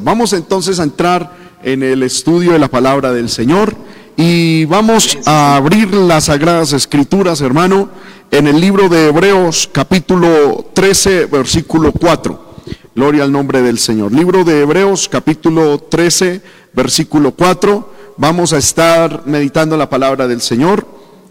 Vamos 0.00 0.32
entonces 0.32 0.78
a 0.78 0.84
entrar 0.84 1.32
en 1.60 1.82
el 1.82 2.04
estudio 2.04 2.52
de 2.52 2.60
la 2.60 2.68
palabra 2.68 3.12
del 3.12 3.28
Señor 3.28 3.74
y 4.16 4.64
vamos 4.66 5.18
a 5.26 5.56
abrir 5.56 5.92
las 5.92 6.26
sagradas 6.26 6.72
escrituras, 6.72 7.40
hermano, 7.40 7.88
en 8.30 8.46
el 8.46 8.60
libro 8.60 8.88
de 8.88 9.08
Hebreos 9.08 9.68
capítulo 9.72 10.66
13, 10.72 11.26
versículo 11.26 11.90
4. 11.90 12.54
Gloria 12.94 13.24
al 13.24 13.32
nombre 13.32 13.60
del 13.60 13.80
Señor. 13.80 14.12
Libro 14.12 14.44
de 14.44 14.60
Hebreos 14.60 15.08
capítulo 15.08 15.80
13, 15.80 16.42
versículo 16.74 17.32
4. 17.32 17.92
Vamos 18.18 18.52
a 18.52 18.58
estar 18.58 19.24
meditando 19.26 19.76
la 19.76 19.90
palabra 19.90 20.28
del 20.28 20.40
Señor. 20.40 20.86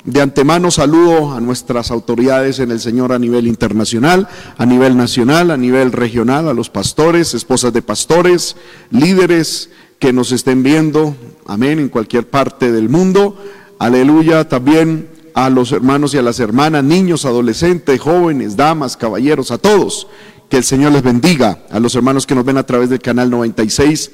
De 0.07 0.21
antemano 0.21 0.71
saludo 0.71 1.33
a 1.33 1.41
nuestras 1.41 1.91
autoridades 1.91 2.59
en 2.59 2.71
el 2.71 2.79
Señor 2.79 3.11
a 3.11 3.19
nivel 3.19 3.45
internacional, 3.45 4.29
a 4.57 4.65
nivel 4.65 4.95
nacional, 4.95 5.51
a 5.51 5.57
nivel 5.57 5.91
regional, 5.91 6.47
a 6.47 6.53
los 6.53 6.69
pastores, 6.69 7.33
esposas 7.33 7.73
de 7.73 7.81
pastores, 7.81 8.55
líderes 8.89 9.69
que 9.99 10.13
nos 10.13 10.31
estén 10.31 10.63
viendo, 10.63 11.13
amén, 11.45 11.79
en 11.79 11.89
cualquier 11.89 12.25
parte 12.25 12.71
del 12.71 12.87
mundo. 12.87 13.37
Aleluya, 13.79 14.47
también 14.47 15.09
a 15.33 15.49
los 15.49 15.73
hermanos 15.73 16.13
y 16.13 16.17
a 16.19 16.21
las 16.21 16.39
hermanas, 16.39 16.85
niños, 16.85 17.25
adolescentes, 17.25 17.99
jóvenes, 17.99 18.55
damas, 18.55 18.95
caballeros, 18.95 19.51
a 19.51 19.57
todos. 19.57 20.07
Que 20.47 20.55
el 20.55 20.63
Señor 20.63 20.93
les 20.93 21.03
bendiga. 21.03 21.65
A 21.69 21.81
los 21.81 21.95
hermanos 21.95 22.25
que 22.25 22.33
nos 22.33 22.45
ven 22.45 22.57
a 22.57 22.65
través 22.65 22.89
del 22.89 23.01
canal 23.01 23.29
96 23.29 24.11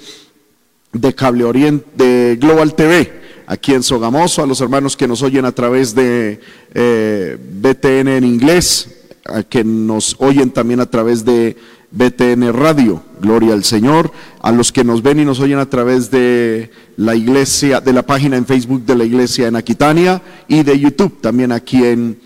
de 0.91 1.13
Cable 1.13 1.43
Oriente, 1.43 1.85
de 1.95 2.35
Global 2.37 2.73
TV 2.73 3.21
aquí 3.47 3.73
en 3.73 3.83
Sogamoso, 3.83 4.43
a 4.43 4.47
los 4.47 4.61
hermanos 4.61 4.97
que 4.97 5.07
nos 5.07 5.21
oyen 5.21 5.45
a 5.45 5.51
través 5.51 5.95
de 5.95 6.39
eh, 6.73 7.37
BTN 7.39 8.07
en 8.07 8.23
inglés, 8.23 9.05
a 9.25 9.43
que 9.43 9.63
nos 9.63 10.15
oyen 10.19 10.51
también 10.51 10.79
a 10.79 10.85
través 10.85 11.23
de 11.25 11.57
BTN 11.91 12.51
Radio, 12.53 13.03
gloria 13.21 13.53
al 13.53 13.63
Señor, 13.63 14.11
a 14.41 14.51
los 14.51 14.71
que 14.71 14.83
nos 14.83 15.03
ven 15.03 15.19
y 15.19 15.25
nos 15.25 15.39
oyen 15.39 15.59
a 15.59 15.69
través 15.69 16.09
de 16.09 16.71
la 16.97 17.15
iglesia, 17.15 17.81
de 17.81 17.93
la 17.93 18.03
página 18.03 18.35
en 18.35 18.45
Facebook 18.45 18.83
de 18.85 18.95
la 18.95 19.05
iglesia 19.05 19.47
en 19.47 19.55
Aquitania 19.55 20.21
y 20.47 20.63
de 20.63 20.79
YouTube 20.79 21.21
también 21.21 21.51
aquí 21.51 21.83
en 21.83 22.17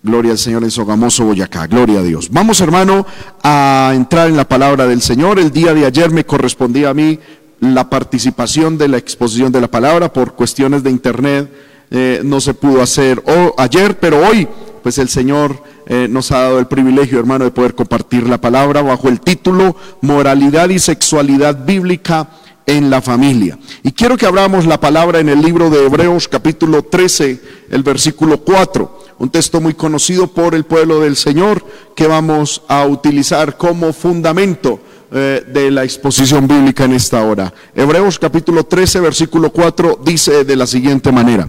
Gloria 0.00 0.30
al 0.30 0.38
Señor 0.38 0.62
en 0.62 0.70
Sogamoso, 0.70 1.24
Boyacá. 1.24 1.66
Gloria 1.66 1.98
a 1.98 2.02
Dios. 2.02 2.28
Vamos, 2.30 2.60
hermano, 2.60 3.04
a 3.42 3.92
entrar 3.94 4.28
en 4.28 4.36
la 4.36 4.48
palabra 4.48 4.86
del 4.86 5.02
Señor. 5.02 5.40
El 5.40 5.50
día 5.50 5.74
de 5.74 5.86
ayer 5.86 6.10
me 6.10 6.24
correspondía 6.24 6.90
a 6.90 6.94
mí 6.94 7.18
la 7.60 7.90
participación 7.90 8.78
de 8.78 8.88
la 8.88 8.98
exposición 8.98 9.52
de 9.52 9.60
la 9.60 9.68
palabra 9.68 10.12
por 10.12 10.34
cuestiones 10.34 10.82
de 10.82 10.90
internet 10.90 11.50
eh, 11.90 12.20
no 12.22 12.40
se 12.40 12.54
pudo 12.54 12.82
hacer 12.82 13.22
ayer, 13.56 13.98
pero 13.98 14.26
hoy 14.26 14.46
pues 14.82 14.98
el 14.98 15.08
Señor 15.08 15.62
eh, 15.86 16.06
nos 16.08 16.30
ha 16.32 16.40
dado 16.40 16.58
el 16.58 16.66
privilegio, 16.66 17.18
hermano, 17.18 17.44
de 17.44 17.50
poder 17.50 17.74
compartir 17.74 18.28
la 18.28 18.40
palabra 18.40 18.82
bajo 18.82 19.08
el 19.08 19.20
título 19.20 19.74
Moralidad 20.02 20.68
y 20.68 20.78
Sexualidad 20.78 21.64
Bíblica 21.64 22.28
en 22.66 22.90
la 22.90 23.00
familia. 23.00 23.58
Y 23.82 23.92
quiero 23.92 24.18
que 24.18 24.26
abramos 24.26 24.66
la 24.66 24.78
palabra 24.78 25.20
en 25.20 25.30
el 25.30 25.40
libro 25.40 25.70
de 25.70 25.86
Hebreos 25.86 26.28
capítulo 26.28 26.82
13, 26.82 27.40
el 27.70 27.82
versículo 27.82 28.38
4, 28.38 28.98
un 29.18 29.30
texto 29.30 29.60
muy 29.60 29.72
conocido 29.72 30.26
por 30.26 30.54
el 30.54 30.64
pueblo 30.64 31.00
del 31.00 31.16
Señor 31.16 31.64
que 31.96 32.06
vamos 32.06 32.62
a 32.68 32.84
utilizar 32.84 33.56
como 33.56 33.94
fundamento 33.94 34.80
eh, 35.10 35.44
de 35.46 35.70
la 35.70 35.84
exposición 35.84 36.46
bíblica 36.46 36.84
en 36.84 36.92
esta 36.92 37.22
hora. 37.22 37.52
Hebreos 37.74 38.18
capítulo 38.18 38.64
13, 38.64 39.00
versículo 39.00 39.50
4 39.50 40.00
dice 40.04 40.44
de 40.44 40.56
la 40.56 40.66
siguiente 40.66 41.12
manera, 41.12 41.48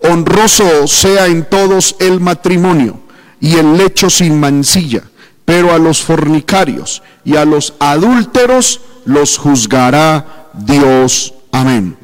honroso 0.00 0.86
sea 0.86 1.26
en 1.26 1.44
todos 1.44 1.96
el 2.00 2.20
matrimonio 2.20 3.00
y 3.40 3.56
el 3.56 3.76
lecho 3.76 4.10
sin 4.10 4.38
mancilla, 4.38 5.02
pero 5.44 5.72
a 5.72 5.78
los 5.78 6.02
fornicarios 6.02 7.02
y 7.24 7.36
a 7.36 7.44
los 7.44 7.74
adúlteros 7.78 8.80
los 9.04 9.38
juzgará 9.38 10.50
Dios. 10.54 11.34
Amén. 11.52 11.97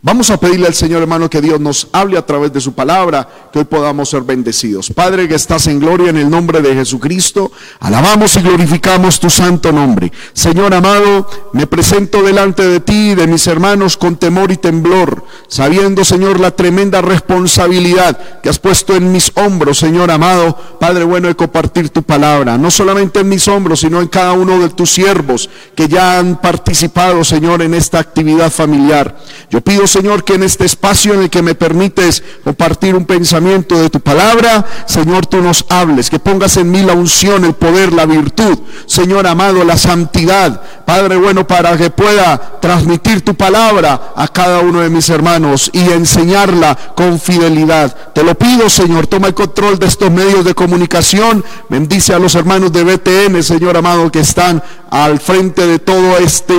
Vamos 0.00 0.30
a 0.30 0.38
pedirle 0.38 0.68
al 0.68 0.74
Señor 0.74 1.02
hermano 1.02 1.28
que 1.28 1.40
Dios 1.40 1.58
nos 1.58 1.88
hable 1.90 2.18
a 2.18 2.24
través 2.24 2.52
de 2.52 2.60
su 2.60 2.72
palabra, 2.72 3.28
que 3.52 3.58
hoy 3.58 3.64
podamos 3.64 4.08
ser 4.08 4.22
bendecidos. 4.22 4.92
Padre 4.94 5.26
que 5.26 5.34
estás 5.34 5.66
en 5.66 5.80
gloria 5.80 6.10
en 6.10 6.16
el 6.16 6.30
nombre 6.30 6.62
de 6.62 6.72
Jesucristo, 6.72 7.50
alabamos 7.80 8.36
y 8.36 8.42
glorificamos 8.42 9.18
tu 9.18 9.28
santo 9.28 9.72
nombre. 9.72 10.12
Señor 10.32 10.72
amado, 10.72 11.28
me 11.52 11.66
presento 11.66 12.22
delante 12.22 12.64
de 12.64 12.78
ti 12.78 13.10
y 13.10 13.14
de 13.16 13.26
mis 13.26 13.44
hermanos 13.48 13.96
con 13.96 14.14
temor 14.14 14.52
y 14.52 14.56
temblor, 14.56 15.24
sabiendo 15.48 16.04
Señor 16.04 16.38
la 16.38 16.52
tremenda 16.52 17.02
responsabilidad 17.02 18.40
que 18.40 18.50
has 18.50 18.60
puesto 18.60 18.94
en 18.94 19.10
mis 19.10 19.32
hombros, 19.34 19.78
Señor 19.78 20.12
amado, 20.12 20.56
Padre 20.78 21.02
bueno 21.02 21.26
de 21.26 21.34
compartir 21.34 21.88
tu 21.88 22.04
palabra, 22.04 22.56
no 22.56 22.70
solamente 22.70 23.18
en 23.18 23.28
mis 23.28 23.48
hombros, 23.48 23.80
sino 23.80 24.00
en 24.00 24.06
cada 24.06 24.34
uno 24.34 24.60
de 24.60 24.68
tus 24.68 24.92
siervos 24.92 25.50
que 25.74 25.88
ya 25.88 26.20
han 26.20 26.40
participado, 26.40 27.24
Señor, 27.24 27.62
en 27.62 27.74
esta 27.74 27.98
actividad 27.98 28.52
familiar. 28.52 29.18
Yo 29.50 29.60
pido, 29.60 29.87
Señor, 29.88 30.24
que 30.24 30.34
en 30.34 30.42
este 30.42 30.64
espacio 30.64 31.14
en 31.14 31.22
el 31.22 31.30
que 31.30 31.42
me 31.42 31.54
permites 31.54 32.22
compartir 32.44 32.94
un 32.94 33.04
pensamiento 33.04 33.80
de 33.80 33.90
tu 33.90 34.00
palabra, 34.00 34.64
Señor, 34.86 35.26
tú 35.26 35.40
nos 35.40 35.64
hables, 35.68 36.10
que 36.10 36.18
pongas 36.18 36.56
en 36.56 36.70
mí 36.70 36.82
la 36.82 36.92
unción, 36.92 37.44
el 37.44 37.54
poder, 37.54 37.92
la 37.92 38.06
virtud, 38.06 38.58
Señor 38.86 39.26
amado, 39.26 39.64
la 39.64 39.76
santidad, 39.76 40.60
Padre 40.84 41.16
bueno, 41.16 41.46
para 41.46 41.76
que 41.76 41.90
pueda 41.90 42.58
transmitir 42.60 43.22
tu 43.22 43.34
palabra 43.34 44.12
a 44.16 44.28
cada 44.28 44.60
uno 44.60 44.80
de 44.80 44.90
mis 44.90 45.08
hermanos 45.10 45.70
y 45.72 45.80
enseñarla 45.80 46.76
con 46.94 47.20
fidelidad. 47.20 48.12
Te 48.14 48.22
lo 48.22 48.34
pido, 48.36 48.70
Señor, 48.70 49.06
toma 49.06 49.28
el 49.28 49.34
control 49.34 49.78
de 49.78 49.86
estos 49.86 50.10
medios 50.10 50.44
de 50.44 50.54
comunicación, 50.54 51.44
bendice 51.68 52.14
a 52.14 52.18
los 52.18 52.34
hermanos 52.34 52.72
de 52.72 52.84
BTN, 52.84 53.42
Señor 53.42 53.76
amado, 53.76 54.10
que 54.10 54.20
están 54.20 54.62
al 54.90 55.20
frente 55.20 55.66
de 55.66 55.78
todo 55.78 56.16
este, 56.18 56.54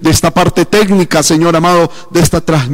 de 0.00 0.10
esta 0.10 0.30
parte 0.30 0.64
técnica, 0.64 1.22
Señor 1.22 1.54
amado, 1.54 1.90
de 2.10 2.20
esta 2.20 2.40
transmisión. 2.40 2.73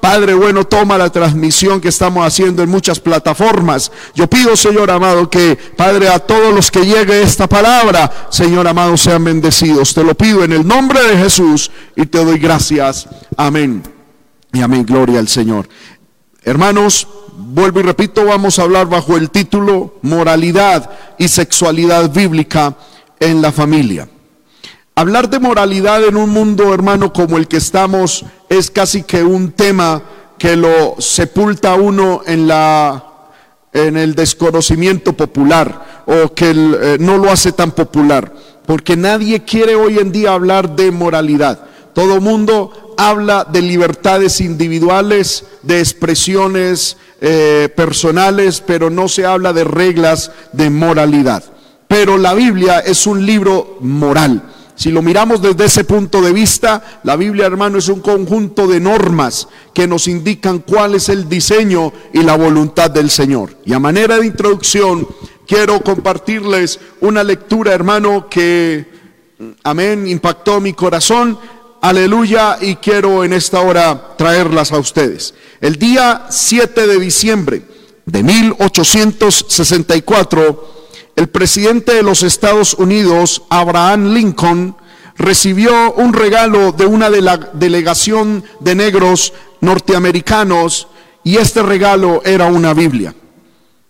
Padre 0.00 0.34
bueno, 0.34 0.64
toma 0.64 0.98
la 0.98 1.10
transmisión 1.10 1.80
que 1.80 1.88
estamos 1.88 2.26
haciendo 2.26 2.62
en 2.62 2.68
muchas 2.68 3.00
plataformas. 3.00 3.90
Yo 4.14 4.28
pido, 4.28 4.56
Señor 4.56 4.90
amado, 4.90 5.28
que, 5.28 5.56
Padre, 5.76 6.08
a 6.08 6.18
todos 6.18 6.54
los 6.54 6.70
que 6.70 6.84
llegue 6.84 7.22
esta 7.22 7.48
palabra, 7.48 8.28
Señor 8.30 8.68
amado, 8.68 8.96
sean 8.96 9.24
bendecidos. 9.24 9.94
Te 9.94 10.04
lo 10.04 10.14
pido 10.14 10.44
en 10.44 10.52
el 10.52 10.66
nombre 10.66 11.02
de 11.02 11.16
Jesús 11.16 11.70
y 11.96 12.06
te 12.06 12.24
doy 12.24 12.38
gracias. 12.38 13.08
Amén. 13.36 13.82
Y 14.52 14.60
amén, 14.60 14.84
gloria 14.84 15.18
al 15.18 15.28
Señor. 15.28 15.68
Hermanos, 16.42 17.06
vuelvo 17.36 17.80
y 17.80 17.82
repito, 17.82 18.24
vamos 18.24 18.58
a 18.58 18.62
hablar 18.62 18.88
bajo 18.88 19.16
el 19.16 19.30
título 19.30 19.98
Moralidad 20.02 20.90
y 21.18 21.28
Sexualidad 21.28 22.10
Bíblica 22.10 22.76
en 23.20 23.42
la 23.42 23.52
Familia. 23.52 24.08
Hablar 24.98 25.30
de 25.30 25.38
moralidad 25.38 26.02
en 26.02 26.16
un 26.16 26.30
mundo, 26.30 26.74
hermano, 26.74 27.12
como 27.12 27.38
el 27.38 27.46
que 27.46 27.58
estamos, 27.58 28.24
es 28.48 28.68
casi 28.68 29.04
que 29.04 29.22
un 29.22 29.52
tema 29.52 30.02
que 30.36 30.56
lo 30.56 30.96
sepulta 30.98 31.76
uno 31.76 32.22
en 32.26 32.48
la 32.48 33.04
en 33.72 33.96
el 33.96 34.16
desconocimiento 34.16 35.12
popular 35.12 36.02
o 36.04 36.34
que 36.34 36.50
eh, 36.50 36.96
no 36.98 37.16
lo 37.16 37.30
hace 37.30 37.52
tan 37.52 37.70
popular, 37.70 38.32
porque 38.66 38.96
nadie 38.96 39.44
quiere 39.44 39.76
hoy 39.76 40.00
en 40.00 40.10
día 40.10 40.32
hablar 40.32 40.74
de 40.74 40.90
moralidad. 40.90 41.60
Todo 41.92 42.20
mundo 42.20 42.96
habla 42.98 43.44
de 43.44 43.62
libertades 43.62 44.40
individuales, 44.40 45.44
de 45.62 45.78
expresiones 45.78 46.96
eh, 47.20 47.68
personales, 47.76 48.60
pero 48.66 48.90
no 48.90 49.06
se 49.06 49.24
habla 49.24 49.52
de 49.52 49.62
reglas 49.62 50.32
de 50.52 50.70
moralidad. 50.70 51.44
Pero 51.86 52.18
la 52.18 52.34
Biblia 52.34 52.80
es 52.80 53.06
un 53.06 53.24
libro 53.24 53.78
moral. 53.80 54.42
Si 54.78 54.90
lo 54.92 55.02
miramos 55.02 55.42
desde 55.42 55.64
ese 55.64 55.82
punto 55.82 56.22
de 56.22 56.32
vista, 56.32 57.00
la 57.02 57.16
Biblia, 57.16 57.46
hermano, 57.46 57.78
es 57.78 57.88
un 57.88 57.98
conjunto 57.98 58.68
de 58.68 58.78
normas 58.78 59.48
que 59.74 59.88
nos 59.88 60.06
indican 60.06 60.60
cuál 60.60 60.94
es 60.94 61.08
el 61.08 61.28
diseño 61.28 61.92
y 62.12 62.22
la 62.22 62.36
voluntad 62.36 62.88
del 62.88 63.10
Señor. 63.10 63.56
Y 63.64 63.72
a 63.72 63.80
manera 63.80 64.18
de 64.18 64.26
introducción, 64.26 65.08
quiero 65.48 65.80
compartirles 65.80 66.78
una 67.00 67.24
lectura, 67.24 67.72
hermano, 67.72 68.28
que, 68.28 68.86
amén, 69.64 70.06
impactó 70.06 70.60
mi 70.60 70.74
corazón. 70.74 71.36
Aleluya, 71.80 72.58
y 72.60 72.76
quiero 72.76 73.24
en 73.24 73.32
esta 73.32 73.60
hora 73.62 74.14
traerlas 74.16 74.70
a 74.70 74.78
ustedes. 74.78 75.34
El 75.60 75.74
día 75.74 76.26
7 76.30 76.86
de 76.86 77.00
diciembre 77.00 77.62
de 78.06 78.22
1864, 78.22 80.77
el 81.18 81.28
presidente 81.28 81.94
de 81.94 82.04
los 82.04 82.22
Estados 82.22 82.74
Unidos, 82.74 83.42
Abraham 83.50 84.14
Lincoln, 84.14 84.76
recibió 85.16 85.92
un 85.94 86.12
regalo 86.12 86.70
de 86.70 86.86
una 86.86 87.10
delegación 87.10 88.44
de 88.60 88.76
negros 88.76 89.32
norteamericanos 89.60 90.86
y 91.24 91.38
este 91.38 91.60
regalo 91.64 92.22
era 92.24 92.46
una 92.46 92.72
Biblia. 92.72 93.16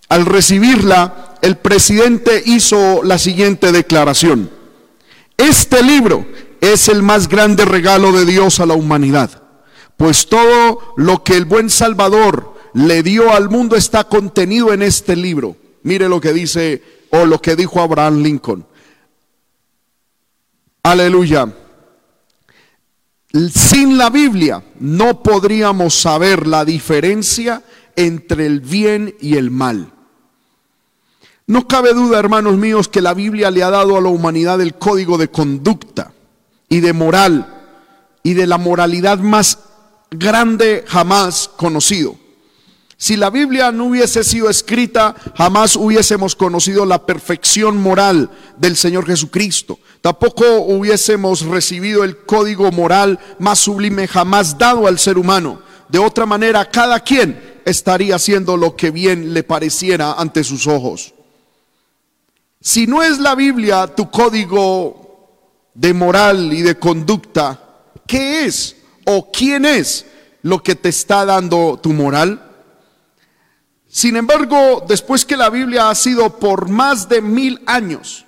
Al 0.09 0.25
recibirla, 0.25 1.37
el 1.43 1.59
presidente 1.59 2.43
hizo 2.47 3.03
la 3.05 3.19
siguiente 3.19 3.73
declaración. 3.73 4.51
Este 5.37 5.83
libro 5.83 6.27
es 6.63 6.89
el 6.89 7.03
más 7.03 7.29
grande 7.29 7.67
regalo 7.67 8.11
de 8.11 8.25
Dios 8.25 8.59
a 8.59 8.65
la 8.65 8.73
humanidad, 8.73 9.43
pues 9.99 10.29
todo 10.29 10.95
lo 10.97 11.23
que 11.25 11.37
el 11.37 11.45
buen 11.45 11.69
Salvador 11.69 12.55
le 12.73 13.03
dio 13.03 13.35
al 13.35 13.51
mundo 13.51 13.77
está 13.77 14.05
contenido 14.05 14.73
en 14.73 14.81
este 14.81 15.15
libro. 15.15 15.57
Mire 15.83 16.09
lo 16.09 16.23
que 16.23 16.33
dice 16.33 16.98
o 17.11 17.25
lo 17.25 17.41
que 17.41 17.57
dijo 17.57 17.81
Abraham 17.81 18.23
Lincoln. 18.23 18.67
Aleluya. 20.83 21.53
Sin 23.53 23.99
la 23.99 24.09
Biblia 24.09 24.63
no 24.81 25.23
podríamos 25.23 25.95
saber 25.95 26.47
la 26.47 26.65
diferencia 26.65 27.63
entre 27.95 28.47
el 28.47 28.61
bien 28.61 29.15
y 29.21 29.37
el 29.37 29.51
mal. 29.51 29.93
No 31.47 31.67
cabe 31.67 31.95
duda, 31.95 32.19
hermanos 32.19 32.57
míos, 32.57 32.89
que 32.89 33.01
la 33.01 33.15
Biblia 33.15 33.51
le 33.51 33.63
ha 33.63 33.71
dado 33.71 33.97
a 33.97 34.01
la 34.01 34.09
humanidad 34.09 34.61
el 34.61 34.75
código 34.75 35.19
de 35.19 35.29
conducta 35.29 36.13
y 36.69 36.81
de 36.81 36.93
moral 36.93 37.59
y 38.23 38.35
de 38.35 38.47
la 38.47 38.59
moralidad 38.59 39.19
más 39.19 39.59
grande 40.11 40.85
jamás 40.87 41.49
conocido. 41.57 42.17
Si 43.00 43.17
la 43.17 43.31
Biblia 43.31 43.71
no 43.71 43.85
hubiese 43.85 44.25
sido 44.25 44.50
escrita, 44.50 45.15
jamás 45.37 45.77
hubiésemos 45.77 46.35
conocido 46.35 46.85
la 46.85 47.06
perfección 47.06 47.81
moral 47.81 48.29
del 48.56 48.77
Señor 48.77 49.06
Jesucristo. 49.06 49.79
Tampoco 50.00 50.45
hubiésemos 50.62 51.43
recibido 51.43 52.03
el 52.03 52.19
código 52.19 52.73
moral 52.73 53.21
más 53.39 53.61
sublime 53.61 54.09
jamás 54.09 54.59
dado 54.59 54.89
al 54.89 54.99
ser 54.99 55.17
humano. 55.17 55.62
De 55.89 56.00
otra 56.00 56.27
manera, 56.27 56.69
cada 56.69 56.99
quien 56.99 57.61
estaría 57.65 58.17
haciendo 58.17 58.56
lo 58.56 58.75
que 58.75 58.91
bien 58.91 59.33
le 59.33 59.45
pareciera 59.45 60.15
ante 60.15 60.43
sus 60.43 60.67
ojos. 60.67 61.15
Si 62.61 62.89
no 62.89 63.05
es 63.05 63.21
la 63.21 63.37
Biblia 63.37 63.87
tu 63.87 64.11
código 64.11 65.39
de 65.73 65.95
moral 65.95 66.53
y 66.53 66.62
de 66.62 66.77
conducta, 66.77 67.61
¿qué 68.09 68.45
es 68.45 68.75
o 69.06 69.31
quién 69.31 69.65
es 69.65 70.05
lo 70.43 70.61
que 70.65 70.75
te 70.75 70.89
está 70.89 71.25
dando 71.25 71.79
tu 71.81 71.93
moral? 71.93 72.48
Sin 73.99 74.15
embargo, 74.15 74.85
después 74.87 75.25
que 75.25 75.37
la 75.37 75.50
Biblia 75.50 75.91
ha 75.91 75.95
sido 75.97 76.39
por 76.39 76.69
más 76.69 77.09
de 77.09 77.21
mil 77.21 77.61
años 77.67 78.27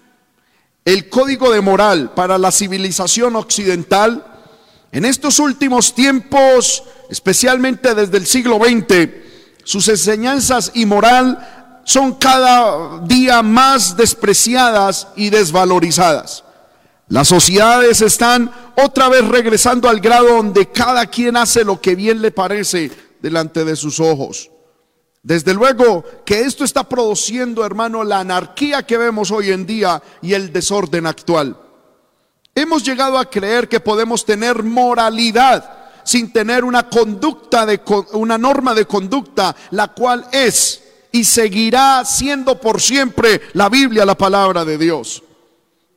el 0.84 1.08
código 1.08 1.48
de 1.52 1.60
moral 1.60 2.12
para 2.12 2.38
la 2.38 2.50
civilización 2.50 3.36
occidental, 3.36 4.26
en 4.90 5.04
estos 5.04 5.38
últimos 5.38 5.94
tiempos, 5.94 6.82
especialmente 7.08 7.94
desde 7.94 8.16
el 8.16 8.26
siglo 8.26 8.56
XX, 8.56 9.10
sus 9.62 9.86
enseñanzas 9.86 10.72
y 10.74 10.86
moral 10.86 11.80
son 11.84 12.14
cada 12.14 12.98
día 13.06 13.40
más 13.44 13.96
despreciadas 13.96 15.06
y 15.14 15.30
desvalorizadas. 15.30 16.42
Las 17.06 17.28
sociedades 17.28 18.02
están 18.02 18.50
otra 18.76 19.08
vez 19.08 19.24
regresando 19.28 19.88
al 19.88 20.00
grado 20.00 20.34
donde 20.34 20.66
cada 20.66 21.06
quien 21.06 21.36
hace 21.36 21.62
lo 21.62 21.80
que 21.80 21.94
bien 21.94 22.20
le 22.20 22.32
parece 22.32 22.90
delante 23.22 23.64
de 23.64 23.76
sus 23.76 24.00
ojos. 24.00 24.50
Desde 25.22 25.52
luego 25.52 26.04
que 26.24 26.40
esto 26.40 26.64
está 26.64 26.88
produciendo, 26.88 27.64
hermano, 27.64 28.04
la 28.04 28.20
anarquía 28.20 28.84
que 28.84 28.96
vemos 28.96 29.30
hoy 29.30 29.50
en 29.50 29.66
día 29.66 30.02
y 30.22 30.32
el 30.32 30.52
desorden 30.52 31.06
actual. 31.06 31.56
Hemos 32.54 32.82
llegado 32.84 33.18
a 33.18 33.28
creer 33.28 33.68
que 33.68 33.80
podemos 33.80 34.24
tener 34.24 34.62
moralidad 34.62 35.78
sin 36.04 36.32
tener 36.32 36.64
una 36.64 36.88
conducta 36.88 37.66
de 37.66 37.80
una 38.12 38.38
norma 38.38 38.74
de 38.74 38.86
conducta, 38.86 39.54
la 39.70 39.88
cual 39.88 40.26
es 40.32 40.82
y 41.12 41.24
seguirá 41.24 42.04
siendo 42.04 42.60
por 42.60 42.80
siempre 42.80 43.42
la 43.52 43.68
Biblia, 43.68 44.06
la 44.06 44.16
palabra 44.16 44.64
de 44.64 44.78
Dios. 44.78 45.22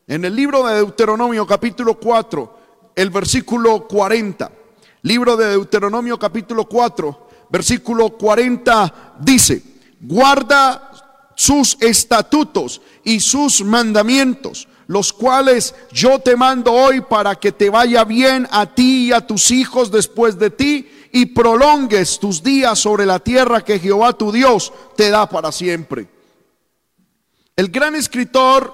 En 0.05 0.25
el 0.25 0.35
libro 0.35 0.67
de 0.67 0.75
Deuteronomio 0.75 1.47
capítulo 1.47 1.95
4, 1.95 2.57
el 2.95 3.09
versículo 3.09 3.87
40, 3.87 4.51
libro 5.03 5.37
de 5.37 5.47
Deuteronomio 5.49 6.19
capítulo 6.19 6.65
4, 6.65 7.27
versículo 7.49 8.09
40 8.17 9.02
dice, 9.19 9.63
guarda 10.01 10.91
sus 11.35 11.77
estatutos 11.79 12.81
y 13.03 13.19
sus 13.19 13.63
mandamientos, 13.63 14.67
los 14.87 15.13
cuales 15.13 15.73
yo 15.91 16.19
te 16.19 16.35
mando 16.35 16.71
hoy 16.71 17.01
para 17.01 17.35
que 17.35 17.51
te 17.51 17.69
vaya 17.69 18.03
bien 18.03 18.47
a 18.51 18.65
ti 18.65 19.07
y 19.07 19.11
a 19.13 19.25
tus 19.25 19.51
hijos 19.51 19.91
después 19.91 20.37
de 20.37 20.49
ti 20.49 20.89
y 21.11 21.27
prolongues 21.27 22.19
tus 22.19 22.41
días 22.41 22.79
sobre 22.79 23.05
la 23.05 23.19
tierra 23.19 23.63
que 23.63 23.79
Jehová 23.79 24.13
tu 24.13 24.31
Dios 24.31 24.73
te 24.95 25.09
da 25.09 25.27
para 25.29 25.51
siempre. 25.51 26.07
El 27.55 27.69
gran 27.69 27.95
escritor 27.95 28.73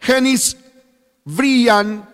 Genis 0.00 0.56
Brian 1.24 2.13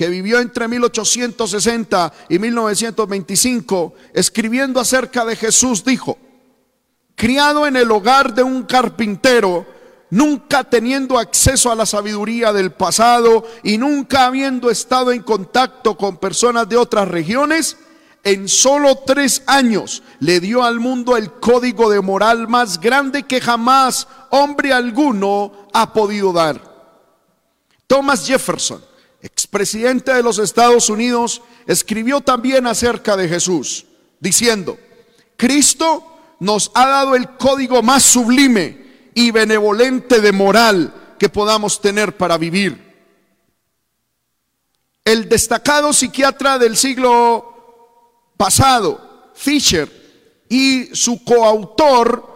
que 0.00 0.08
vivió 0.08 0.40
entre 0.40 0.66
1860 0.66 2.10
y 2.30 2.38
1925, 2.38 3.92
escribiendo 4.14 4.80
acerca 4.80 5.26
de 5.26 5.36
Jesús, 5.36 5.84
dijo, 5.84 6.16
criado 7.14 7.66
en 7.66 7.76
el 7.76 7.90
hogar 7.90 8.32
de 8.32 8.42
un 8.42 8.62
carpintero, 8.62 9.66
nunca 10.08 10.64
teniendo 10.64 11.18
acceso 11.18 11.70
a 11.70 11.74
la 11.74 11.84
sabiduría 11.84 12.50
del 12.54 12.72
pasado 12.72 13.44
y 13.62 13.76
nunca 13.76 14.24
habiendo 14.24 14.70
estado 14.70 15.12
en 15.12 15.22
contacto 15.22 15.98
con 15.98 16.16
personas 16.16 16.66
de 16.66 16.78
otras 16.78 17.06
regiones, 17.06 17.76
en 18.24 18.48
solo 18.48 19.00
tres 19.04 19.42
años 19.46 20.02
le 20.18 20.40
dio 20.40 20.64
al 20.64 20.80
mundo 20.80 21.18
el 21.18 21.30
código 21.30 21.90
de 21.90 22.00
moral 22.00 22.48
más 22.48 22.80
grande 22.80 23.24
que 23.24 23.42
jamás 23.42 24.08
hombre 24.30 24.72
alguno 24.72 25.68
ha 25.74 25.92
podido 25.92 26.32
dar. 26.32 26.70
Thomas 27.86 28.26
Jefferson 28.26 28.88
expresidente 29.22 30.12
de 30.14 30.22
los 30.22 30.38
Estados 30.38 30.88
Unidos, 30.88 31.42
escribió 31.66 32.20
también 32.20 32.66
acerca 32.66 33.16
de 33.16 33.28
Jesús, 33.28 33.86
diciendo, 34.18 34.78
Cristo 35.36 36.06
nos 36.38 36.70
ha 36.74 36.86
dado 36.86 37.14
el 37.14 37.36
código 37.36 37.82
más 37.82 38.02
sublime 38.02 39.10
y 39.14 39.30
benevolente 39.30 40.20
de 40.20 40.32
moral 40.32 41.16
que 41.18 41.28
podamos 41.28 41.80
tener 41.80 42.16
para 42.16 42.38
vivir. 42.38 42.90
El 45.04 45.28
destacado 45.28 45.92
psiquiatra 45.92 46.58
del 46.58 46.76
siglo 46.76 48.32
pasado, 48.36 49.32
Fisher, 49.34 50.00
y 50.48 50.94
su 50.94 51.22
coautor 51.24 52.30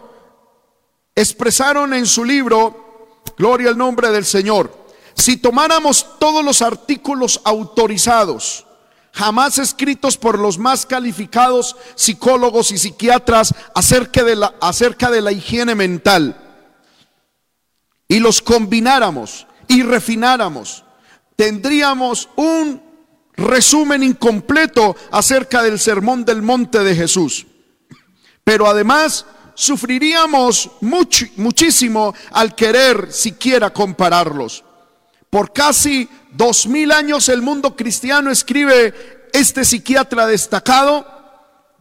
expresaron 1.15 1.93
en 1.93 2.05
su 2.05 2.23
libro, 2.23 3.21
Gloria 3.37 3.69
al 3.69 3.77
nombre 3.77 4.11
del 4.11 4.25
Señor, 4.25 4.84
si 5.15 5.37
tomáramos 5.37 6.19
todos 6.19 6.43
los 6.43 6.61
artículos 6.61 7.41
autorizados, 7.43 8.65
jamás 9.13 9.57
escritos 9.57 10.17
por 10.17 10.37
los 10.37 10.57
más 10.57 10.85
calificados 10.85 11.75
psicólogos 11.95 12.71
y 12.71 12.77
psiquiatras 12.77 13.53
acerca 13.73 14.23
de 14.23 14.35
la, 14.35 14.53
acerca 14.59 15.09
de 15.09 15.21
la 15.21 15.31
higiene 15.31 15.73
mental, 15.73 16.41
y 18.07 18.19
los 18.19 18.41
combináramos 18.41 19.47
y 19.67 19.81
refináramos, 19.81 20.83
tendríamos 21.35 22.29
un 22.35 22.81
resumen 23.33 24.03
incompleto 24.03 24.95
acerca 25.11 25.63
del 25.63 25.79
sermón 25.79 26.23
del 26.25 26.41
monte 26.41 26.79
de 26.79 26.95
Jesús. 26.95 27.45
Pero 28.43 28.67
además 28.67 29.25
sufriríamos 29.55 30.69
muchísimo 30.81 32.13
al 32.31 32.53
querer 32.53 33.11
siquiera 33.11 33.71
compararlos. 33.71 34.63
Por 35.35 35.51
casi 35.51 36.07
dos 36.31 36.65
mil 36.65 36.93
años 36.93 37.27
el 37.27 37.41
mundo 37.41 37.75
cristiano 37.75 38.31
escribe 38.31 39.27
este 39.33 39.65
psiquiatra 39.65 40.27
destacado. 40.27 41.05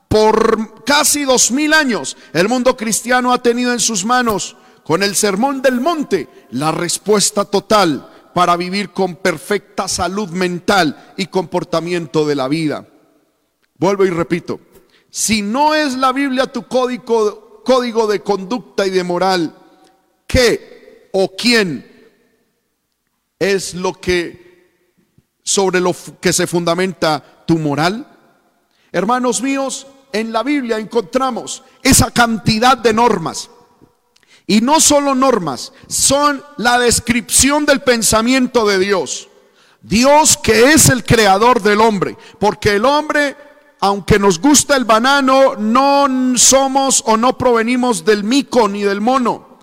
Por 0.08 0.82
casi 0.82 1.22
dos 1.22 1.52
mil 1.52 1.72
años 1.72 2.16
el 2.32 2.48
mundo 2.48 2.76
cristiano 2.76 3.32
ha 3.32 3.40
tenido 3.40 3.72
en 3.72 3.78
sus 3.78 4.04
manos 4.04 4.56
con 4.82 5.04
el 5.04 5.14
sermón 5.14 5.62
del 5.62 5.80
monte 5.80 6.28
la 6.50 6.72
respuesta 6.72 7.44
total 7.44 8.10
para 8.34 8.56
vivir 8.56 8.90
con 8.90 9.14
perfecta 9.14 9.86
salud 9.86 10.30
mental 10.30 11.14
y 11.16 11.26
comportamiento 11.26 12.26
de 12.26 12.34
la 12.34 12.48
vida. 12.48 12.88
Vuelvo 13.78 14.04
y 14.04 14.10
repito, 14.10 14.58
si 15.10 15.42
no 15.42 15.76
es 15.76 15.94
la 15.94 16.10
Biblia 16.10 16.48
tu 16.48 16.66
código, 16.66 17.62
código 17.64 18.08
de 18.08 18.18
conducta 18.18 18.84
y 18.84 18.90
de 18.90 19.04
moral, 19.04 19.54
¿qué 20.26 21.08
o 21.12 21.36
quién 21.36 21.93
es 23.52 23.74
lo 23.74 23.92
que 23.92 24.44
sobre 25.42 25.80
lo 25.80 25.94
que 26.20 26.32
se 26.32 26.46
fundamenta 26.46 27.44
tu 27.46 27.58
moral? 27.58 28.06
Hermanos 28.92 29.42
míos, 29.42 29.86
en 30.12 30.32
la 30.32 30.42
Biblia 30.42 30.78
encontramos 30.78 31.62
esa 31.82 32.10
cantidad 32.10 32.78
de 32.78 32.92
normas. 32.92 33.50
Y 34.46 34.60
no 34.60 34.80
solo 34.80 35.14
normas, 35.14 35.72
son 35.88 36.42
la 36.56 36.78
descripción 36.78 37.66
del 37.66 37.82
pensamiento 37.82 38.66
de 38.66 38.78
Dios. 38.78 39.28
Dios 39.82 40.38
que 40.38 40.72
es 40.72 40.88
el 40.88 41.04
creador 41.04 41.62
del 41.62 41.80
hombre, 41.80 42.16
porque 42.38 42.76
el 42.76 42.84
hombre, 42.84 43.36
aunque 43.80 44.18
nos 44.18 44.40
gusta 44.40 44.76
el 44.76 44.84
banano, 44.84 45.56
no 45.56 46.38
somos 46.38 47.02
o 47.06 47.16
no 47.16 47.36
provenimos 47.36 48.04
del 48.04 48.24
mico 48.24 48.68
ni 48.68 48.82
del 48.82 49.00
mono. 49.00 49.58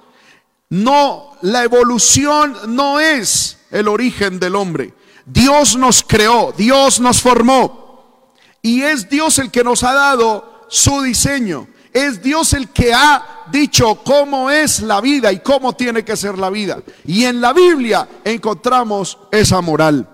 No, 0.70 1.38
la 1.42 1.64
evolución 1.64 2.56
no 2.68 3.00
es 3.00 3.58
el 3.72 3.88
origen 3.88 4.40
del 4.40 4.56
hombre. 4.56 4.94
Dios 5.25 5.75
nos 5.75 6.04
creó, 6.04 6.54
Dios 6.56 7.00
nos 7.00 7.22
formó. 7.22 8.32
Y 8.62 8.82
es 8.82 9.10
Dios 9.10 9.40
el 9.40 9.50
que 9.50 9.63
nos 9.63 9.84
ha 9.84 9.94
dado 9.94 10.66
su 10.70 11.01
diseño. 11.01 11.68
Es 11.94 12.22
Dios 12.22 12.54
el 12.54 12.70
que 12.70 12.94
ha 12.94 13.46
dicho 13.51 13.96
cómo 14.04 14.50
es 14.50 14.82
la 14.82 15.01
vida 15.01 15.32
y 15.32 15.40
cómo 15.40 15.74
tiene 15.74 16.06
que 16.06 16.16
ser 16.16 16.38
la 16.38 16.50
vida. 16.50 16.82
Y 17.06 17.25
en 17.25 17.42
la 17.42 17.54
Biblia 17.54 18.08
encontramos 18.24 19.18
esa 19.32 19.62
moral. 19.62 20.08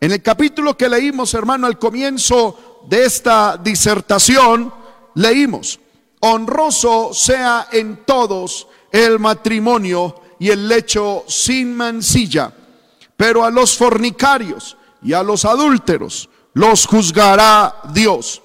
En 0.00 0.10
el 0.10 0.20
capítulo 0.20 0.76
que 0.76 0.88
leímos, 0.88 1.32
hermano, 1.34 1.66
al 1.66 1.78
comienzo 1.78 2.82
de 2.88 3.04
esta 3.04 3.56
disertación, 3.56 4.72
leímos, 5.14 5.78
honroso 6.20 7.14
sea 7.14 7.68
en 7.70 8.04
todos 8.04 8.66
el 8.90 9.20
matrimonio 9.20 10.20
y 10.40 10.50
el 10.50 10.66
lecho 10.66 11.24
sin 11.28 11.76
mancilla, 11.76 12.52
pero 13.16 13.44
a 13.44 13.50
los 13.50 13.76
fornicarios 13.76 14.76
y 15.02 15.12
a 15.12 15.22
los 15.22 15.44
adúlteros 15.44 16.28
los 16.54 16.86
juzgará 16.86 17.76
Dios. 17.92 18.42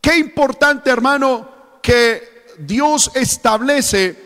Qué 0.00 0.18
importante, 0.18 0.90
hermano, 0.90 1.48
que 1.82 2.46
Dios 2.58 3.10
establece 3.14 4.22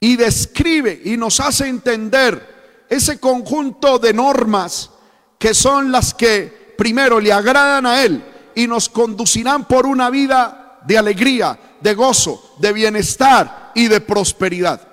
y 0.00 0.16
describe 0.16 1.00
y 1.04 1.16
nos 1.16 1.40
hace 1.40 1.68
entender 1.68 2.86
ese 2.88 3.18
conjunto 3.18 3.98
de 3.98 4.12
normas 4.12 4.90
que 5.38 5.54
son 5.54 5.92
las 5.92 6.14
que 6.14 6.74
primero 6.76 7.20
le 7.20 7.32
agradan 7.32 7.86
a 7.86 8.02
Él 8.02 8.24
y 8.54 8.66
nos 8.66 8.88
conducirán 8.88 9.66
por 9.66 9.86
una 9.86 10.10
vida 10.10 10.80
de 10.84 10.98
alegría, 10.98 11.58
de 11.80 11.94
gozo, 11.94 12.54
de 12.58 12.72
bienestar 12.72 13.72
y 13.74 13.88
de 13.88 14.00
prosperidad. 14.00 14.86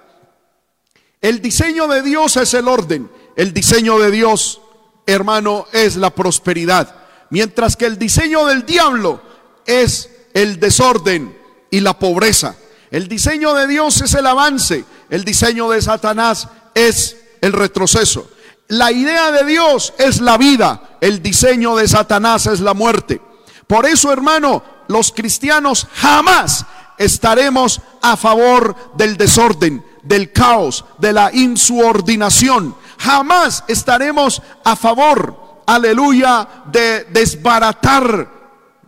El 1.22 1.42
diseño 1.42 1.88
de 1.88 2.02
Dios 2.02 2.38
es 2.38 2.54
el 2.54 2.68
orden, 2.68 3.10
el 3.36 3.54
diseño 3.54 4.00
de 4.00 4.12
Dios, 4.12 4.62
hermano, 5.06 5.68
es 5.72 5.96
la 5.96 6.10
prosperidad, 6.10 6.96
mientras 7.30 7.76
que 7.76 7.86
el 7.86 7.98
diseño 7.98 8.46
del 8.46 8.66
diablo 8.66 9.22
es 9.66 10.10
el 10.34 10.60
desorden 10.60 11.38
y 11.70 11.80
la 11.80 11.98
pobreza. 11.98 12.56
El 12.92 13.08
diseño 13.08 13.54
de 13.54 13.68
Dios 13.68 14.02
es 14.02 14.14
el 14.14 14.26
avance, 14.28 14.86
el 15.10 15.26
diseño 15.26 15.70
de 15.70 15.82
Satanás 15.82 16.48
es 16.74 17.18
el 17.42 17.54
retroceso. 17.54 18.30
La 18.68 18.92
idea 18.92 19.32
de 19.32 19.46
Dios 19.46 19.94
es 19.98 20.22
la 20.22 20.38
vida, 20.38 20.98
el 21.02 21.22
diseño 21.22 21.76
de 21.76 21.88
Satanás 21.88 22.48
es 22.48 22.62
la 22.62 22.74
muerte. 22.74 23.22
Por 23.68 23.86
eso, 23.86 24.12
hermano, 24.12 24.64
los 24.88 25.12
cristianos 25.12 25.88
jamás 25.94 26.66
estaremos 26.98 27.82
a 28.02 28.18
favor 28.18 28.76
del 28.96 29.18
desorden, 29.18 29.84
del 30.04 30.32
caos, 30.32 30.86
de 31.00 31.14
la 31.14 31.32
insubordinación. 31.34 32.76
Jamás 32.98 33.64
estaremos 33.68 34.42
a 34.64 34.76
favor, 34.76 35.64
aleluya, 35.66 36.48
de 36.72 37.06
desbaratar 37.06 38.36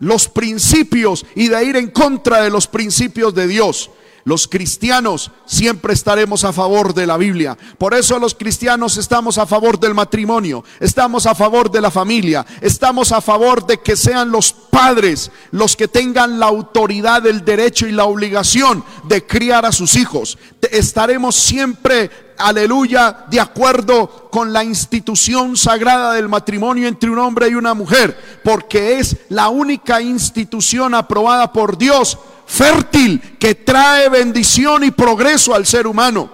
los 0.00 0.28
principios 0.28 1.26
y 1.34 1.48
de 1.48 1.64
ir 1.64 1.76
en 1.76 1.90
contra 1.90 2.42
de 2.42 2.50
los 2.50 2.66
principios 2.66 3.34
de 3.34 3.46
Dios. 3.46 3.90
Los 4.28 4.46
cristianos 4.46 5.30
siempre 5.46 5.94
estaremos 5.94 6.44
a 6.44 6.52
favor 6.52 6.92
de 6.92 7.06
la 7.06 7.16
Biblia. 7.16 7.56
Por 7.78 7.94
eso 7.94 8.18
los 8.18 8.34
cristianos 8.34 8.98
estamos 8.98 9.38
a 9.38 9.46
favor 9.46 9.80
del 9.80 9.94
matrimonio, 9.94 10.64
estamos 10.80 11.24
a 11.24 11.34
favor 11.34 11.70
de 11.70 11.80
la 11.80 11.90
familia, 11.90 12.44
estamos 12.60 13.10
a 13.12 13.22
favor 13.22 13.66
de 13.66 13.78
que 13.78 13.96
sean 13.96 14.30
los 14.30 14.52
padres 14.52 15.30
los 15.50 15.76
que 15.76 15.88
tengan 15.88 16.38
la 16.38 16.44
autoridad, 16.44 17.26
el 17.26 17.42
derecho 17.42 17.86
y 17.86 17.92
la 17.92 18.04
obligación 18.04 18.84
de 19.04 19.26
criar 19.26 19.64
a 19.64 19.72
sus 19.72 19.96
hijos. 19.96 20.36
Estaremos 20.70 21.34
siempre 21.34 22.10
aleluya, 22.36 23.24
de 23.30 23.40
acuerdo 23.40 24.28
con 24.30 24.52
la 24.52 24.62
institución 24.62 25.56
sagrada 25.56 26.12
del 26.12 26.28
matrimonio 26.28 26.86
entre 26.86 27.10
un 27.10 27.18
hombre 27.18 27.48
y 27.48 27.54
una 27.54 27.72
mujer, 27.74 28.40
porque 28.44 28.98
es 28.98 29.16
la 29.30 29.48
única 29.48 30.00
institución 30.02 30.94
aprobada 30.94 31.52
por 31.52 31.78
Dios 31.78 32.18
fértil 32.48 33.36
que 33.38 33.54
trae 33.54 34.08
bendición 34.08 34.82
y 34.82 34.90
progreso 34.90 35.54
al 35.54 35.66
ser 35.66 35.86
humano. 35.86 36.30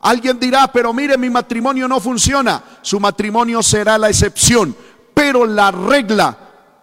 Alguien 0.00 0.38
dirá, 0.38 0.72
pero 0.72 0.92
mire, 0.92 1.18
mi 1.18 1.28
matrimonio 1.28 1.88
no 1.88 2.00
funciona. 2.00 2.62
Su 2.80 3.00
matrimonio 3.00 3.62
será 3.62 3.98
la 3.98 4.08
excepción, 4.08 4.74
pero 5.12 5.44
la 5.44 5.72
regla, 5.72 6.38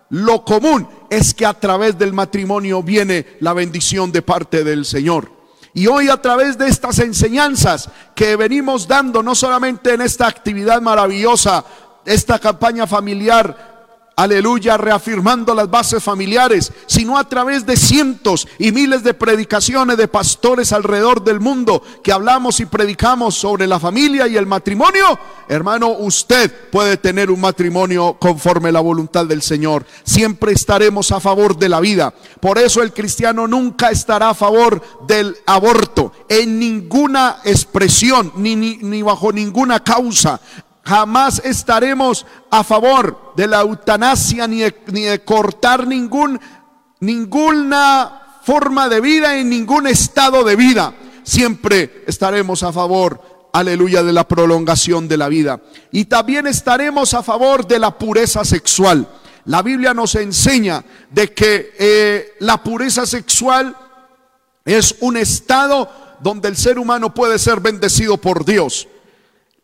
lo 0.09 0.43
común, 0.43 0.87
es 1.09 1.33
que 1.33 1.45
a 1.45 1.53
través 1.53 1.97
del 1.97 2.11
matrimonio 2.11 2.83
viene 2.83 3.37
la 3.39 3.53
bendición 3.53 4.11
de 4.11 4.21
parte 4.21 4.65
del 4.65 4.83
Señor. 4.83 5.31
Y 5.73 5.87
hoy 5.87 6.09
a 6.09 6.21
través 6.21 6.57
de 6.57 6.67
estas 6.67 6.99
enseñanzas 6.99 7.89
que 8.13 8.35
venimos 8.35 8.87
dando, 8.87 9.23
no 9.23 9.35
solamente 9.35 9.93
en 9.93 10.01
esta 10.01 10.27
actividad 10.27 10.81
maravillosa, 10.81 11.63
esta 12.05 12.39
campaña 12.39 12.85
familiar 12.85 13.74
aleluya, 14.15 14.77
reafirmando 14.77 15.53
las 15.53 15.69
bases 15.69 16.03
familiares, 16.03 16.71
sino 16.87 17.17
a 17.17 17.27
través 17.27 17.65
de 17.65 17.75
cientos 17.75 18.47
y 18.57 18.71
miles 18.71 19.03
de 19.03 19.13
predicaciones 19.13 19.97
de 19.97 20.07
pastores 20.07 20.71
alrededor 20.71 21.23
del 21.23 21.39
mundo 21.39 21.81
que 22.03 22.11
hablamos 22.11 22.59
y 22.59 22.65
predicamos 22.65 23.35
sobre 23.35 23.67
la 23.67 23.79
familia 23.79 24.27
y 24.27 24.37
el 24.37 24.45
matrimonio. 24.45 25.19
Hermano, 25.47 25.89
usted 25.89 26.69
puede 26.71 26.97
tener 26.97 27.29
un 27.29 27.41
matrimonio 27.41 28.17
conforme 28.19 28.71
la 28.71 28.79
voluntad 28.79 29.25
del 29.25 29.41
Señor. 29.41 29.85
Siempre 30.03 30.53
estaremos 30.53 31.11
a 31.11 31.19
favor 31.19 31.57
de 31.57 31.69
la 31.69 31.79
vida. 31.79 32.13
Por 32.39 32.57
eso 32.57 32.81
el 32.81 32.93
cristiano 32.93 33.47
nunca 33.47 33.89
estará 33.89 34.29
a 34.29 34.33
favor 34.33 34.81
del 35.07 35.35
aborto 35.45 36.11
en 36.29 36.59
ninguna 36.59 37.37
expresión 37.43 38.31
ni, 38.37 38.55
ni, 38.55 38.77
ni 38.77 39.01
bajo 39.01 39.31
ninguna 39.31 39.83
causa. 39.83 40.39
Jamás 40.85 41.41
estaremos 41.43 42.27
a 42.51 42.63
favor 42.63 43.33
de 43.35 43.47
la 43.47 43.61
eutanasia 43.61 44.47
ni 44.47 44.59
de, 44.59 45.23
cortar 45.25 45.87
ningún, 45.87 46.39
ninguna 46.99 48.39
forma 48.43 48.87
de 48.87 49.01
vida 49.01 49.39
en 49.39 49.49
ningún 49.49 49.87
estado 49.87 50.43
de 50.43 50.55
vida. 50.55 50.93
Siempre 51.23 52.03
estaremos 52.05 52.61
a 52.61 52.71
favor, 52.71 53.49
aleluya, 53.51 54.03
de 54.03 54.13
la 54.13 54.27
prolongación 54.27 55.07
de 55.07 55.17
la 55.17 55.27
vida. 55.27 55.59
Y 55.91 56.05
también 56.05 56.45
estaremos 56.45 57.15
a 57.15 57.23
favor 57.23 57.65
de 57.65 57.79
la 57.79 57.97
pureza 57.97 58.45
sexual. 58.45 59.07
La 59.45 59.63
Biblia 59.63 59.95
nos 59.95 60.13
enseña 60.13 60.85
de 61.09 61.33
que 61.33 61.73
eh, 61.79 62.35
la 62.41 62.61
pureza 62.61 63.07
sexual 63.07 63.75
es 64.63 64.97
un 64.99 65.17
estado 65.17 65.89
donde 66.19 66.47
el 66.47 66.55
ser 66.55 66.77
humano 66.77 67.11
puede 67.11 67.39
ser 67.39 67.59
bendecido 67.59 68.17
por 68.17 68.45
Dios. 68.45 68.87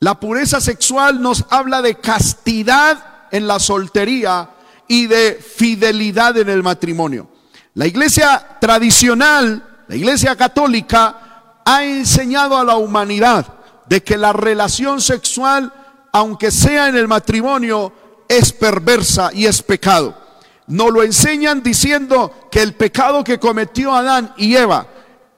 La 0.04 0.20
pureza 0.20 0.60
sexual 0.60 1.22
nos 1.22 1.46
habla 1.52 1.84
de 1.84 1.94
castidad 1.94 3.28
en 3.30 3.46
la 3.46 3.60
soltería 3.60 4.50
y 4.88 5.06
de 5.06 5.36
fidelidad 5.36 6.36
en 6.38 6.50
el 6.50 6.64
matrimonio. 6.64 7.30
La 7.76 7.86
iglesia 7.86 8.58
tradicional, 8.60 9.84
la 9.88 9.96
iglesia 9.96 10.36
católica, 10.36 11.62
ha 11.64 11.86
enseñado 11.86 12.58
a 12.58 12.64
la 12.64 12.78
humanidad 12.78 13.46
de 13.86 14.02
que 14.02 14.18
la 14.18 14.34
relación 14.34 15.02
sexual, 15.02 15.72
aunque 16.12 16.50
sea 16.50 16.88
en 16.88 16.96
el 16.96 17.08
matrimonio, 17.08 17.94
es 18.28 18.54
perversa 18.54 19.30
y 19.32 19.46
es 19.46 19.62
pecado. 19.62 20.18
Nos 20.66 20.92
lo 20.92 21.04
enseñan 21.04 21.62
diciendo 21.62 22.50
que 22.50 22.64
el 22.64 22.74
pecado 22.74 23.24
que 23.24 23.38
cometió 23.38 23.94
Adán 23.94 24.34
y 24.36 24.56
Eva 24.56 24.88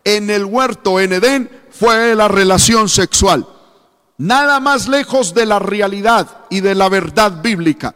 en 0.06 0.30
el 0.30 0.46
huerto 0.46 1.02
en 1.02 1.12
Edén 1.12 1.52
fue 1.70 2.16
la 2.16 2.30
relación 2.30 2.88
sexual. 2.88 3.46
Nada 4.24 4.62
más 4.62 4.88
lejos 4.88 5.34
de 5.34 5.46
la 5.46 5.60
realidad 5.60 6.46
y 6.50 6.62
de 6.62 6.76
la 6.76 6.88
verdad 6.88 7.42
bíblica. 7.42 7.94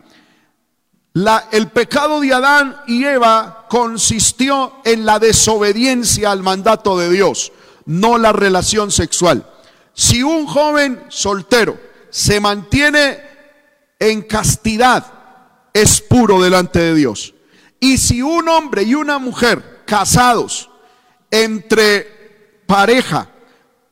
El 1.54 1.70
pecado 1.70 2.20
de 2.20 2.34
Adán 2.34 2.76
y 2.86 3.06
Eva 3.06 3.66
consistió 3.70 4.74
en 4.84 5.06
la 5.06 5.20
desobediencia 5.20 6.32
al 6.32 6.44
mandato 6.44 6.98
de 6.98 7.10
Dios, 7.10 7.54
no 7.86 8.18
la 8.18 8.34
relación 8.34 8.92
sexual. 8.92 9.50
Si 9.94 10.22
un 10.22 10.48
joven 10.48 11.02
soltero 11.08 11.80
se 12.10 12.42
mantiene 12.42 13.22
en 13.98 14.24
castidad, 14.24 15.06
es 15.72 16.02
puro 16.02 16.42
delante 16.42 16.80
de 16.80 16.94
Dios. 16.94 17.36
Y 17.80 18.00
si 18.00 18.22
un 18.22 18.50
hombre 18.50 18.84
y 18.84 18.96
una 18.96 19.18
mujer 19.18 19.86
casados 19.86 20.70
entre 21.32 22.64
pareja 22.68 23.30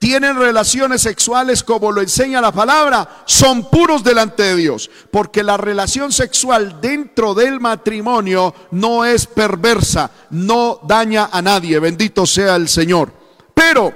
tienen 0.05 0.37
relaciones 0.37 1.01
sexuales 1.01 1.63
como 1.63 1.91
lo 1.91 1.99
enseña 1.99 2.39
la 2.39 2.51
palabra, 2.51 3.23
son 3.25 3.71
puros 3.71 4.03
delante 4.03 4.43
de 4.43 4.55
Dios. 4.55 4.91
Porque 5.09 5.41
la 5.41 5.57
relación 5.57 6.11
sexual 6.11 6.79
dentro 6.79 7.33
del 7.33 7.59
matrimonio 7.59 8.53
no 8.69 9.03
es 9.03 9.25
perversa, 9.25 10.11
no 10.29 10.79
daña 10.83 11.29
a 11.31 11.41
nadie. 11.41 11.79
Bendito 11.79 12.27
sea 12.27 12.55
el 12.55 12.69
Señor. 12.69 13.11
Pero 13.51 13.95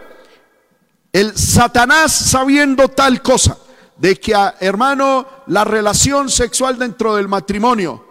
el 1.14 1.38
Satanás 1.38 2.12
sabiendo 2.12 2.88
tal 2.88 3.22
cosa, 3.22 3.56
de 3.96 4.20
que, 4.20 4.34
hermano, 4.62 5.28
la 5.46 5.64
relación 5.64 6.28
sexual 6.30 6.80
dentro 6.80 7.18
del 7.18 7.28
matrimonio 7.28 8.04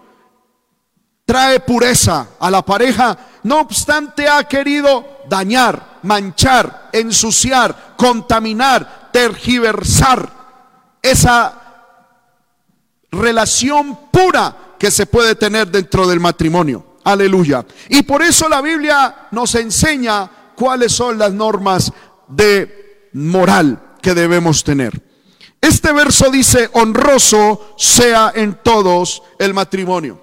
trae 1.24 1.58
pureza 1.58 2.28
a 2.38 2.48
la 2.48 2.64
pareja, 2.64 3.18
no 3.42 3.58
obstante 3.58 4.28
ha 4.28 4.44
querido 4.44 5.17
dañar, 5.28 6.00
manchar, 6.02 6.90
ensuciar, 6.92 7.94
contaminar, 7.96 9.10
tergiversar 9.12 10.30
esa 11.02 11.54
relación 13.10 13.98
pura 14.10 14.74
que 14.78 14.90
se 14.90 15.06
puede 15.06 15.34
tener 15.34 15.68
dentro 15.68 16.06
del 16.06 16.20
matrimonio. 16.20 16.96
Aleluya. 17.04 17.64
Y 17.88 18.02
por 18.02 18.22
eso 18.22 18.48
la 18.48 18.60
Biblia 18.60 19.28
nos 19.30 19.54
enseña 19.54 20.30
cuáles 20.54 20.92
son 20.92 21.18
las 21.18 21.32
normas 21.32 21.92
de 22.28 23.08
moral 23.14 23.96
que 24.02 24.14
debemos 24.14 24.62
tener. 24.62 25.02
Este 25.60 25.92
verso 25.92 26.30
dice, 26.30 26.70
honroso 26.72 27.74
sea 27.76 28.32
en 28.34 28.58
todos 28.62 29.22
el 29.38 29.54
matrimonio. 29.54 30.20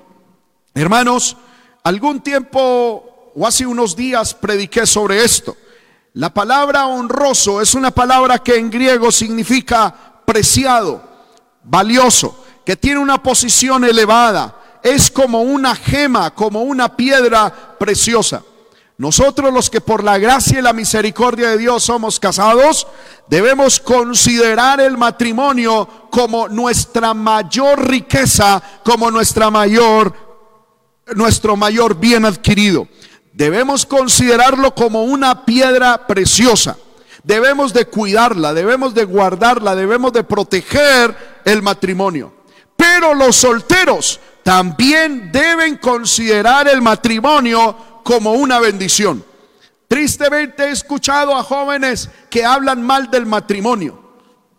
Hermanos, 0.74 1.36
algún 1.84 2.22
tiempo 2.22 3.15
o 3.36 3.46
hace 3.46 3.66
unos 3.66 3.96
días 3.96 4.34
prediqué 4.34 4.86
sobre 4.86 5.24
esto. 5.24 5.56
La 6.14 6.34
palabra 6.34 6.88
honroso 6.88 7.62
es 7.62 7.76
una 7.76 7.92
palabra 7.92 8.40
que 8.40 8.56
en 8.56 8.72
griego 8.72 9.12
significa 9.12 9.94
preciado, 10.26 11.04
valioso, 11.64 12.46
que 12.66 12.78
tiene 12.78 13.00
una 13.00 13.22
posición 13.22 13.84
elevada, 13.84 14.80
es 14.82 15.12
como 15.12 15.42
una 15.42 15.76
gema, 15.76 16.34
como 16.34 16.62
una 16.62 16.96
piedra 16.96 17.76
preciosa. 17.78 18.42
Nosotros 18.98 19.54
los 19.54 19.70
que 19.70 19.82
por 19.82 20.06
la 20.06 20.18
gracia 20.18 20.60
y 20.60 20.62
la 20.62 20.72
misericordia 20.72 21.50
de 21.50 21.58
Dios 21.58 21.84
somos 21.84 22.18
casados, 22.18 22.88
debemos 23.28 23.82
considerar 23.82 24.80
el 24.80 24.98
matrimonio 24.98 26.08
como 26.10 26.48
nuestra 26.48 27.14
mayor 27.14 27.90
riqueza, 27.90 28.64
como 28.86 29.12
nuestra 29.12 29.52
mayor 29.52 30.26
nuestro 31.14 31.56
mayor 31.56 31.96
bien 32.00 32.26
adquirido. 32.26 32.88
Debemos 33.36 33.86
considerarlo 33.86 34.74
como 34.74 35.04
una 35.04 35.46
piedra 35.46 36.08
preciosa. 36.08 36.78
Debemos 37.22 37.74
de 37.74 37.86
cuidarla, 37.86 38.54
debemos 38.54 38.94
de 38.94 39.04
guardarla, 39.04 39.76
debemos 39.76 40.14
de 40.14 40.24
proteger 40.24 41.42
el 41.44 41.62
matrimonio. 41.62 42.34
Pero 42.78 43.14
los 43.14 43.36
solteros 43.36 44.22
también 44.42 45.34
deben 45.34 45.78
considerar 45.80 46.70
el 46.70 46.82
matrimonio 46.82 47.76
como 48.06 48.32
una 48.34 48.62
bendición. 48.62 49.22
Tristemente 49.90 50.64
he 50.64 50.72
escuchado 50.72 51.36
a 51.36 51.44
jóvenes 51.44 52.10
que 52.30 52.46
hablan 52.46 52.84
mal 52.84 53.12
del 53.12 53.26
matrimonio 53.26 54.00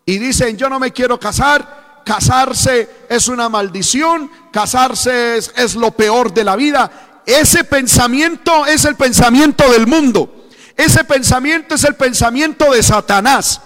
y 0.04 0.18
dicen, 0.18 0.58
yo 0.58 0.68
no 0.68 0.78
me 0.78 0.92
quiero 0.92 1.18
casar, 1.18 2.02
casarse 2.04 3.06
es 3.08 3.28
una 3.28 3.48
maldición, 3.48 4.30
casarse 4.52 5.38
es, 5.38 5.50
es, 5.56 5.74
lo 5.76 5.92
peor 5.92 6.34
de 6.34 6.44
la 6.44 6.56
vida. 6.56 7.15
Ese 7.26 7.64
pensamiento 7.64 8.64
es 8.66 8.84
el 8.84 8.94
pensamiento 8.94 9.68
del 9.72 9.88
mundo. 9.88 10.46
Ese 10.76 11.02
pensamiento 11.02 11.74
es 11.74 11.82
el 11.82 11.96
pensamiento 11.96 12.70
de 12.70 12.82
Satanás. 12.84 13.60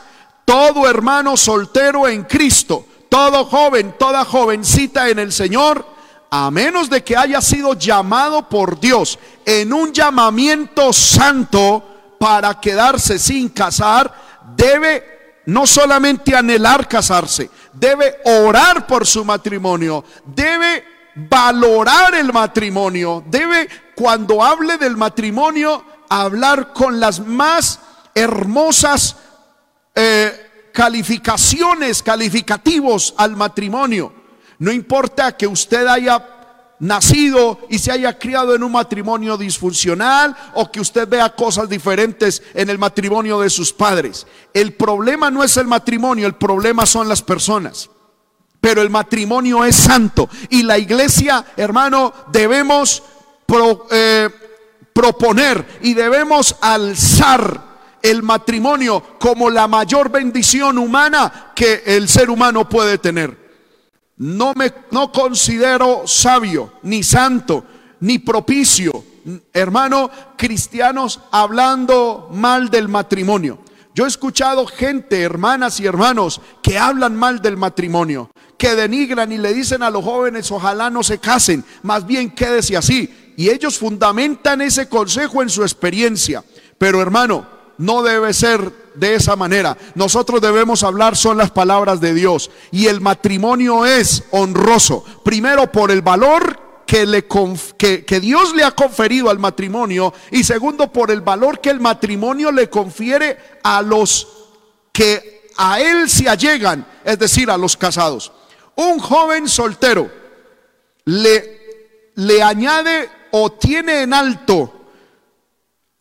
Todo 0.47 0.88
hermano 0.88 1.37
soltero 1.37 2.09
en 2.09 2.25
Cristo, 2.25 2.87
todo 3.11 3.45
joven, 3.45 3.95
toda 3.99 4.25
jovencita 4.25 5.11
en 5.11 5.19
el 5.19 5.31
Señor, 5.31 5.87
a 6.31 6.50
menos 6.50 6.88
de 6.88 7.05
que 7.05 7.17
haya 7.17 7.40
sido 7.43 7.75
llamado 7.75 8.49
por 8.49 8.81
Dios 8.81 9.19
en 9.45 9.73
un 9.73 9.93
llamamiento 9.93 10.93
santo 10.93 12.17
para 12.19 12.59
quedarse 12.61 13.19
sin 13.19 13.50
casar, 13.50 14.12
debe 14.57 15.43
no 15.47 15.67
solamente 15.67 16.35
anhelar 16.35 16.88
casarse, 16.88 17.50
debe 17.73 18.19
orar 18.25 18.87
por 18.87 19.07
su 19.07 19.25
matrimonio, 19.25 20.05
debe 20.25 20.85
valorar 21.14 22.14
el 22.14 22.33
matrimonio, 22.33 23.23
debe 23.26 23.69
cuando 23.95 24.43
hable 24.43 24.79
del 24.79 24.97
matrimonio 24.97 25.85
hablar 26.09 26.73
con 26.73 26.99
las 27.00 27.21
más 27.21 27.81
hermosas 28.14 29.17
eh, 29.95 30.71
calificaciones, 30.73 32.02
calificativos 32.02 33.14
al 33.17 33.37
matrimonio. 33.37 34.12
No 34.59 34.73
importa 34.73 35.37
que 35.37 35.47
usted 35.47 35.87
haya 35.87 36.40
nacido 36.81 37.61
y 37.69 37.79
se 37.79 37.93
haya 37.93 38.19
criado 38.19 38.55
en 38.55 38.62
un 38.62 38.73
matrimonio 38.73 39.37
disfuncional 39.37 40.37
o 40.55 40.71
que 40.73 40.81
usted 40.81 41.07
vea 41.09 41.35
cosas 41.35 41.69
diferentes 41.69 42.43
en 42.55 42.71
el 42.71 42.79
matrimonio 42.79 43.40
de 43.40 43.50
sus 43.50 43.73
padres. 43.73 44.26
El 44.52 44.75
problema 44.75 45.31
no 45.31 45.45
es 45.45 45.57
el 45.57 45.67
matrimonio, 45.67 46.26
el 46.26 46.35
problema 46.35 46.87
son 46.87 47.09
las 47.09 47.23
personas. 47.23 47.90
Pero 48.61 48.83
el 48.83 48.90
matrimonio 48.90 49.64
es 49.64 49.76
santo 49.76 50.29
y 50.50 50.62
la 50.62 50.79
iglesia, 50.79 51.45
hermano, 51.57 52.12
debemos 52.31 53.02
eh, 53.90 54.29
proponer 54.93 55.78
y 55.82 55.95
debemos 55.95 56.56
alzar 56.61 57.69
el 58.02 58.23
matrimonio 58.23 59.02
como 59.19 59.50
la 59.50 59.67
mayor 59.67 60.11
bendición 60.11 60.78
humana 60.78 61.52
que 61.54 61.82
el 61.87 62.08
ser 62.08 62.30
humano 62.30 62.69
puede 62.69 62.99
tener 62.99 63.41
no 64.21 64.52
me 64.54 64.71
no 64.91 65.11
considero 65.11 66.06
sabio, 66.06 66.75
ni 66.82 67.02
santo, 67.02 67.65
ni 68.00 68.19
propicio, 68.19 69.02
hermano, 69.50 70.11
cristianos 70.37 71.21
hablando 71.30 72.28
mal 72.30 72.69
del 72.69 72.89
matrimonio. 72.89 73.61
Yo 73.95 74.05
he 74.05 74.09
escuchado 74.09 74.67
gente, 74.67 75.21
hermanas 75.21 75.81
y 75.81 75.87
hermanos, 75.87 76.41
que 76.63 76.79
hablan 76.79 77.17
mal 77.17 77.43
del 77.43 77.57
matrimonio, 77.57 78.31
que 78.57 78.75
denigran 78.75 79.33
y 79.33 79.39
le 79.39 79.53
dicen 79.53 79.83
a 79.83 79.91
los 79.91 80.05
jóvenes, 80.05 80.50
ojalá 80.53 80.91
no 80.91 81.03
se 81.03 81.19
casen, 81.19 81.65
más 81.83 82.07
bien 82.07 82.31
quédese 82.31 82.76
así. 82.76 83.33
Y 83.37 83.50
ellos 83.50 83.79
fundamentan 83.79 84.61
ese 84.61 84.89
consejo 84.89 85.43
en 85.43 85.49
su 85.49 85.63
experiencia. 85.63 86.45
Pero 86.79 87.00
hermano, 87.03 87.47
no 87.79 88.03
debe 88.03 88.33
ser 88.35 88.91
de 88.95 89.15
esa 89.15 89.35
manera. 89.37 89.76
Nosotros 89.95 90.41
debemos 90.41 90.83
hablar 90.83 91.17
son 91.17 91.39
las 91.39 91.50
palabras 91.50 92.00
de 92.00 92.15
Dios. 92.15 92.50
Y 92.71 92.87
el 92.87 93.00
matrimonio 93.00 93.87
es 93.87 94.25
honroso. 94.31 95.05
Primero 95.25 95.73
por 95.73 95.91
el 95.91 96.03
valor 96.03 96.70
que, 96.91 97.07
le 97.07 97.25
que, 97.79 98.05
que, 98.05 98.19
Dios 98.19 98.53
le 98.53 98.65
ha 98.65 98.73
conferido 98.73 99.31
al 99.31 99.39
matrimonio. 99.39 100.13
Y 100.33 100.43
segundo 100.43 100.93
por 100.93 101.13
el 101.13 101.21
valor 101.21 101.61
que 101.61 101.71
el 101.71 101.79
matrimonio 101.79 102.50
le 102.50 102.69
confiere 102.69 103.39
a 103.63 103.81
los 103.81 104.26
que 104.91 105.53
a 105.57 105.81
él 105.81 106.11
se 106.11 106.29
allegan. 106.29 106.85
Es 107.05 107.17
decir, 107.17 107.49
a 107.49 107.57
los 107.57 107.76
casados. 107.76 108.33
Un 108.75 108.99
joven 108.99 109.49
soltero 109.49 110.11
le, 111.05 112.11
le 112.17 112.43
añade 112.43 113.09
o 113.31 113.53
tiene 113.53 114.03
en 114.03 114.13
alto 114.13 114.87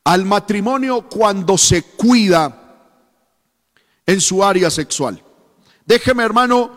al 0.06 0.26
matrimonio 0.26 1.08
cuando 1.08 1.56
se 1.56 1.84
cuida 1.84 2.88
en 4.08 4.20
su 4.20 4.44
área 4.44 4.72
sexual. 4.72 5.24
Déjeme, 5.86 6.24
hermano, 6.24 6.72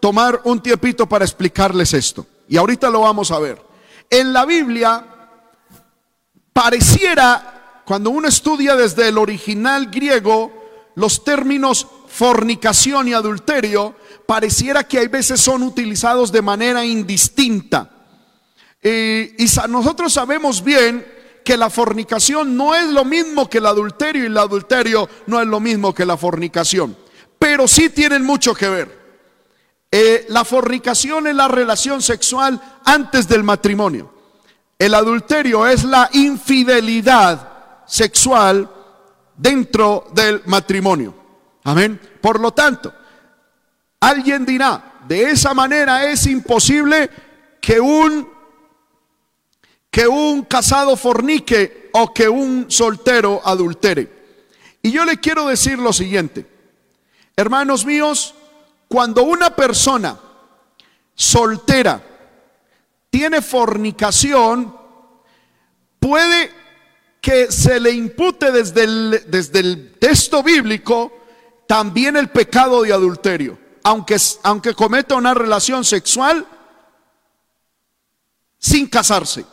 tomar 0.00 0.40
un 0.44 0.62
tiempito 0.62 1.06
para 1.06 1.26
explicarles 1.26 1.92
esto. 1.92 2.24
Y 2.48 2.56
ahorita 2.56 2.90
lo 2.90 3.02
vamos 3.02 3.30
a 3.30 3.38
ver. 3.38 3.62
En 4.10 4.32
la 4.32 4.46
Biblia 4.46 5.04
pareciera, 6.52 7.82
cuando 7.84 8.10
uno 8.10 8.26
estudia 8.26 8.74
desde 8.74 9.08
el 9.08 9.18
original 9.18 9.86
griego, 9.86 10.52
los 10.94 11.22
términos 11.22 11.86
fornicación 12.08 13.08
y 13.08 13.12
adulterio, 13.12 13.94
pareciera 14.26 14.84
que 14.84 14.98
hay 14.98 15.08
veces 15.08 15.40
son 15.40 15.62
utilizados 15.62 16.32
de 16.32 16.42
manera 16.42 16.84
indistinta. 16.84 17.90
y 18.82 19.46
nosotros 19.68 20.12
sabemos 20.12 20.64
bien 20.64 21.06
que 21.44 21.56
la 21.56 21.70
fornicación 21.70 22.56
no 22.56 22.74
es 22.74 22.88
lo 22.88 23.04
mismo 23.04 23.48
que 23.48 23.58
el 23.58 23.66
adulterio 23.66 24.24
y 24.24 24.26
el 24.26 24.36
adulterio 24.36 25.08
no 25.26 25.40
es 25.40 25.46
lo 25.46 25.60
mismo 25.60 25.94
que 25.94 26.04
la 26.04 26.16
fornicación, 26.16 26.96
pero 27.38 27.66
sí 27.66 27.88
tienen 27.90 28.24
mucho 28.24 28.54
que 28.54 28.68
ver. 28.68 28.97
Eh, 29.90 30.26
la 30.28 30.44
fornicación 30.44 31.26
es 31.26 31.34
la 31.34 31.48
relación 31.48 32.02
sexual 32.02 32.60
antes 32.84 33.26
del 33.26 33.42
matrimonio. 33.42 34.12
El 34.78 34.94
adulterio 34.94 35.66
es 35.66 35.84
la 35.84 36.08
infidelidad 36.12 37.84
sexual 37.86 38.70
dentro 39.36 40.06
del 40.12 40.42
matrimonio. 40.46 41.14
Amén. 41.64 42.00
Por 42.20 42.38
lo 42.38 42.52
tanto, 42.52 42.92
alguien 44.00 44.44
dirá, 44.44 45.00
de 45.08 45.30
esa 45.30 45.54
manera 45.54 46.10
es 46.10 46.26
imposible 46.26 47.10
que 47.60 47.80
un 47.80 48.38
que 49.90 50.06
un 50.06 50.42
casado 50.42 50.96
fornique 50.96 51.88
o 51.94 52.12
que 52.12 52.28
un 52.28 52.66
soltero 52.68 53.40
adultere. 53.42 54.08
Y 54.82 54.90
yo 54.90 55.04
le 55.04 55.18
quiero 55.18 55.48
decir 55.48 55.78
lo 55.78 55.92
siguiente, 55.92 56.46
hermanos 57.36 57.86
míos, 57.86 58.34
cuando 58.88 59.22
una 59.22 59.54
persona 59.54 60.18
soltera 61.14 62.02
tiene 63.10 63.42
fornicación, 63.42 64.74
puede 66.00 66.50
que 67.20 67.52
se 67.52 67.78
le 67.78 67.92
impute 67.92 68.50
desde 68.50 68.84
el, 68.84 69.24
desde 69.28 69.60
el 69.60 69.96
texto 69.98 70.42
bíblico 70.42 71.12
también 71.66 72.16
el 72.16 72.30
pecado 72.30 72.82
de 72.82 72.92
adulterio, 72.92 73.58
aunque, 73.82 74.16
aunque 74.42 74.74
cometa 74.74 75.16
una 75.16 75.34
relación 75.34 75.84
sexual 75.84 76.46
sin 78.58 78.88
casarse. 78.88 79.44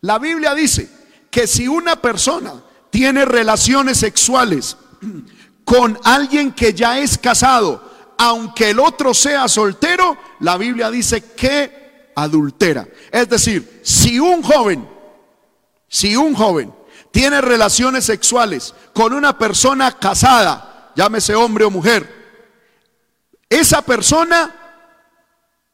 La 0.00 0.18
Biblia 0.18 0.54
dice 0.54 0.90
que 1.30 1.46
si 1.46 1.68
una 1.68 1.96
persona 2.02 2.54
tiene 2.90 3.24
relaciones 3.24 3.98
sexuales 3.98 4.76
con 5.64 5.98
alguien 6.02 6.52
que 6.52 6.72
ya 6.72 6.98
es 6.98 7.16
casado, 7.18 7.85
aunque 8.18 8.70
el 8.70 8.80
otro 8.80 9.14
sea 9.14 9.48
soltero, 9.48 10.16
la 10.40 10.56
Biblia 10.56 10.90
dice 10.90 11.22
que 11.34 12.12
adultera. 12.14 12.88
Es 13.10 13.28
decir, 13.28 13.80
si 13.84 14.18
un 14.18 14.42
joven, 14.42 14.88
si 15.88 16.16
un 16.16 16.34
joven 16.34 16.72
tiene 17.10 17.40
relaciones 17.40 18.04
sexuales 18.04 18.74
con 18.92 19.12
una 19.12 19.38
persona 19.38 19.92
casada, 19.98 20.92
llámese 20.96 21.34
hombre 21.34 21.64
o 21.64 21.70
mujer, 21.70 22.14
esa 23.48 23.82
persona 23.82 24.54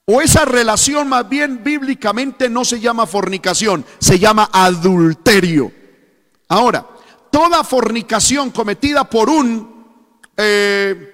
o 0.05 0.21
esa 0.21 0.45
relación 0.45 1.09
más 1.09 1.29
bien 1.29 1.63
bíblicamente 1.63 2.51
no 2.51 2.65
se 2.65 2.81
llama 2.81 3.07
fornicación, 3.07 3.85
se 3.99 4.19
llama 4.19 4.51
adulterio. 4.53 5.73
Ahora, 6.49 6.87
toda 7.31 7.65
fornicación 7.65 8.51
cometida 8.51 9.09
por 9.09 9.31
un 9.31 9.73
eh, 10.37 11.12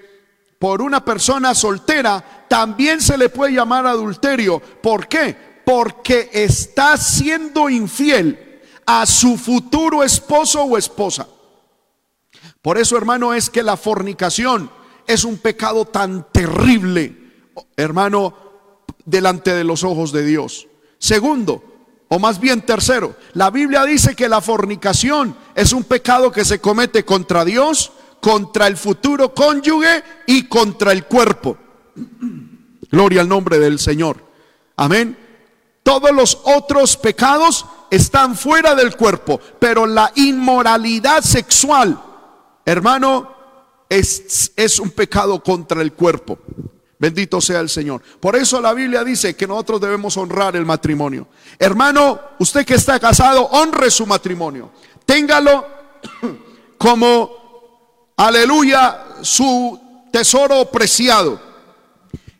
por 0.59 0.83
una 0.83 1.05
persona 1.05 1.55
soltera 1.55 2.47
también 2.49 3.01
se 3.01 3.16
le 3.16 3.29
puede 3.29 3.53
llamar 3.53 3.87
adulterio. 3.87 4.61
¿Por 4.61 5.07
qué? 5.07 5.37
Porque 5.64 6.31
está 6.33 6.97
siendo 6.97 7.71
infiel 7.71 8.61
a 8.87 9.07
su 9.07 9.37
futuro 9.37 10.03
esposo 10.03 10.62
o 10.62 10.79
esposa. 10.79 11.29
Por 12.62 12.79
eso, 12.79 12.97
hermano, 12.97 13.35
es 13.35 13.51
que 13.51 13.62
la 13.62 13.77
fornicación 13.77 14.71
es 15.07 15.25
un 15.25 15.38
pecado 15.38 15.85
tan 15.85 16.27
terrible, 16.33 17.16
hermano, 17.77 18.35
delante 19.05 19.55
de 19.55 19.64
los 19.64 19.85
ojos 19.85 20.12
de 20.12 20.25
Dios. 20.25 20.68
Segundo, 20.99 21.62
o 22.09 22.18
más 22.18 22.40
bien 22.40 22.62
tercero, 22.62 23.14
la 23.35 23.51
Biblia 23.51 23.85
dice 23.85 24.16
que 24.16 24.29
la 24.29 24.40
fornicación 24.40 25.37
es 25.55 25.73
un 25.73 25.85
pecado 25.85 26.33
que 26.33 26.44
se 26.44 26.61
comete 26.61 27.05
contra 27.05 27.44
Dios, 27.44 27.92
contra 28.29 28.67
el 28.67 28.77
futuro 28.77 29.33
cónyuge 29.33 30.05
y 30.27 30.49
contra 30.49 30.93
el 30.93 31.07
cuerpo. 31.07 31.57
Gloria 32.91 33.23
al 33.23 33.29
nombre 33.29 33.59
del 33.59 33.79
Señor. 33.79 34.23
Amén. 34.77 35.17
Todos 35.83 36.12
los 36.12 36.38
otros 36.45 36.99
pecados 36.99 37.64
están 37.91 38.37
fuera 38.37 38.75
del 38.75 38.97
cuerpo, 38.97 39.41
pero 39.59 39.87
la 39.87 40.12
inmoralidad 40.17 41.23
sexual, 41.23 41.99
hermano, 42.67 43.35
es, 43.88 44.53
es 44.55 44.79
un 44.79 44.91
pecado 44.91 45.43
contra 45.43 45.81
el 45.81 45.95
cuerpo. 45.95 46.38
Bendito 46.99 47.41
sea 47.41 47.61
el 47.61 47.71
Señor. 47.71 48.03
Por 48.21 48.37
eso 48.37 48.61
la 48.61 48.75
Biblia 48.75 49.05
dice 49.05 49.37
que 49.37 49.47
nosotros 49.47 49.81
debemos 49.81 50.19
honrar 50.19 50.55
el 50.55 50.67
matrimonio. 50.67 51.29
Hermano, 51.59 52.21
usted 52.41 52.67
que 52.67 52.75
está 52.75 53.01
casado, 53.01 53.47
honre 53.47 53.91
su 53.91 54.05
matrimonio. 54.05 54.71
Téngalo 55.07 55.64
como, 56.77 57.47
aleluya, 58.18 59.04
su 59.22 59.81
tesoro 60.12 60.66
preciado. 60.66 61.40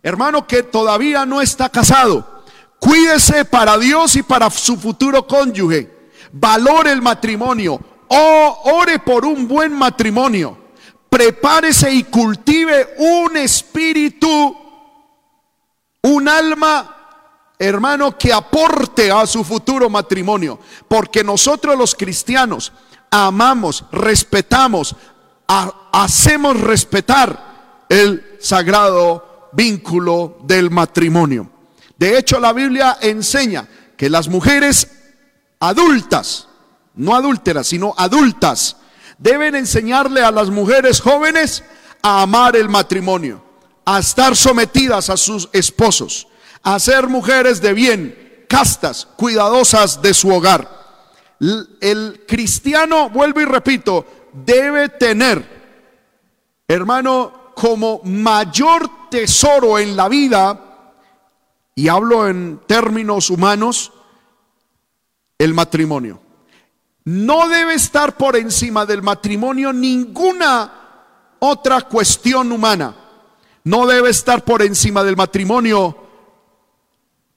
Hermano 0.02 0.46
que 0.46 0.62
todavía 0.62 1.24
no 1.24 1.40
está 1.40 1.70
casado, 1.70 2.44
cuídese 2.78 3.46
para 3.46 3.78
Dios 3.78 4.14
y 4.16 4.22
para 4.22 4.50
su 4.50 4.76
futuro 4.76 5.26
cónyuge. 5.26 6.10
Valore 6.32 6.92
el 6.92 7.00
matrimonio. 7.00 7.80
O 8.10 8.60
ore 8.64 8.98
por 8.98 9.26
un 9.26 9.46
buen 9.46 9.72
matrimonio 9.72 10.68
prepárese 11.08 11.92
y 11.92 12.04
cultive 12.04 12.94
un 12.98 13.36
espíritu, 13.36 14.56
un 16.02 16.28
alma, 16.28 16.96
hermano, 17.58 18.16
que 18.16 18.32
aporte 18.32 19.10
a 19.10 19.26
su 19.26 19.44
futuro 19.44 19.88
matrimonio. 19.88 20.58
Porque 20.86 21.24
nosotros 21.24 21.76
los 21.76 21.94
cristianos 21.94 22.72
amamos, 23.10 23.84
respetamos, 23.90 24.94
hacemos 25.48 26.61
respetar 26.61 27.87
el 27.88 28.37
sagrado 28.38 29.48
vínculo 29.52 30.38
del 30.44 30.70
matrimonio. 30.70 31.50
De 31.96 32.18
hecho, 32.18 32.38
la 32.38 32.52
Biblia 32.52 32.98
enseña 33.00 33.66
que 33.96 34.11
las 34.11 34.28
mujeres 34.28 34.88
adultas, 35.58 36.48
no 36.94 37.16
adúlteras, 37.16 37.66
sino 37.66 37.94
adultas, 37.96 38.76
deben 39.18 39.54
enseñarle 39.54 40.22
a 40.22 40.30
las 40.30 40.50
mujeres 40.50 41.00
jóvenes 41.00 41.64
a 42.02 42.22
amar 42.22 42.54
el 42.54 42.68
matrimonio, 42.68 43.42
a 43.84 43.98
estar 43.98 44.37
sometidas 44.37 45.11
a 45.11 45.16
sus 45.16 45.48
esposos, 45.52 46.28
a 46.62 46.78
ser 46.78 47.08
mujeres 47.08 47.61
de 47.61 47.72
bien, 47.72 48.44
castas, 48.48 49.08
cuidadosas 49.16 50.00
de 50.02 50.14
su 50.14 50.32
hogar. 50.32 50.76
El 51.80 52.24
cristiano, 52.26 53.11
vuelvo 53.11 53.40
y 53.40 53.44
repito, 53.44 54.06
debe 54.32 54.88
tener, 54.88 55.46
hermano, 56.66 57.52
como 57.54 58.00
mayor 58.04 59.08
tesoro 59.10 59.78
en 59.78 59.96
la 59.96 60.08
vida, 60.08 60.64
y 61.74 61.88
hablo 61.88 62.28
en 62.28 62.60
términos 62.66 63.30
humanos, 63.30 63.92
el 65.38 65.54
matrimonio. 65.54 66.20
No 67.04 67.48
debe 67.48 67.74
estar 67.74 68.16
por 68.16 68.36
encima 68.36 68.84
del 68.84 69.02
matrimonio 69.02 69.72
ninguna 69.72 70.72
otra 71.38 71.82
cuestión 71.82 72.52
humana. 72.52 72.94
No 73.64 73.86
debe 73.86 74.10
estar 74.10 74.44
por 74.44 74.62
encima 74.62 75.04
del 75.04 75.16
matrimonio 75.16 75.96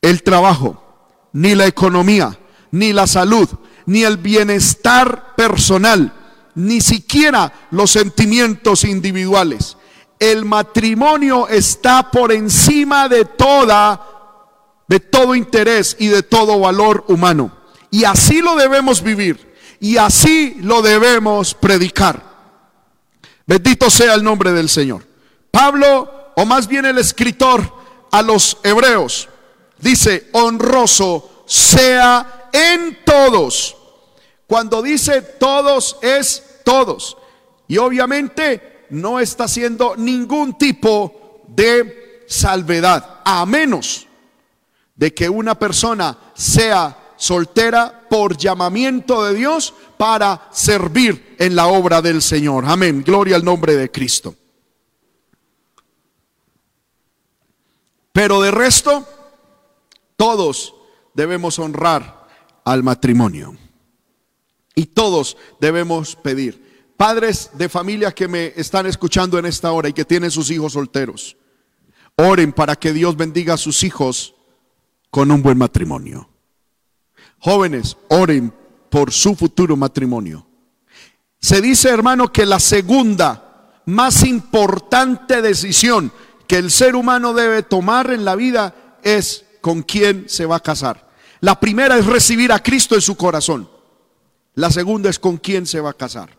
el 0.01 0.23
trabajo, 0.23 0.81
ni 1.33 1.55
la 1.55 1.67
economía, 1.67 2.37
ni 2.71 2.93
la 2.93 3.05
salud, 3.05 3.47
ni 3.85 4.03
el 4.03 4.17
bienestar 4.17 5.35
personal, 5.35 6.13
ni 6.55 6.81
siquiera 6.81 7.51
los 7.71 7.91
sentimientos 7.91 8.83
individuales. 8.83 9.77
El 10.19 10.45
matrimonio 10.45 11.47
está 11.47 12.11
por 12.11 12.31
encima 12.31 13.09
de 13.09 13.25
toda 13.25 14.07
de 14.91 14.99
todo 14.99 15.35
interés 15.35 15.95
y 15.99 16.07
de 16.07 16.21
todo 16.21 16.59
valor 16.59 17.05
humano. 17.07 17.49
Y 17.91 18.03
así 18.03 18.41
lo 18.41 18.57
debemos 18.57 19.01
vivir 19.01 19.55
y 19.79 19.95
así 19.95 20.57
lo 20.59 20.81
debemos 20.81 21.53
predicar. 21.53 22.21
Bendito 23.47 23.89
sea 23.89 24.15
el 24.15 24.23
nombre 24.23 24.51
del 24.51 24.67
Señor. 24.67 25.07
Pablo, 25.49 26.33
o 26.35 26.45
más 26.45 26.67
bien 26.67 26.85
el 26.85 26.97
escritor 26.97 27.73
a 28.11 28.21
los 28.21 28.57
hebreos, 28.63 29.29
dice, 29.77 30.27
honroso 30.33 31.45
sea 31.47 32.49
en 32.51 32.99
todos. 33.05 33.77
Cuando 34.51 34.81
dice 34.81 35.21
todos 35.21 35.95
es 36.01 36.59
todos. 36.65 37.15
Y 37.69 37.77
obviamente 37.77 38.85
no 38.89 39.21
está 39.21 39.45
haciendo 39.45 39.95
ningún 39.95 40.57
tipo 40.57 41.39
de 41.47 42.25
salvedad, 42.27 43.21
a 43.23 43.45
menos 43.45 44.09
de 44.93 45.13
que 45.13 45.29
una 45.29 45.57
persona 45.57 46.33
sea 46.33 47.13
soltera 47.15 48.05
por 48.09 48.35
llamamiento 48.35 49.23
de 49.23 49.35
Dios 49.35 49.73
para 49.95 50.49
servir 50.51 51.37
en 51.39 51.55
la 51.55 51.67
obra 51.67 52.01
del 52.01 52.21
Señor. 52.21 52.65
Amén. 52.67 53.03
Gloria 53.05 53.37
al 53.37 53.45
nombre 53.45 53.77
de 53.77 53.89
Cristo. 53.89 54.35
Pero 58.11 58.41
de 58.41 58.51
resto, 58.51 59.07
todos 60.17 60.75
debemos 61.13 61.57
honrar 61.57 62.27
al 62.65 62.83
matrimonio. 62.83 63.55
Y 64.75 64.87
todos 64.87 65.37
debemos 65.59 66.15
pedir. 66.15 66.93
Padres 66.97 67.49
de 67.53 67.67
familia 67.67 68.11
que 68.11 68.27
me 68.27 68.53
están 68.55 68.85
escuchando 68.85 69.39
en 69.39 69.45
esta 69.45 69.71
hora 69.71 69.89
y 69.89 69.93
que 69.93 70.05
tienen 70.05 70.29
sus 70.29 70.51
hijos 70.51 70.73
solteros, 70.73 71.35
oren 72.15 72.53
para 72.53 72.75
que 72.75 72.93
Dios 72.93 73.17
bendiga 73.17 73.55
a 73.55 73.57
sus 73.57 73.83
hijos 73.83 74.35
con 75.09 75.31
un 75.31 75.41
buen 75.41 75.57
matrimonio. 75.57 76.29
Jóvenes, 77.39 77.97
oren 78.09 78.53
por 78.89 79.11
su 79.11 79.35
futuro 79.35 79.75
matrimonio. 79.75 80.45
Se 81.39 81.59
dice, 81.59 81.89
hermano, 81.89 82.31
que 82.31 82.45
la 82.45 82.59
segunda 82.59 83.81
más 83.85 84.23
importante 84.23 85.41
decisión 85.41 86.11
que 86.47 86.57
el 86.57 86.69
ser 86.69 86.95
humano 86.95 87.33
debe 87.33 87.63
tomar 87.63 88.11
en 88.11 88.25
la 88.25 88.35
vida 88.35 88.99
es 89.01 89.45
con 89.59 89.81
quién 89.81 90.29
se 90.29 90.45
va 90.45 90.57
a 90.57 90.59
casar. 90.59 91.09
La 91.39 91.59
primera 91.59 91.97
es 91.97 92.05
recibir 92.05 92.51
a 92.51 92.59
Cristo 92.59 92.93
en 92.93 93.01
su 93.01 93.15
corazón. 93.15 93.70
La 94.55 94.69
segunda 94.69 95.09
es 95.09 95.19
con 95.19 95.37
quién 95.37 95.65
se 95.65 95.79
va 95.79 95.91
a 95.91 95.97
casar. 95.97 96.37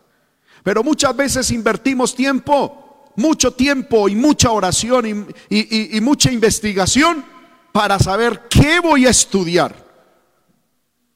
Pero 0.63 0.83
muchas 0.83 1.15
veces 1.15 1.51
invertimos 1.51 2.15
tiempo, 2.15 3.11
mucho 3.15 3.51
tiempo 3.51 4.07
y 4.07 4.15
mucha 4.15 4.51
oración 4.51 5.35
y, 5.49 5.97
y 5.97 6.01
mucha 6.01 6.31
investigación 6.31 7.25
para 7.71 7.99
saber 7.99 8.43
qué 8.49 8.79
voy 8.79 9.05
a 9.05 9.09
estudiar 9.09 9.83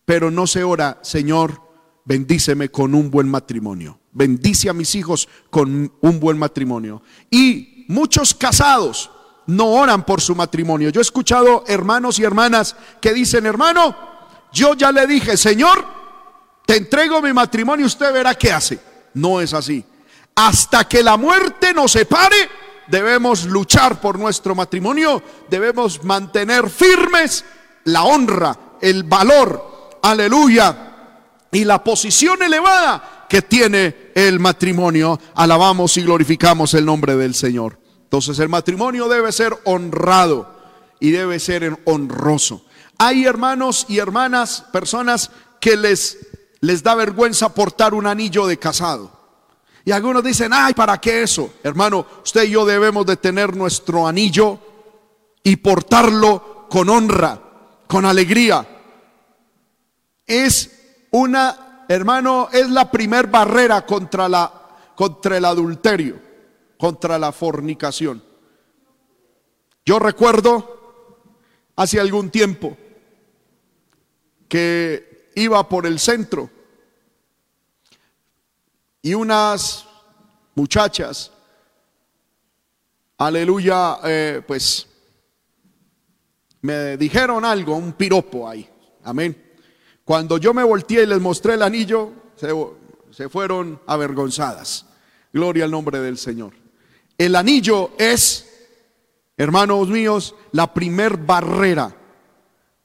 pero 0.08 0.32
no 0.32 0.48
se 0.48 0.64
ora, 0.64 1.00
Señor, 1.02 1.62
bendíceme 2.06 2.70
con 2.70 2.96
un 2.96 3.12
buen 3.12 3.28
matrimonio. 3.28 4.00
Bendice 4.14 4.70
a 4.70 4.74
mis 4.74 4.96
hijos 4.96 5.28
con 5.50 5.92
un 6.00 6.20
buen 6.22 6.38
matrimonio. 6.38 7.02
Y 7.30 7.84
muchos 7.90 8.34
casados 8.34 9.12
no 9.48 9.66
oran 9.66 10.06
por 10.06 10.22
su 10.22 10.34
matrimonio. 10.34 10.92
Yo 10.92 11.02
he 11.02 11.04
escuchado 11.04 11.66
hermanos 11.68 12.20
y 12.20 12.24
hermanas 12.24 12.78
que 13.02 13.14
dicen, 13.14 13.46
hermano, 13.46 13.98
yo 14.54 14.76
ya 14.76 14.94
le 14.94 15.08
dije, 15.08 15.36
Señor, 15.36 15.86
te 16.68 16.76
entrego 16.76 17.22
mi 17.22 17.32
matrimonio, 17.32 17.86
usted 17.86 18.12
verá 18.12 18.36
qué 18.36 18.52
hace. 18.52 18.78
No 19.14 19.40
es 19.40 19.54
así. 19.54 19.86
Hasta 20.36 20.86
que 20.86 21.02
la 21.02 21.16
muerte 21.16 21.74
nos 21.74 21.94
separe, 21.94 22.36
debemos 22.88 23.46
luchar 23.46 24.02
por 24.02 24.20
nuestro 24.20 24.54
matrimonio, 24.54 25.24
debemos 25.50 26.04
mantener 26.04 26.70
firmes 26.70 27.46
la 27.86 28.04
honra, 28.04 28.60
el 28.82 29.04
valor, 29.04 30.00
aleluya, 30.04 30.76
y 31.54 31.64
la 31.64 31.82
posición 31.82 32.44
elevada 32.44 33.26
que 33.30 33.42
tiene 33.42 34.12
el 34.14 34.42
matrimonio. 34.42 35.18
Alabamos 35.36 35.96
y 35.96 36.02
glorificamos 36.02 36.74
el 36.74 36.86
nombre 36.86 37.16
del 37.16 37.34
Señor. 37.34 37.80
Entonces 38.04 38.40
el 38.40 38.50
matrimonio 38.50 39.08
debe 39.08 39.32
ser 39.32 39.58
honrado 39.64 40.54
y 41.00 41.12
debe 41.12 41.40
ser 41.40 41.80
honroso. 41.86 42.66
Hay 42.98 43.24
hermanos 43.24 43.86
y 43.88 44.00
hermanas, 44.00 44.66
personas 44.74 45.32
que 45.60 45.76
les, 45.76 46.27
les 46.62 46.84
da 46.84 46.96
vergüenza 46.96 47.54
portar 47.54 47.94
un 47.94 48.08
anillo 48.08 48.48
de 48.48 48.58
casado. 48.58 49.12
Y 49.86 49.92
algunos 49.92 50.24
dicen, 50.24 50.52
ay, 50.54 50.74
¿para 50.74 51.00
qué 51.00 51.24
eso? 51.24 51.54
Hermano, 51.64 52.06
usted 52.24 52.44
y 52.44 52.52
yo 52.52 52.66
debemos 52.66 53.06
de 53.06 53.18
tener 53.18 53.56
nuestro 53.56 54.08
anillo 54.08 54.60
y 55.44 55.56
portarlo 55.58 56.68
con 56.70 56.90
honra, 56.90 57.40
con 57.88 58.06
alegría. 58.06 58.68
Es 60.26 61.06
una, 61.12 61.86
hermano, 61.88 62.50
es 62.52 62.70
la 62.70 62.92
primer 62.92 63.28
barrera 63.28 63.86
contra, 63.86 64.28
la, 64.28 64.52
contra 64.96 65.38
el 65.38 65.46
adulterio 65.46 66.28
contra 66.78 67.18
la 67.18 67.32
fornicación. 67.32 68.24
Yo 69.86 70.00
recuerdo 70.00 71.24
hace 71.76 72.00
algún 72.00 72.30
tiempo 72.30 72.78
que 74.48 75.17
iba 75.38 75.68
por 75.70 75.86
el 75.86 76.00
centro 76.00 76.50
y 79.02 79.14
unas 79.14 79.86
muchachas, 80.56 81.32
aleluya, 83.18 84.00
eh, 84.04 84.42
pues 84.46 84.88
me 86.62 86.98
dijeron 86.98 87.46
algo, 87.46 87.76
un 87.76 87.94
piropo 87.94 88.50
ahí, 88.50 88.68
amén. 89.04 89.44
Cuando 90.04 90.38
yo 90.40 90.54
me 90.54 90.64
volteé 90.64 91.04
y 91.04 91.06
les 91.06 91.22
mostré 91.22 91.54
el 91.54 91.62
anillo, 91.62 92.12
se, 92.36 92.50
se 93.12 93.30
fueron 93.30 93.80
avergonzadas. 93.86 94.86
Gloria 95.32 95.66
al 95.66 95.72
nombre 95.72 96.00
del 96.00 96.18
Señor. 96.18 96.54
El 97.18 97.36
anillo 97.36 97.92
es, 98.00 98.70
hermanos 99.38 99.88
míos, 99.90 100.34
la 100.52 100.74
primer 100.74 101.18
barrera 101.18 101.96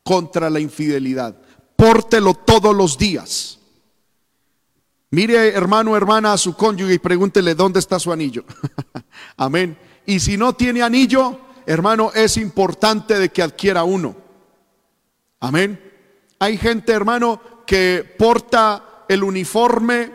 contra 0.02 0.50
la 0.50 0.60
infidelidad. 0.60 1.41
Pórtelo 1.82 2.34
todos 2.34 2.76
los 2.76 2.96
días. 2.96 3.58
Mire, 5.10 5.48
hermano, 5.48 5.96
hermana, 5.96 6.32
a 6.32 6.38
su 6.38 6.54
cónyuge 6.54 6.94
y 6.94 6.98
pregúntele 7.00 7.56
dónde 7.56 7.80
está 7.80 7.98
su 7.98 8.12
anillo. 8.12 8.44
Amén. 9.36 9.76
Y 10.06 10.20
si 10.20 10.36
no 10.36 10.52
tiene 10.52 10.80
anillo, 10.80 11.40
hermano, 11.66 12.12
es 12.14 12.36
importante 12.36 13.18
de 13.18 13.30
que 13.30 13.42
adquiera 13.42 13.82
uno. 13.82 14.14
Amén. 15.40 15.92
Hay 16.38 16.56
gente, 16.56 16.92
hermano, 16.92 17.40
que 17.66 18.14
porta 18.16 19.04
el 19.08 19.24
uniforme 19.24 20.12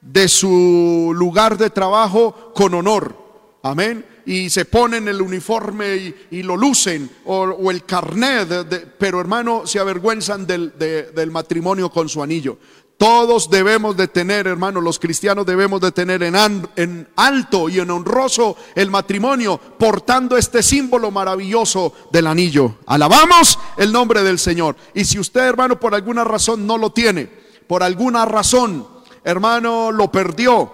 de 0.00 0.26
su 0.26 1.12
lugar 1.14 1.56
de 1.56 1.70
trabajo 1.70 2.52
con 2.52 2.74
honor. 2.74 3.25
Amén. 3.70 4.04
Y 4.24 4.50
se 4.50 4.64
ponen 4.64 5.08
el 5.08 5.20
uniforme 5.20 6.14
y, 6.30 6.42
lo 6.42 6.56
lucen, 6.56 7.10
o, 7.24 7.70
el 7.70 7.84
carnet, 7.84 8.94
pero 8.98 9.20
hermano, 9.20 9.66
se 9.66 9.78
avergüenzan 9.78 10.46
del, 10.46 11.30
matrimonio 11.30 11.90
con 11.90 12.08
su 12.08 12.22
anillo. 12.22 12.58
Todos 12.96 13.50
debemos 13.50 13.96
de 13.96 14.08
tener, 14.08 14.46
hermano, 14.46 14.80
los 14.80 14.98
cristianos 14.98 15.44
debemos 15.44 15.80
de 15.80 15.92
tener 15.92 16.22
en, 16.22 16.34
en, 16.76 17.08
alto 17.14 17.68
y 17.68 17.78
en 17.78 17.90
honroso 17.90 18.56
el 18.74 18.90
matrimonio, 18.90 19.60
portando 19.78 20.36
este 20.36 20.62
símbolo 20.62 21.10
maravilloso 21.10 21.92
del 22.10 22.26
anillo. 22.26 22.76
Alabamos 22.86 23.58
el 23.76 23.92
nombre 23.92 24.22
del 24.22 24.38
Señor. 24.38 24.76
Y 24.94 25.04
si 25.04 25.18
usted, 25.18 25.42
hermano, 25.42 25.78
por 25.78 25.94
alguna 25.94 26.24
razón 26.24 26.66
no 26.66 26.78
lo 26.78 26.90
tiene, 26.90 27.28
por 27.66 27.82
alguna 27.82 28.24
razón, 28.24 28.86
hermano, 29.22 29.92
lo 29.92 30.10
perdió, 30.10 30.72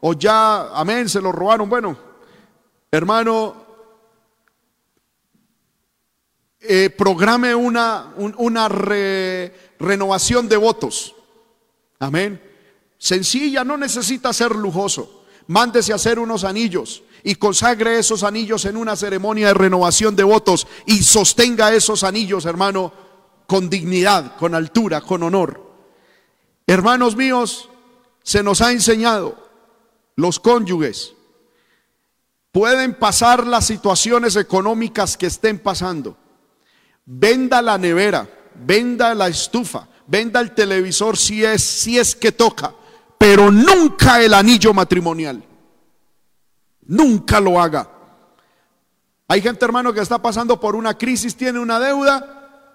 o 0.00 0.12
ya, 0.12 0.68
amén, 0.74 1.08
se 1.08 1.20
lo 1.22 1.32
robaron, 1.32 1.70
bueno, 1.70 1.96
Hermano, 2.94 3.56
eh, 6.60 6.90
programe 6.90 7.52
una, 7.52 8.14
una 8.16 8.68
renovación 8.68 10.48
de 10.48 10.56
votos. 10.56 11.12
Amén. 11.98 12.40
Sencilla, 12.96 13.64
no 13.64 13.76
necesita 13.76 14.32
ser 14.32 14.54
lujoso. 14.54 15.24
Mándese 15.48 15.90
a 15.90 15.96
hacer 15.96 16.20
unos 16.20 16.44
anillos 16.44 17.02
y 17.24 17.34
consagre 17.34 17.98
esos 17.98 18.22
anillos 18.22 18.64
en 18.64 18.76
una 18.76 18.94
ceremonia 18.94 19.48
de 19.48 19.54
renovación 19.54 20.14
de 20.14 20.22
votos 20.22 20.64
y 20.86 21.02
sostenga 21.02 21.74
esos 21.74 22.04
anillos, 22.04 22.46
hermano, 22.46 22.92
con 23.48 23.68
dignidad, 23.68 24.36
con 24.36 24.54
altura, 24.54 25.00
con 25.00 25.24
honor. 25.24 25.60
Hermanos 26.64 27.16
míos, 27.16 27.68
se 28.22 28.44
nos 28.44 28.60
ha 28.60 28.70
enseñado 28.70 29.36
los 30.14 30.38
cónyuges 30.38 31.14
Pueden 32.54 32.94
pasar 32.94 33.48
las 33.48 33.66
situaciones 33.66 34.36
económicas 34.36 35.16
que 35.16 35.26
estén 35.26 35.58
pasando. 35.58 36.16
Venda 37.04 37.60
la 37.60 37.76
nevera, 37.78 38.28
venda 38.54 39.12
la 39.12 39.26
estufa, 39.26 39.88
venda 40.06 40.38
el 40.38 40.52
televisor 40.52 41.16
si 41.16 41.44
es, 41.44 41.64
si 41.64 41.98
es 41.98 42.14
que 42.14 42.30
toca, 42.30 42.72
pero 43.18 43.50
nunca 43.50 44.22
el 44.22 44.32
anillo 44.32 44.72
matrimonial. 44.72 45.44
Nunca 46.82 47.40
lo 47.40 47.60
haga. 47.60 47.90
Hay 49.26 49.42
gente, 49.42 49.64
hermano, 49.64 49.92
que 49.92 49.98
está 49.98 50.22
pasando 50.22 50.60
por 50.60 50.76
una 50.76 50.96
crisis, 50.96 51.34
tiene 51.34 51.58
una 51.58 51.80
deuda, 51.80 52.70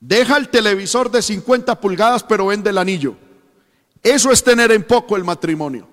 deja 0.00 0.36
el 0.36 0.50
televisor 0.50 1.10
de 1.10 1.22
50 1.22 1.80
pulgadas, 1.80 2.24
pero 2.24 2.48
vende 2.48 2.68
el 2.68 2.76
anillo. 2.76 3.16
Eso 4.02 4.30
es 4.30 4.44
tener 4.44 4.70
en 4.70 4.86
poco 4.86 5.16
el 5.16 5.24
matrimonio. 5.24 5.88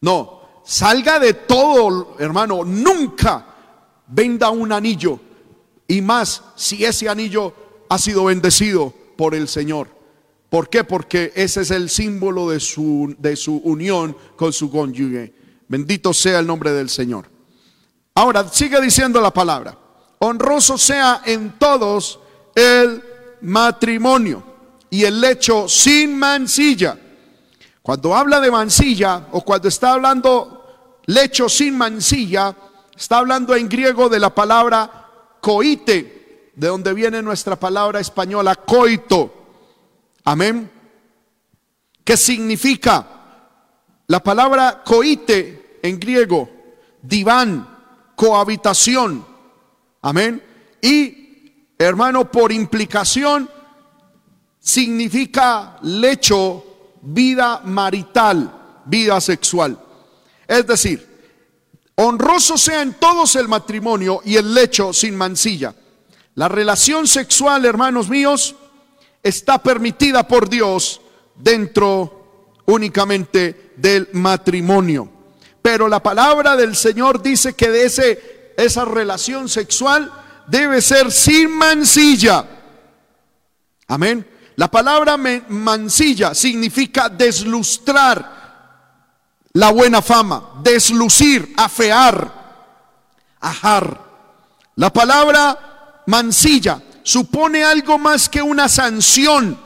No, 0.00 0.35
Salga 0.66 1.20
de 1.20 1.32
todo, 1.32 2.16
hermano. 2.18 2.64
Nunca 2.64 3.46
venda 4.08 4.50
un 4.50 4.72
anillo. 4.72 5.20
Y 5.86 6.02
más 6.02 6.42
si 6.56 6.84
ese 6.84 7.08
anillo 7.08 7.54
ha 7.88 7.96
sido 7.98 8.24
bendecido 8.24 8.92
por 9.16 9.36
el 9.36 9.46
Señor. 9.46 9.88
¿Por 10.50 10.68
qué? 10.68 10.82
Porque 10.82 11.32
ese 11.36 11.60
es 11.60 11.70
el 11.70 11.88
símbolo 11.88 12.50
de 12.50 12.58
su, 12.58 13.14
de 13.18 13.36
su 13.36 13.58
unión 13.58 14.16
con 14.34 14.52
su 14.52 14.68
cónyuge. 14.68 15.32
Bendito 15.68 16.12
sea 16.12 16.40
el 16.40 16.46
nombre 16.48 16.72
del 16.72 16.90
Señor. 16.90 17.30
Ahora, 18.14 18.48
sigue 18.48 18.80
diciendo 18.80 19.20
la 19.20 19.32
palabra. 19.32 19.78
Honroso 20.18 20.76
sea 20.78 21.22
en 21.26 21.58
todos 21.58 22.18
el 22.56 23.02
matrimonio 23.42 24.42
y 24.90 25.04
el 25.04 25.20
lecho 25.20 25.68
sin 25.68 26.18
mancilla. 26.18 26.98
Cuando 27.82 28.16
habla 28.16 28.40
de 28.40 28.50
mancilla 28.50 29.28
o 29.30 29.42
cuando 29.42 29.68
está 29.68 29.92
hablando 29.92 30.55
lecho 31.06 31.48
sin 31.48 31.76
mancilla, 31.76 32.54
está 32.96 33.18
hablando 33.18 33.54
en 33.54 33.68
griego 33.68 34.08
de 34.08 34.18
la 34.18 34.34
palabra 34.34 35.08
coite, 35.40 36.52
de 36.54 36.68
donde 36.68 36.94
viene 36.94 37.22
nuestra 37.22 37.56
palabra 37.56 38.00
española 38.00 38.56
coito. 38.56 39.32
Amén. 40.24 40.70
¿Qué 42.04 42.16
significa? 42.16 43.06
La 44.08 44.22
palabra 44.22 44.82
coite 44.84 45.80
en 45.82 45.98
griego, 45.98 46.48
diván, 47.02 47.68
cohabitación. 48.14 49.24
Amén. 50.02 50.42
Y, 50.80 51.72
hermano, 51.78 52.30
por 52.30 52.52
implicación, 52.52 53.50
significa 54.58 55.78
lecho, 55.82 56.64
vida 57.02 57.60
marital, 57.64 58.82
vida 58.84 59.20
sexual. 59.20 59.78
Es 60.46 60.66
decir, 60.66 61.06
honroso 61.96 62.56
sea 62.56 62.82
en 62.82 62.94
todos 62.94 63.36
el 63.36 63.48
matrimonio 63.48 64.20
y 64.24 64.36
el 64.36 64.54
lecho 64.54 64.92
sin 64.92 65.16
mancilla. 65.16 65.74
La 66.34 66.48
relación 66.48 67.06
sexual, 67.08 67.64
hermanos 67.64 68.08
míos, 68.08 68.54
está 69.22 69.58
permitida 69.62 70.28
por 70.28 70.48
Dios 70.48 71.00
dentro 71.34 72.52
únicamente 72.66 73.72
del 73.76 74.08
matrimonio. 74.12 75.10
Pero 75.62 75.88
la 75.88 76.02
palabra 76.02 76.56
del 76.56 76.76
Señor 76.76 77.22
dice 77.22 77.54
que 77.54 77.70
de 77.70 77.86
ese, 77.86 78.54
esa 78.56 78.84
relación 78.84 79.48
sexual 79.48 80.12
debe 80.46 80.80
ser 80.80 81.10
sin 81.10 81.50
mancilla. 81.50 82.46
Amén. 83.88 84.26
La 84.56 84.70
palabra 84.70 85.16
mancilla 85.16 86.34
significa 86.34 87.08
deslustrar, 87.08 88.35
la 89.56 89.72
buena 89.72 90.02
fama, 90.02 90.50
deslucir, 90.62 91.54
afear, 91.56 92.30
ajar. 93.40 93.98
La 94.74 94.92
palabra 94.92 96.02
mancilla 96.06 96.82
supone 97.02 97.64
algo 97.64 97.96
más 97.96 98.28
que 98.28 98.42
una 98.42 98.68
sanción 98.68 99.58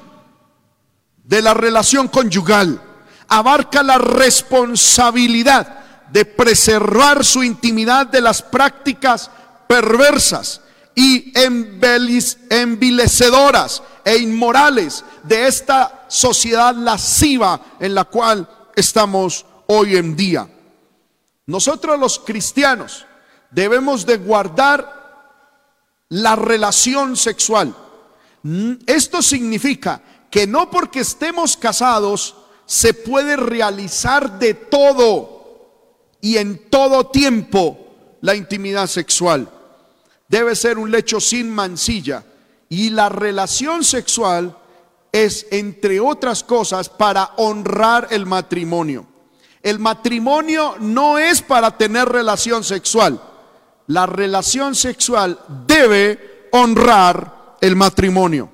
de 1.24 1.42
la 1.42 1.55
relación 1.55 2.07
conyugal. 2.07 2.81
Abarca 3.26 3.83
la 3.83 3.98
responsabilidad 3.98 5.81
de 6.12 6.24
preservar 6.24 7.24
su 7.24 7.42
intimidad 7.42 8.07
de 8.07 8.20
las 8.20 8.42
prácticas 8.42 9.29
perversas 9.66 10.61
y 10.94 11.33
envilecedoras 12.48 13.83
e 14.05 14.18
inmorales 14.18 15.05
de 15.24 15.48
esta 15.48 16.05
sociedad 16.07 16.76
lasciva 16.76 17.61
en 17.81 17.96
la 17.96 18.05
cual 18.05 18.48
estamos 18.76 19.46
hoy 19.72 19.96
en 19.96 20.16
día. 20.16 20.48
Nosotros 21.46 21.98
los 21.98 22.18
cristianos 22.18 23.06
debemos 23.52 24.04
de 24.04 24.16
guardar 24.16 24.98
la 26.09 26.35
relación 26.35 27.16
sexual. 27.16 27.74
Esto 28.87 29.22
significa 29.22 30.02
que 30.28 30.46
no 30.48 30.70
porque 30.70 31.00
estemos 31.00 31.56
casados 31.56 32.35
se 32.66 32.94
puede 32.94 33.37
realizar 33.37 34.40
de 34.40 34.54
todo 34.54 35.38
y 36.20 36.37
en 36.38 36.68
todo 36.68 37.06
tiempo 37.06 38.16
la 38.22 38.35
intimidad 38.35 38.88
sexual. 38.88 39.48
Debe 40.28 40.56
ser 40.56 40.78
un 40.78 40.90
lecho 40.90 41.20
sin 41.20 41.48
mancilla 41.48 42.24
y 42.68 42.90
la 42.90 43.09
relación 43.09 43.85
sexual 43.85 44.56
es, 45.12 45.46
entre 45.52 46.00
otras 46.00 46.42
cosas, 46.42 46.88
para 46.88 47.35
honrar 47.37 48.09
el 48.11 48.26
matrimonio. 48.26 49.10
El 49.62 49.79
matrimonio 49.79 50.77
no 50.81 51.18
es 51.18 51.42
para 51.42 51.77
tener 51.77 52.09
relación 52.09 52.64
sexual. 52.64 53.20
La 53.87 54.07
relación 54.07 54.75
sexual 54.75 55.38
debe 55.66 56.49
honrar 56.53 57.57
el 57.61 57.77
matrimonio. 57.77 58.51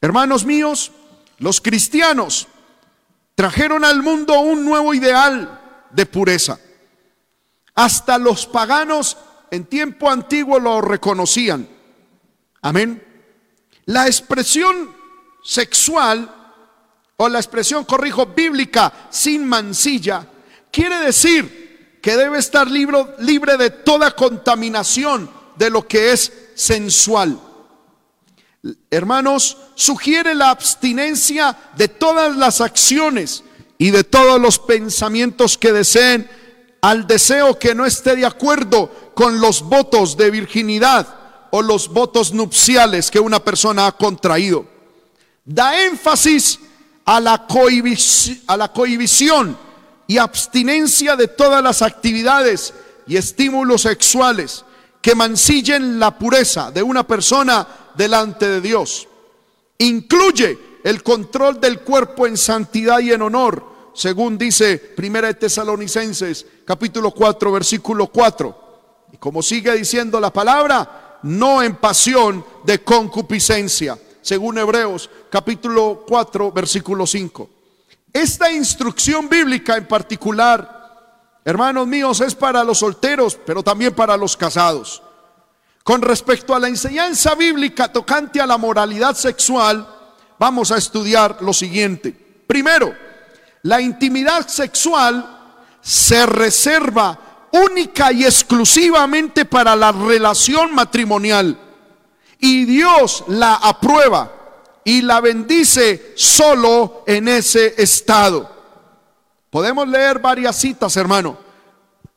Hermanos 0.00 0.44
míos, 0.44 0.92
los 1.38 1.60
cristianos 1.60 2.48
trajeron 3.34 3.84
al 3.84 4.02
mundo 4.02 4.40
un 4.40 4.64
nuevo 4.64 4.94
ideal 4.94 5.86
de 5.90 6.06
pureza. 6.06 6.58
Hasta 7.74 8.16
los 8.18 8.46
paganos 8.46 9.16
en 9.50 9.66
tiempo 9.66 10.10
antiguo 10.10 10.58
lo 10.58 10.80
reconocían. 10.80 11.68
Amén. 12.62 13.02
La 13.84 14.06
expresión 14.06 14.94
sexual 15.42 16.34
o 17.16 17.28
la 17.28 17.38
expresión, 17.38 17.84
corrijo, 17.84 18.26
bíblica 18.26 18.92
sin 19.10 19.46
mancilla, 19.46 20.26
quiere 20.70 20.98
decir 21.00 21.98
que 22.02 22.16
debe 22.16 22.38
estar 22.38 22.70
libre, 22.70 23.56
de 23.56 23.70
toda 23.70 24.12
contaminación 24.12 25.30
de 25.56 25.70
lo 25.70 25.88
que 25.88 26.12
es 26.12 26.32
sensual. 26.54 27.40
Hermanos, 28.90 29.56
sugiere 29.74 30.34
la 30.34 30.50
abstinencia 30.50 31.56
de 31.76 31.88
todas 31.88 32.36
las 32.36 32.60
acciones 32.60 33.42
y 33.78 33.90
de 33.90 34.04
todos 34.04 34.40
los 34.40 34.58
pensamientos 34.58 35.56
que 35.56 35.72
deseen 35.72 36.28
al 36.80 37.06
deseo 37.06 37.58
que 37.58 37.74
no 37.74 37.86
esté 37.86 38.16
de 38.16 38.26
acuerdo 38.26 39.12
con 39.14 39.40
los 39.40 39.62
votos 39.62 40.16
de 40.16 40.30
virginidad 40.30 41.08
o 41.50 41.62
los 41.62 41.88
votos 41.88 42.32
nupciales 42.32 43.10
que 43.10 43.18
una 43.18 43.42
persona 43.42 43.86
ha 43.86 43.92
contraído. 43.92 44.66
Da 45.44 45.80
énfasis 45.86 46.58
a 47.06 47.20
la, 47.20 47.46
a 48.46 48.56
la 48.56 48.72
cohibición 48.72 49.56
y 50.08 50.18
abstinencia 50.18 51.16
de 51.16 51.28
todas 51.28 51.62
las 51.62 51.82
actividades 51.82 52.74
y 53.06 53.16
estímulos 53.16 53.82
sexuales 53.82 54.64
que 55.00 55.14
mancillen 55.14 56.00
la 56.00 56.18
pureza 56.18 56.72
de 56.72 56.82
una 56.82 57.06
persona 57.06 57.66
delante 57.94 58.48
de 58.48 58.60
Dios. 58.60 59.06
Incluye 59.78 60.58
el 60.82 61.02
control 61.02 61.60
del 61.60 61.80
cuerpo 61.80 62.26
en 62.26 62.36
santidad 62.36 62.98
y 62.98 63.12
en 63.12 63.22
honor, 63.22 63.92
según 63.94 64.36
dice 64.36 64.76
Primera 64.78 65.28
de 65.28 65.34
Tesalonicenses, 65.34 66.44
capítulo 66.64 67.12
4, 67.12 67.52
versículo 67.52 68.08
4. 68.08 68.66
Y 69.12 69.16
como 69.18 69.42
sigue 69.42 69.72
diciendo 69.76 70.18
la 70.18 70.32
palabra, 70.32 71.18
no 71.22 71.62
en 71.62 71.76
pasión 71.76 72.44
de 72.64 72.82
concupiscencia, 72.82 73.96
según 74.26 74.58
Hebreos, 74.58 75.08
capítulo 75.30 76.04
4, 76.04 76.50
versículo 76.50 77.06
5. 77.06 77.48
Esta 78.12 78.50
instrucción 78.50 79.28
bíblica 79.28 79.76
en 79.76 79.86
particular, 79.86 81.38
hermanos 81.44 81.86
míos, 81.86 82.20
es 82.20 82.34
para 82.34 82.64
los 82.64 82.78
solteros, 82.78 83.38
pero 83.46 83.62
también 83.62 83.94
para 83.94 84.16
los 84.16 84.36
casados. 84.36 85.00
Con 85.84 86.02
respecto 86.02 86.56
a 86.56 86.58
la 86.58 86.66
enseñanza 86.66 87.36
bíblica 87.36 87.92
tocante 87.92 88.40
a 88.40 88.46
la 88.46 88.58
moralidad 88.58 89.14
sexual, 89.14 89.86
vamos 90.40 90.72
a 90.72 90.78
estudiar 90.78 91.38
lo 91.40 91.52
siguiente. 91.52 92.10
Primero, 92.48 92.92
la 93.62 93.80
intimidad 93.80 94.48
sexual 94.48 95.54
se 95.80 96.26
reserva 96.26 97.46
única 97.52 98.10
y 98.10 98.24
exclusivamente 98.24 99.44
para 99.44 99.76
la 99.76 99.92
relación 99.92 100.74
matrimonial. 100.74 101.60
Y 102.38 102.64
Dios 102.64 103.24
la 103.28 103.54
aprueba 103.54 104.32
y 104.84 105.02
la 105.02 105.20
bendice 105.20 106.12
solo 106.14 107.02
en 107.06 107.28
ese 107.28 107.74
estado. 107.80 108.48
Podemos 109.50 109.88
leer 109.88 110.18
varias 110.18 110.56
citas, 110.56 110.96
hermano. 110.96 111.38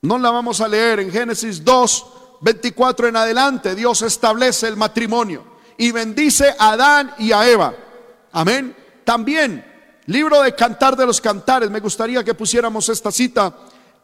No 0.01 0.17
la 0.17 0.29
vamos 0.29 0.61
a 0.61 0.67
leer 0.67 0.99
en 0.99 1.11
Génesis 1.11 1.63
2, 1.63 2.05
24 2.41 3.07
en 3.07 3.15
adelante, 3.15 3.75
Dios 3.75 4.01
establece 4.01 4.67
el 4.67 4.77
matrimonio 4.77 5.43
y 5.77 5.91
bendice 5.91 6.55
a 6.57 6.71
Adán 6.71 7.13
y 7.17 7.31
a 7.31 7.49
Eva. 7.49 7.73
Amén. 8.31 8.75
También, 9.03 9.65
libro 10.05 10.41
de 10.41 10.53
Cantar 10.53 10.95
de 10.95 11.05
los 11.05 11.19
Cantares, 11.19 11.69
me 11.69 11.79
gustaría 11.79 12.23
que 12.23 12.33
pusiéramos 12.33 12.87
esta 12.89 13.11
cita. 13.11 13.53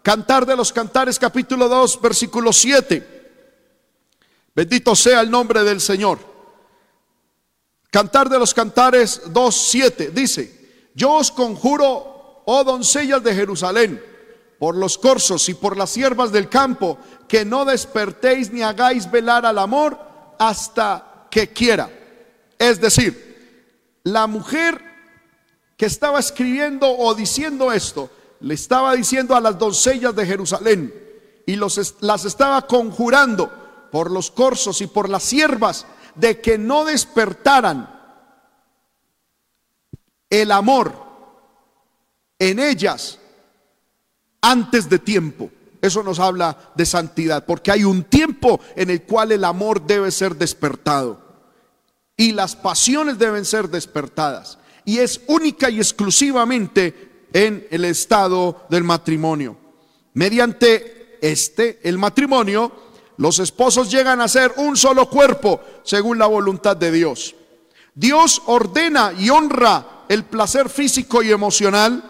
Cantar 0.02 0.46
de 0.46 0.56
los 0.56 0.74
Cantares, 0.74 1.18
capítulo 1.18 1.68
2, 1.68 2.02
versículo 2.02 2.52
7. 2.52 3.15
Bendito 4.56 4.96
sea 4.96 5.20
el 5.20 5.30
nombre 5.30 5.64
del 5.64 5.82
Señor. 5.82 6.18
Cantar 7.92 8.30
de 8.30 8.40
los 8.40 8.54
Cantares 8.54 9.22
2, 9.28 9.68
7 9.70 10.12
dice, 10.14 10.92
yo 10.96 11.14
os 11.14 11.30
conjuro, 11.30 12.42
oh 12.46 12.64
doncellas 12.64 13.22
de 13.22 13.36
Jerusalén, 13.36 14.02
por 14.58 14.78
los 14.78 14.98
corzos 14.98 15.50
y 15.50 15.54
por 15.54 15.76
las 15.76 15.90
siervas 15.90 16.32
del 16.32 16.48
campo, 16.48 16.98
que 17.28 17.44
no 17.44 17.66
despertéis 17.66 18.52
ni 18.52 18.62
hagáis 18.62 19.12
velar 19.12 19.46
al 19.46 19.60
amor 19.60 20.00
hasta 20.40 21.28
que 21.30 21.52
quiera. 21.52 21.90
Es 22.58 22.80
decir, 22.80 24.00
la 24.04 24.26
mujer 24.28 24.82
que 25.76 25.86
estaba 25.86 26.20
escribiendo 26.20 26.90
o 26.90 27.14
diciendo 27.14 27.74
esto, 27.74 28.10
le 28.40 28.54
estaba 28.54 28.96
diciendo 28.96 29.36
a 29.36 29.42
las 29.42 29.60
doncellas 29.60 30.16
de 30.16 30.26
Jerusalén 30.26 30.94
y 31.46 31.58
las 31.58 32.26
estaba 32.26 32.66
conjurando 32.68 33.65
por 33.96 34.12
los 34.12 34.30
corzos 34.30 34.82
y 34.82 34.88
por 34.88 35.08
las 35.08 35.24
siervas 35.24 35.86
de 36.16 36.42
que 36.42 36.58
no 36.58 36.84
despertaran 36.84 37.90
el 40.30 40.52
amor 40.52 40.94
en 42.38 42.60
ellas 42.60 43.20
antes 44.42 44.90
de 44.90 45.00
tiempo. 45.00 45.50
Eso 45.82 46.04
nos 46.04 46.20
habla 46.20 46.74
de 46.76 46.86
santidad, 46.86 47.46
porque 47.46 47.72
hay 47.72 47.86
un 47.86 48.04
tiempo 48.04 48.60
en 48.76 48.90
el 48.90 49.04
cual 49.04 49.32
el 49.32 49.46
amor 49.46 49.88
debe 49.88 50.12
ser 50.12 50.36
despertado 50.36 51.22
y 52.18 52.34
las 52.34 52.58
pasiones 52.58 53.18
deben 53.18 53.46
ser 53.46 53.70
despertadas. 53.70 54.58
Y 54.84 54.98
es 54.98 55.22
única 55.28 55.70
y 55.70 55.78
exclusivamente 55.78 57.28
en 57.32 57.66
el 57.72 57.86
estado 57.86 58.66
del 58.70 58.84
matrimonio. 58.84 59.56
Mediante 60.16 61.18
este, 61.22 61.80
el 61.88 61.98
matrimonio, 61.98 62.85
los 63.18 63.40
esposos 63.40 63.90
llegan 63.90 64.22
a 64.22 64.28
ser 64.28 64.54
un 64.58 64.76
solo 64.76 65.10
cuerpo 65.10 65.62
según 65.84 66.18
la 66.18 66.26
voluntad 66.26 66.76
de 66.76 66.92
Dios. 66.92 67.36
Dios 67.94 68.42
ordena 68.48 69.14
y 69.18 69.30
honra 69.30 70.04
el 70.10 70.26
placer 70.26 70.70
físico 70.70 71.24
y 71.24 71.32
emocional 71.32 72.04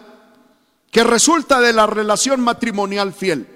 que 0.90 1.04
resulta 1.04 1.60
de 1.60 1.72
la 1.72 1.86
relación 1.86 2.40
matrimonial 2.40 3.12
fiel. 3.12 3.46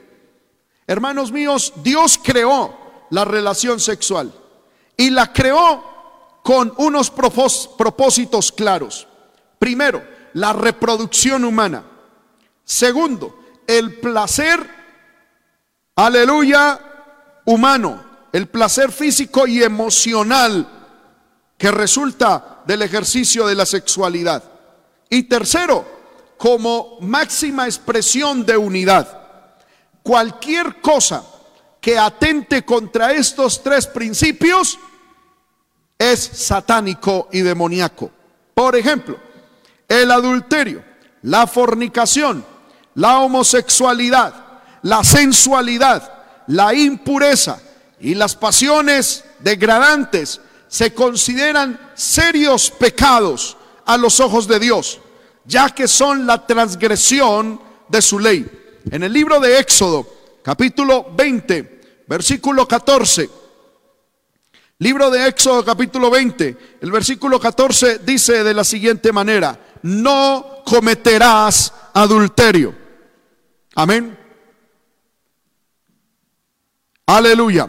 Hermanos 0.87 1.33
míos, 1.33 1.73
Dios 1.83 2.21
creó 2.23 3.07
la 3.11 3.25
relación 3.25 3.81
sexual 3.81 4.33
y 4.97 5.11
la 5.11 5.33
creó 5.33 5.85
con 6.43 6.73
unos 6.77 7.11
propósitos 7.11 8.53
claros. 8.53 9.07
Primero, 9.59 10.03
la 10.35 10.53
reproducción 10.53 11.45
humana. 11.45 11.85
Segundo, 12.65 13.39
el 13.67 13.99
placer, 14.01 14.69
aleluya, 15.97 16.90
humano, 17.51 18.01
el 18.33 18.47
placer 18.47 18.93
físico 18.93 19.47
y 19.47 19.63
emocional 19.63 20.67
que 21.59 21.71
resulta 21.71 22.61
del 22.65 22.83
ejercicio 22.83 23.47
de 23.47 23.57
la 23.57 23.67
sexualidad. 23.67 24.45
Y 25.09 25.25
tercero, 25.25 25.85
como 26.39 26.99
máxima 27.01 27.67
expresión 27.67 28.47
de 28.47 28.57
unidad. 28.57 29.07
Cualquier 30.03 30.81
cosa 30.81 31.25
que 31.81 31.99
atente 31.99 32.65
contra 32.65 33.13
estos 33.13 33.63
tres 33.63 33.87
principios 33.87 34.79
es 35.99 36.21
satánico 36.21 37.29
y 37.33 37.41
demoníaco. 37.41 38.11
Por 38.55 38.77
ejemplo, 38.77 39.19
el 39.89 40.11
adulterio, 40.13 40.85
la 41.23 41.49
fornicación, 41.49 42.45
la 42.95 43.19
homosexualidad, 43.19 44.33
la 44.83 45.03
sensualidad, 45.03 46.20
la 46.51 46.75
impureza 46.75 47.61
y 48.01 48.15
las 48.15 48.37
pasiones 48.37 49.25
degradantes 49.41 50.41
se 50.69 50.95
consideran 50.95 51.93
serios 51.95 52.71
pecados 52.71 53.57
a 53.85 53.97
los 53.97 54.21
ojos 54.21 54.47
de 54.47 54.61
Dios 54.61 55.01
ya 55.51 55.71
que 55.71 55.89
son 55.89 56.27
la 56.27 56.47
transgresión 56.47 57.61
de 57.89 58.01
su 58.01 58.19
ley. 58.19 58.49
En 58.91 59.03
el 59.03 59.13
libro 59.13 59.41
de 59.41 59.59
Éxodo, 59.59 60.07
capítulo 60.43 61.09
20, 61.17 62.05
versículo 62.07 62.67
14. 62.67 63.29
Libro 64.79 65.11
de 65.11 65.27
Éxodo 65.27 65.65
capítulo 65.65 66.09
20, 66.09 66.57
el 66.81 66.91
versículo 66.91 67.39
14 67.39 67.99
dice 67.99 68.45
de 68.45 68.55
la 68.55 68.65
siguiente 68.65 69.13
manera, 69.13 69.59
no 69.83 70.63
cometerás 70.65 71.73
adulterio. 71.93 72.75
Amén. 73.75 74.20
Aleluya. 77.11 77.69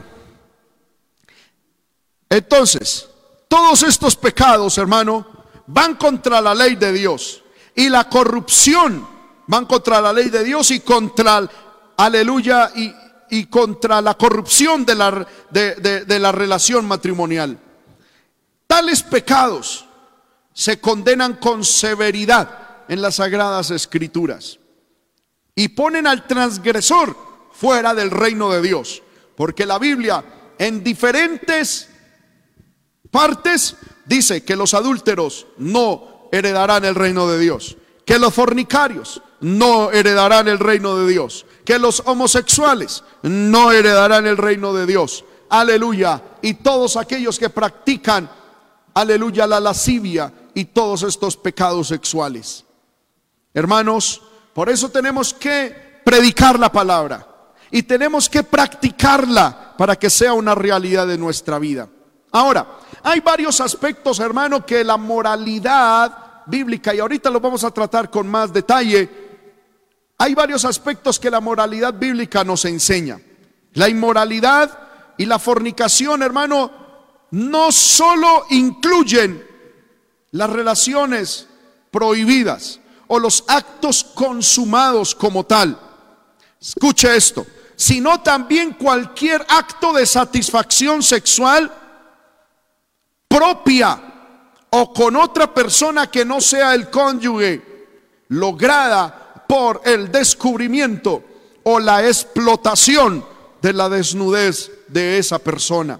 Entonces, 2.29 3.09
todos 3.47 3.81
estos 3.81 4.15
pecados, 4.15 4.77
hermano, 4.77 5.25
van 5.65 5.95
contra 5.95 6.39
la 6.39 6.53
ley 6.53 6.75
de 6.75 6.93
Dios. 6.93 7.41
Y 7.75 7.89
la 7.89 8.07
corrupción 8.07 9.07
van 9.47 9.65
contra 9.65 9.99
la 9.99 10.13
ley 10.13 10.29
de 10.29 10.43
Dios 10.43 10.69
y 10.69 10.81
contra, 10.81 11.49
aleluya, 11.97 12.71
y, 12.75 12.93
y 13.31 13.45
contra 13.47 13.99
la 13.99 14.13
corrupción 14.13 14.85
de 14.85 14.93
la, 14.93 15.25
de, 15.49 16.19
la 16.19 16.31
relación 16.31 16.85
matrimonial. 16.85 17.57
Tales 18.67 19.01
pecados 19.01 19.85
se 20.53 20.79
condenan 20.79 21.37
con 21.37 21.63
severidad 21.63 22.83
en 22.87 23.01
las 23.01 23.15
sagradas 23.15 23.71
escrituras 23.71 24.59
y 25.55 25.69
ponen 25.69 26.05
al 26.05 26.27
transgresor 26.27 27.17
fuera 27.53 27.95
del 27.95 28.11
reino 28.11 28.51
de 28.51 28.61
Dios, 28.61 29.01
porque 29.41 29.65
la 29.65 29.79
Biblia 29.79 30.23
en 30.59 30.83
diferentes 30.83 31.89
partes 33.09 33.75
dice 34.05 34.43
que 34.43 34.55
los 34.55 34.75
adúlteros 34.75 35.47
no 35.57 36.29
heredarán 36.31 36.85
el 36.85 36.93
reino 36.93 37.27
de 37.27 37.39
Dios, 37.39 37.75
que 38.05 38.19
los 38.19 38.35
fornicarios 38.35 39.19
no 39.39 39.89
heredarán 39.89 40.47
el 40.47 40.59
reino 40.59 40.95
de 40.95 41.11
Dios, 41.11 41.47
que 41.65 41.79
los 41.79 42.03
homosexuales 42.05 43.03
no 43.23 43.71
heredarán 43.71 44.27
el 44.27 44.37
reino 44.37 44.75
de 44.75 44.85
Dios. 44.85 45.25
Aleluya. 45.49 46.21
Y 46.43 46.53
todos 46.53 46.95
aquellos 46.95 47.39
que 47.39 47.49
practican, 47.49 48.29
aleluya, 48.93 49.47
la 49.47 49.59
lascivia 49.59 50.31
y 50.53 50.65
todos 50.65 51.01
estos 51.01 51.35
pecados 51.35 51.87
sexuales. 51.87 52.63
Hermanos, 53.55 54.21
por 54.53 54.69
eso 54.69 54.89
tenemos 54.89 55.33
que 55.33 55.99
predicar 56.05 56.59
la 56.59 56.71
palabra 56.71 57.30
y 57.71 57.83
tenemos 57.83 58.29
que 58.29 58.43
practicarla 58.43 59.73
para 59.77 59.95
que 59.95 60.09
sea 60.09 60.33
una 60.33 60.53
realidad 60.53 61.07
de 61.07 61.17
nuestra 61.17 61.57
vida. 61.57 61.87
Ahora, 62.31 62.79
hay 63.03 63.19
varios 63.21 63.59
aspectos, 63.61 64.19
hermano, 64.19 64.65
que 64.65 64.83
la 64.83 64.97
moralidad 64.97 66.43
bíblica, 66.45 66.93
y 66.93 66.99
ahorita 66.99 67.29
lo 67.29 67.39
vamos 67.39 67.63
a 67.63 67.71
tratar 67.71 68.09
con 68.09 68.27
más 68.27 68.53
detalle, 68.53 69.09
hay 70.17 70.35
varios 70.35 70.65
aspectos 70.65 71.19
que 71.19 71.31
la 71.31 71.39
moralidad 71.39 71.93
bíblica 71.93 72.43
nos 72.43 72.65
enseña. 72.65 73.19
La 73.73 73.89
inmoralidad 73.89 74.77
y 75.17 75.25
la 75.25 75.39
fornicación, 75.39 76.21
hermano, 76.21 76.71
no 77.31 77.71
solo 77.71 78.45
incluyen 78.49 79.43
las 80.31 80.49
relaciones 80.49 81.47
prohibidas 81.89 82.79
o 83.07 83.19
los 83.19 83.43
actos 83.47 84.03
consumados 84.03 85.15
como 85.15 85.45
tal. 85.45 85.79
Escuche 86.59 87.15
esto, 87.15 87.45
sino 87.81 88.21
también 88.21 88.73
cualquier 88.73 89.43
acto 89.49 89.91
de 89.91 90.05
satisfacción 90.05 91.01
sexual 91.01 91.71
propia 93.27 93.99
o 94.69 94.93
con 94.93 95.15
otra 95.15 95.51
persona 95.51 96.05
que 96.05 96.23
no 96.23 96.41
sea 96.41 96.75
el 96.75 96.91
cónyuge, 96.91 97.59
lograda 98.27 99.45
por 99.47 99.81
el 99.83 100.11
descubrimiento 100.11 101.23
o 101.63 101.79
la 101.79 102.05
explotación 102.05 103.25
de 103.63 103.73
la 103.73 103.89
desnudez 103.89 104.69
de 104.87 105.17
esa 105.17 105.39
persona. 105.39 105.99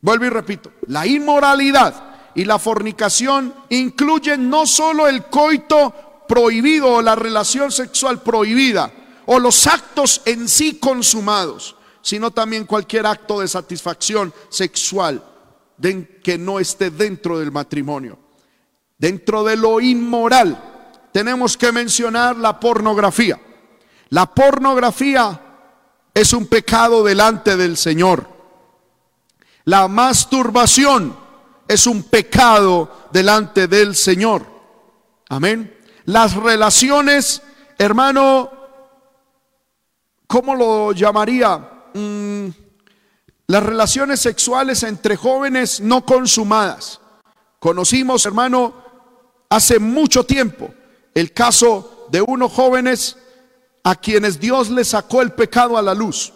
Vuelvo 0.00 0.24
y 0.24 0.30
repito, 0.30 0.72
la 0.88 1.06
inmoralidad 1.06 2.32
y 2.34 2.44
la 2.44 2.58
fornicación 2.58 3.54
incluyen 3.68 4.50
no 4.50 4.66
solo 4.66 5.06
el 5.06 5.26
coito 5.26 6.24
prohibido 6.26 6.94
o 6.94 7.02
la 7.02 7.14
relación 7.14 7.70
sexual 7.70 8.20
prohibida 8.20 8.92
o 9.26 9.38
los 9.38 9.66
actos 9.66 10.22
en 10.24 10.48
sí 10.48 10.78
consumados, 10.78 11.76
sino 12.00 12.30
también 12.30 12.66
cualquier 12.66 13.06
acto 13.06 13.40
de 13.40 13.48
satisfacción 13.48 14.32
sexual 14.48 15.22
que 16.22 16.38
no 16.38 16.60
esté 16.60 16.90
dentro 16.90 17.38
del 17.38 17.50
matrimonio. 17.50 18.18
Dentro 18.98 19.42
de 19.42 19.56
lo 19.56 19.80
inmoral 19.80 21.08
tenemos 21.12 21.56
que 21.56 21.72
mencionar 21.72 22.36
la 22.36 22.60
pornografía. 22.60 23.40
La 24.10 24.26
pornografía 24.26 25.40
es 26.14 26.32
un 26.32 26.46
pecado 26.46 27.02
delante 27.02 27.56
del 27.56 27.76
Señor. 27.76 28.28
La 29.64 29.88
masturbación 29.88 31.16
es 31.66 31.86
un 31.86 32.04
pecado 32.04 33.08
delante 33.12 33.66
del 33.66 33.96
Señor. 33.96 34.46
Amén. 35.28 35.76
Las 36.04 36.34
relaciones, 36.34 37.42
hermano, 37.78 38.50
¿cómo 40.32 40.54
lo 40.54 40.92
llamaría? 40.92 41.58
Mm, 41.92 42.46
las 43.48 43.62
relaciones 43.62 44.18
sexuales 44.18 44.82
entre 44.82 45.14
jóvenes 45.14 45.78
no 45.82 46.06
consumadas. 46.06 47.00
Conocimos, 47.58 48.24
hermano, 48.24 48.72
hace 49.50 49.78
mucho 49.78 50.24
tiempo 50.24 50.70
el 51.14 51.34
caso 51.34 52.06
de 52.10 52.22
unos 52.22 52.50
jóvenes 52.50 53.18
a 53.84 53.94
quienes 53.94 54.40
Dios 54.40 54.70
les 54.70 54.88
sacó 54.88 55.20
el 55.20 55.32
pecado 55.32 55.76
a 55.76 55.82
la 55.82 55.92
luz. 55.92 56.32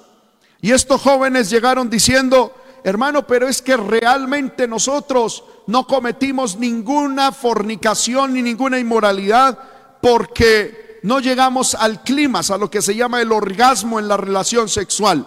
Y 0.61 0.73
estos 0.73 1.01
jóvenes 1.01 1.49
llegaron 1.49 1.89
diciendo, 1.89 2.55
hermano, 2.85 3.27
pero 3.27 3.49
es 3.49 3.63
que 3.63 3.79
realmente 3.79 4.69
nosotros 4.69 5.43
no 5.69 5.87
cometimos 5.87 6.59
ninguna 6.59 7.33
fornicación 7.33 8.35
ni 8.35 8.43
ninguna 8.43 8.79
inmoralidad 8.79 9.59
porque 10.03 10.86
no 11.07 11.21
llegamos 11.21 11.77
al 11.77 12.03
clima, 12.03 12.41
a 12.41 12.59
lo 12.59 12.69
que 12.69 12.83
se 12.83 12.97
llama 12.97 13.23
el 13.23 13.31
orgasmo 13.31 14.01
en 14.01 14.09
la 14.09 14.17
relación 14.17 14.69
sexual. 14.69 15.25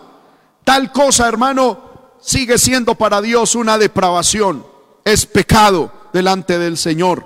Tal 0.66 0.92
cosa, 0.92 1.26
hermano, 1.26 2.18
sigue 2.20 2.58
siendo 2.58 2.96
para 2.96 3.22
Dios 3.22 3.56
una 3.56 3.78
depravación, 3.78 4.66
es 5.06 5.26
pecado 5.26 5.90
delante 6.12 6.60
del 6.60 6.78
Señor. 6.78 7.26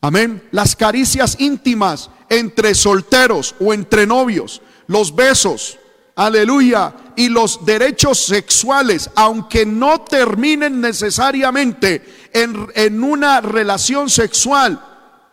Amén. 0.00 0.48
Las 0.50 0.76
caricias 0.76 1.36
íntimas 1.38 2.08
entre 2.30 2.74
solteros 2.74 3.54
o 3.60 3.74
entre 3.74 4.06
novios, 4.06 4.62
los 4.86 5.14
besos, 5.14 5.78
aleluya, 6.14 6.94
y 7.16 7.28
los 7.28 7.66
derechos 7.66 8.18
sexuales, 8.24 9.10
aunque 9.14 9.66
no 9.66 10.00
terminen 10.00 10.80
necesariamente 10.80 12.30
en, 12.32 12.66
en 12.74 13.04
una 13.04 13.42
relación 13.42 14.08
sexual 14.08 14.80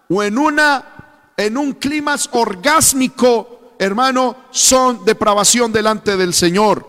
o 0.10 0.22
en 0.22 0.38
una 0.38 0.93
en 1.38 1.58
un 1.58 1.74
clima 1.74 2.16
orgásmico, 2.32 3.76
hermano, 3.80 4.36
son 4.52 5.04
depravación 5.06 5.72
delante 5.72 6.18
del 6.18 6.34
Señor. 6.34 6.88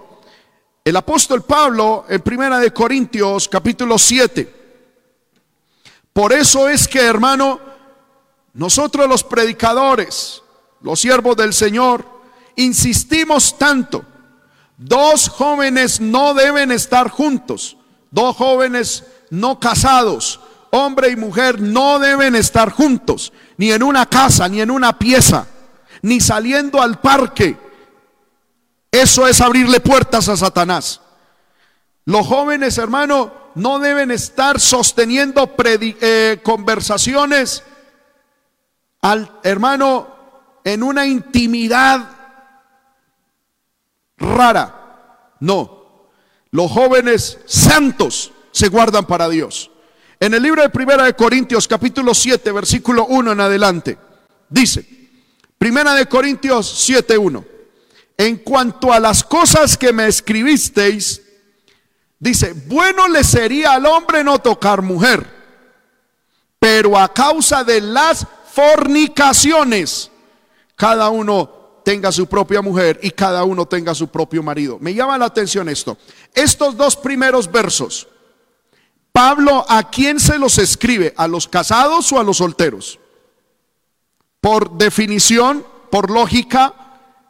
El 0.84 0.96
apóstol 0.96 1.42
Pablo 1.42 2.04
en 2.08 2.20
Primera 2.20 2.58
de 2.58 2.72
Corintios 2.72 3.48
capítulo 3.48 3.98
7 3.98 4.64
por 6.14 6.32
eso 6.32 6.68
es 6.68 6.86
que, 6.86 7.00
hermano, 7.00 7.58
nosotros 8.52 9.08
los 9.08 9.24
predicadores, 9.24 10.42
los 10.80 11.00
siervos 11.00 11.36
del 11.36 11.52
Señor, 11.52 12.06
insistimos 12.54 13.58
tanto. 13.58 14.04
Dos 14.78 15.28
jóvenes 15.28 16.00
no 16.00 16.32
deben 16.32 16.70
estar 16.70 17.10
juntos. 17.10 17.76
Dos 18.12 18.36
jóvenes 18.36 19.02
no 19.30 19.58
casados, 19.58 20.38
hombre 20.74 21.10
y 21.10 21.16
mujer, 21.16 21.60
no 21.60 22.00
deben 22.00 22.34
estar 22.34 22.70
juntos, 22.70 23.32
ni 23.56 23.70
en 23.70 23.82
una 23.82 24.06
casa, 24.06 24.48
ni 24.48 24.60
en 24.60 24.72
una 24.72 24.98
pieza, 24.98 25.46
ni 26.02 26.20
saliendo 26.20 26.82
al 26.82 27.00
parque. 27.00 27.56
Eso 28.90 29.26
es 29.28 29.40
abrirle 29.40 29.78
puertas 29.78 30.28
a 30.28 30.36
Satanás. 30.36 31.00
Los 32.04 32.26
jóvenes, 32.26 32.76
hermano, 32.78 33.32
no 33.54 33.78
deben 33.78 34.10
estar 34.10 34.58
sosteniendo 34.58 35.54
eh, 35.64 36.40
conversaciones 36.42 37.62
al 39.00 39.30
hermano 39.44 40.08
en 40.64 40.82
una 40.82 41.06
intimidad 41.06 42.08
rara. 44.16 45.36
No, 45.38 46.08
los 46.50 46.70
jóvenes 46.70 47.38
santos 47.46 48.32
se 48.50 48.68
guardan 48.68 49.04
para 49.04 49.28
Dios. 49.28 49.70
En 50.20 50.34
el 50.34 50.42
libro 50.42 50.62
de 50.62 50.70
Primera 50.70 51.04
de 51.04 51.14
Corintios 51.14 51.68
capítulo 51.68 52.14
7 52.14 52.52
versículo 52.52 53.06
1 53.06 53.32
en 53.32 53.40
adelante 53.40 53.98
dice, 54.48 54.86
Primera 55.58 55.94
de 55.94 56.06
Corintios 56.06 56.68
7 56.84 57.18
1. 57.18 57.44
En 58.16 58.36
cuanto 58.38 58.92
a 58.92 59.00
las 59.00 59.24
cosas 59.24 59.76
que 59.76 59.92
me 59.92 60.06
escribisteis, 60.06 61.20
Dice, 62.24 62.54
bueno 62.68 63.06
le 63.06 63.22
sería 63.22 63.74
al 63.74 63.84
hombre 63.84 64.24
no 64.24 64.38
tocar 64.38 64.80
mujer, 64.80 65.26
pero 66.58 66.96
a 66.96 67.12
causa 67.12 67.64
de 67.64 67.82
las 67.82 68.26
fornicaciones, 68.50 70.10
cada 70.74 71.10
uno 71.10 71.82
tenga 71.84 72.10
su 72.10 72.26
propia 72.26 72.62
mujer 72.62 72.98
y 73.02 73.10
cada 73.10 73.44
uno 73.44 73.66
tenga 73.66 73.94
su 73.94 74.08
propio 74.08 74.42
marido. 74.42 74.78
Me 74.80 74.94
llama 74.94 75.18
la 75.18 75.26
atención 75.26 75.68
esto. 75.68 75.98
Estos 76.32 76.78
dos 76.78 76.96
primeros 76.96 77.52
versos, 77.52 78.08
Pablo, 79.14 79.64
¿a 79.68 79.90
quién 79.90 80.18
se 80.18 80.40
los 80.40 80.58
escribe? 80.58 81.14
¿A 81.16 81.28
los 81.28 81.46
casados 81.46 82.10
o 82.10 82.18
a 82.18 82.24
los 82.24 82.38
solteros? 82.38 82.98
Por 84.40 84.72
definición, 84.76 85.64
por 85.88 86.10
lógica, 86.10 86.74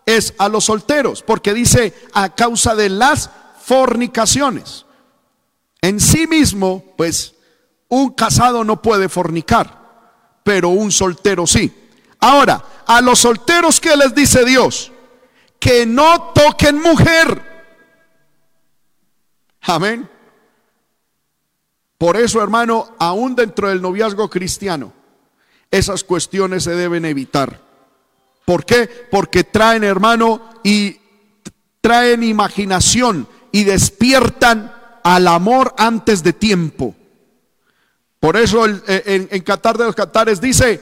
es 0.07 0.33
a 0.39 0.49
los 0.49 0.65
solteros, 0.65 1.23
porque 1.23 1.53
dice 1.53 1.93
a 2.15 2.35
causa 2.35 2.75
de 2.75 2.89
las 2.89 3.29
fornicaciones. 3.63 4.87
En 5.83 6.01
sí 6.01 6.27
mismo, 6.27 6.83
pues, 6.97 7.35
un 7.89 8.15
casado 8.15 8.65
no 8.65 8.81
puede 8.81 9.11
fornicar, 9.11 10.41
pero 10.43 10.71
un 10.71 10.91
soltero 10.91 11.47
sí. 11.47 11.71
Ahora, 12.19 12.65
a 12.87 13.03
los 13.03 13.19
solteros, 13.19 13.79
¿qué 13.79 13.95
les 13.95 14.15
dice 14.15 14.47
Dios? 14.47 14.91
Que 15.59 15.85
no 15.85 16.33
toquen 16.33 16.81
mujer. 16.81 17.77
Amén. 19.61 20.14
Por 21.99 22.17
eso, 22.17 22.43
hermano, 22.43 22.95
aún 22.99 23.35
dentro 23.35 23.69
del 23.69 23.81
noviazgo 23.81 24.29
cristiano, 24.29 24.93
esas 25.71 26.05
cuestiones 26.05 26.65
se 26.65 26.75
deben 26.75 27.05
evitar. 27.05 27.61
¿Por 28.45 28.65
qué? 28.65 28.89
Porque 29.11 29.45
traen, 29.45 29.85
hermano, 29.85 30.43
y 30.63 30.99
traen 31.81 32.23
imaginación 32.23 33.29
y 33.53 33.65
despiertan 33.65 34.75
al 35.03 35.29
amor 35.29 35.75
antes 35.79 36.23
de 36.23 36.33
tiempo. 36.33 36.95
Por 38.21 38.37
eso 38.37 38.67
en, 38.67 38.83
en 38.87 39.43
Qatar 39.43 39.77
de 39.77 39.85
los 39.85 39.95
Catares 39.95 40.41
dice, 40.41 40.81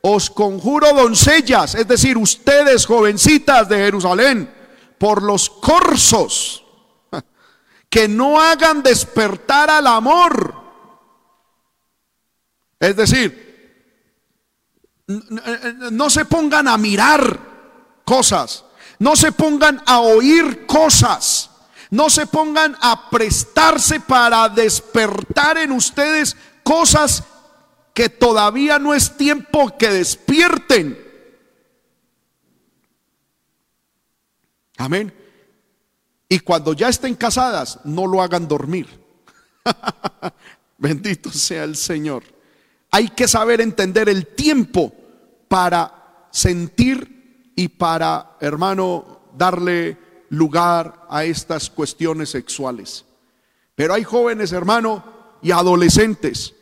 os 0.00 0.30
conjuro 0.30 0.92
doncellas, 0.94 1.74
es 1.74 1.88
decir, 1.88 2.16
ustedes 2.16 2.86
jovencitas 2.86 3.68
de 3.68 3.76
Jerusalén, 3.78 4.48
por 4.96 5.22
los 5.22 5.50
corsos, 5.50 6.64
que 7.88 8.08
no 8.08 8.40
hagan 8.40 8.82
despertar 8.82 9.70
al 9.70 9.86
amor. 9.86 10.54
Es 12.78 12.96
decir, 12.96 13.48
no 15.06 16.10
se 16.10 16.24
pongan 16.24 16.68
a 16.68 16.76
mirar 16.76 17.40
cosas, 18.04 18.64
no 18.98 19.16
se 19.16 19.32
pongan 19.32 19.82
a 19.86 20.00
oír 20.00 20.66
cosas, 20.66 21.50
no 21.90 22.10
se 22.10 22.26
pongan 22.26 22.76
a 22.80 23.08
prestarse 23.08 24.00
para 24.00 24.48
despertar 24.48 25.58
en 25.58 25.72
ustedes 25.72 26.36
cosas 26.62 27.24
que 27.94 28.08
todavía 28.08 28.78
no 28.78 28.94
es 28.94 29.16
tiempo 29.16 29.76
que 29.76 29.88
despierten. 29.88 31.06
Amén. 34.76 35.12
Y 36.28 36.40
cuando 36.40 36.72
ya 36.72 36.88
estén 36.88 37.14
casadas, 37.14 37.80
no 37.84 38.06
lo 38.06 38.20
hagan 38.22 38.46
dormir. 38.46 38.86
Bendito 40.78 41.30
sea 41.30 41.64
el 41.64 41.76
Señor. 41.76 42.22
Hay 42.90 43.08
que 43.08 43.26
saber 43.26 43.60
entender 43.60 44.08
el 44.08 44.26
tiempo 44.26 44.92
para 45.48 46.28
sentir 46.30 47.52
y 47.56 47.68
para, 47.68 48.36
hermano, 48.40 49.20
darle 49.36 49.96
lugar 50.30 51.06
a 51.08 51.24
estas 51.24 51.70
cuestiones 51.70 52.30
sexuales. 52.30 53.04
Pero 53.74 53.94
hay 53.94 54.04
jóvenes, 54.04 54.52
hermano, 54.52 55.04
y 55.42 55.50
adolescentes 55.50 56.54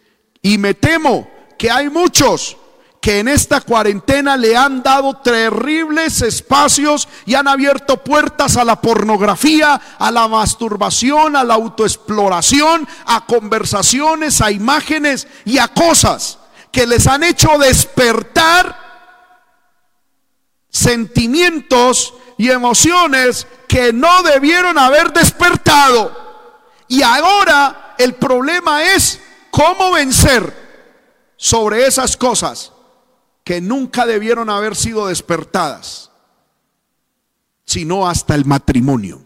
y 0.46 0.58
me 0.58 0.74
temo 0.74 1.28
que 1.58 1.68
hay 1.72 1.90
muchos 1.90 2.56
que 3.00 3.20
en 3.20 3.28
esta 3.28 3.60
cuarentena 3.60 4.36
le 4.36 4.56
han 4.56 4.82
dado 4.82 5.18
terribles 5.18 6.22
espacios 6.22 7.08
y 7.24 7.34
han 7.34 7.46
abierto 7.46 8.02
puertas 8.02 8.56
a 8.56 8.64
la 8.64 8.80
pornografía, 8.80 9.80
a 9.98 10.10
la 10.10 10.26
masturbación, 10.28 11.36
a 11.36 11.44
la 11.44 11.54
autoexploración, 11.54 12.88
a 13.06 13.26
conversaciones, 13.26 14.40
a 14.40 14.50
imágenes 14.50 15.28
y 15.44 15.58
a 15.58 15.68
cosas 15.68 16.38
que 16.72 16.86
les 16.86 17.06
han 17.06 17.22
hecho 17.22 17.58
despertar 17.58 18.84
sentimientos 20.68 22.14
y 22.38 22.50
emociones 22.50 23.46
que 23.68 23.92
no 23.92 24.22
debieron 24.22 24.78
haber 24.78 25.12
despertado. 25.12 26.24
Y 26.88 27.02
ahora 27.02 27.94
el 27.98 28.14
problema 28.14 28.82
es 28.82 29.20
¿Cómo 29.56 29.92
vencer 29.92 31.32
sobre 31.38 31.86
esas 31.86 32.14
cosas 32.14 32.72
que 33.46 33.60
nunca 33.60 34.06
debieron 34.06 34.50
haber 34.50 34.74
sido 34.74 35.06
despertadas, 35.06 36.10
sino 37.64 38.08
hasta 38.08 38.34
el 38.34 38.44
matrimonio? 38.44 39.24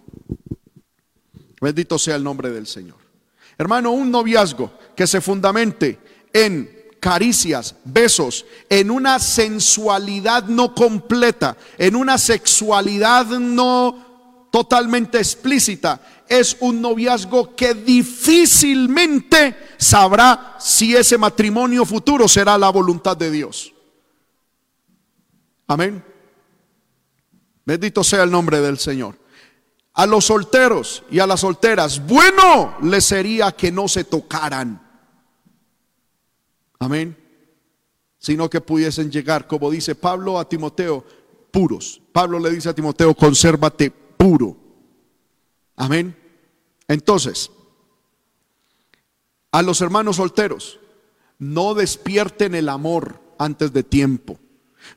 Bendito 1.59 1.99
sea 1.99 2.17
el 2.17 2.23
nombre 2.23 2.51
del 2.51 2.67
Señor. 2.67 2.99
Hermano, 3.57 3.93
un 3.93 4.11
noviazgo 4.11 4.73
que 4.95 5.07
se 5.07 5.23
fundamente 5.23 5.99
en 6.35 6.71
caricias, 7.01 7.77
besos, 7.87 8.45
en 8.69 8.91
una 8.91 9.19
sensualidad 9.21 10.45
no 10.45 10.75
completa, 10.75 11.57
en 11.79 11.97
una 11.97 12.19
sexualidad 12.19 13.25
no 13.25 14.49
totalmente 14.53 15.17
explícita, 15.17 15.99
es 16.29 16.59
un 16.61 16.83
noviazgo 16.83 17.57
que 17.57 17.73
difícilmente 17.73 19.57
sabrá 19.79 20.59
si 20.61 20.95
ese 20.95 21.17
matrimonio 21.17 21.87
futuro 21.87 22.29
será 22.29 22.59
la 22.59 22.69
voluntad 22.69 23.17
de 23.17 23.31
Dios. 23.31 23.70
Amén. 25.71 26.03
Bendito 27.65 28.03
sea 28.03 28.25
el 28.25 28.31
nombre 28.33 28.61
del 28.61 28.77
Señor. 28.77 29.17
A 29.93 30.05
los 30.05 30.25
solteros 30.25 31.05
y 31.13 31.21
a 31.21 31.29
las 31.29 31.41
solteras, 31.41 32.05
bueno 32.05 32.77
les 32.83 33.05
sería 33.05 33.53
que 33.53 33.71
no 33.71 33.87
se 33.87 34.03
tocaran. 34.03 34.85
Amén. 36.81 37.17
Sino 38.19 38.51
que 38.51 38.61
pudiesen 38.61 39.13
llegar, 39.13 39.47
como 39.47 39.71
dice 39.71 39.95
Pablo 39.95 40.41
a 40.41 40.49
Timoteo, 40.49 41.07
puros. 41.53 42.03
Pablo 42.11 42.41
le 42.41 42.51
dice 42.51 42.71
a 42.71 42.75
Timoteo, 42.75 43.15
consérvate 43.15 43.93
puro. 43.93 44.57
Amén. 45.77 46.17
Entonces, 46.89 47.49
a 49.53 49.63
los 49.63 49.81
hermanos 49.81 50.17
solteros, 50.17 50.81
no 51.39 51.75
despierten 51.75 52.57
el 52.57 52.69
amor 52.69 53.21
antes 53.39 53.73
de 53.73 53.85
tiempo. 53.85 54.37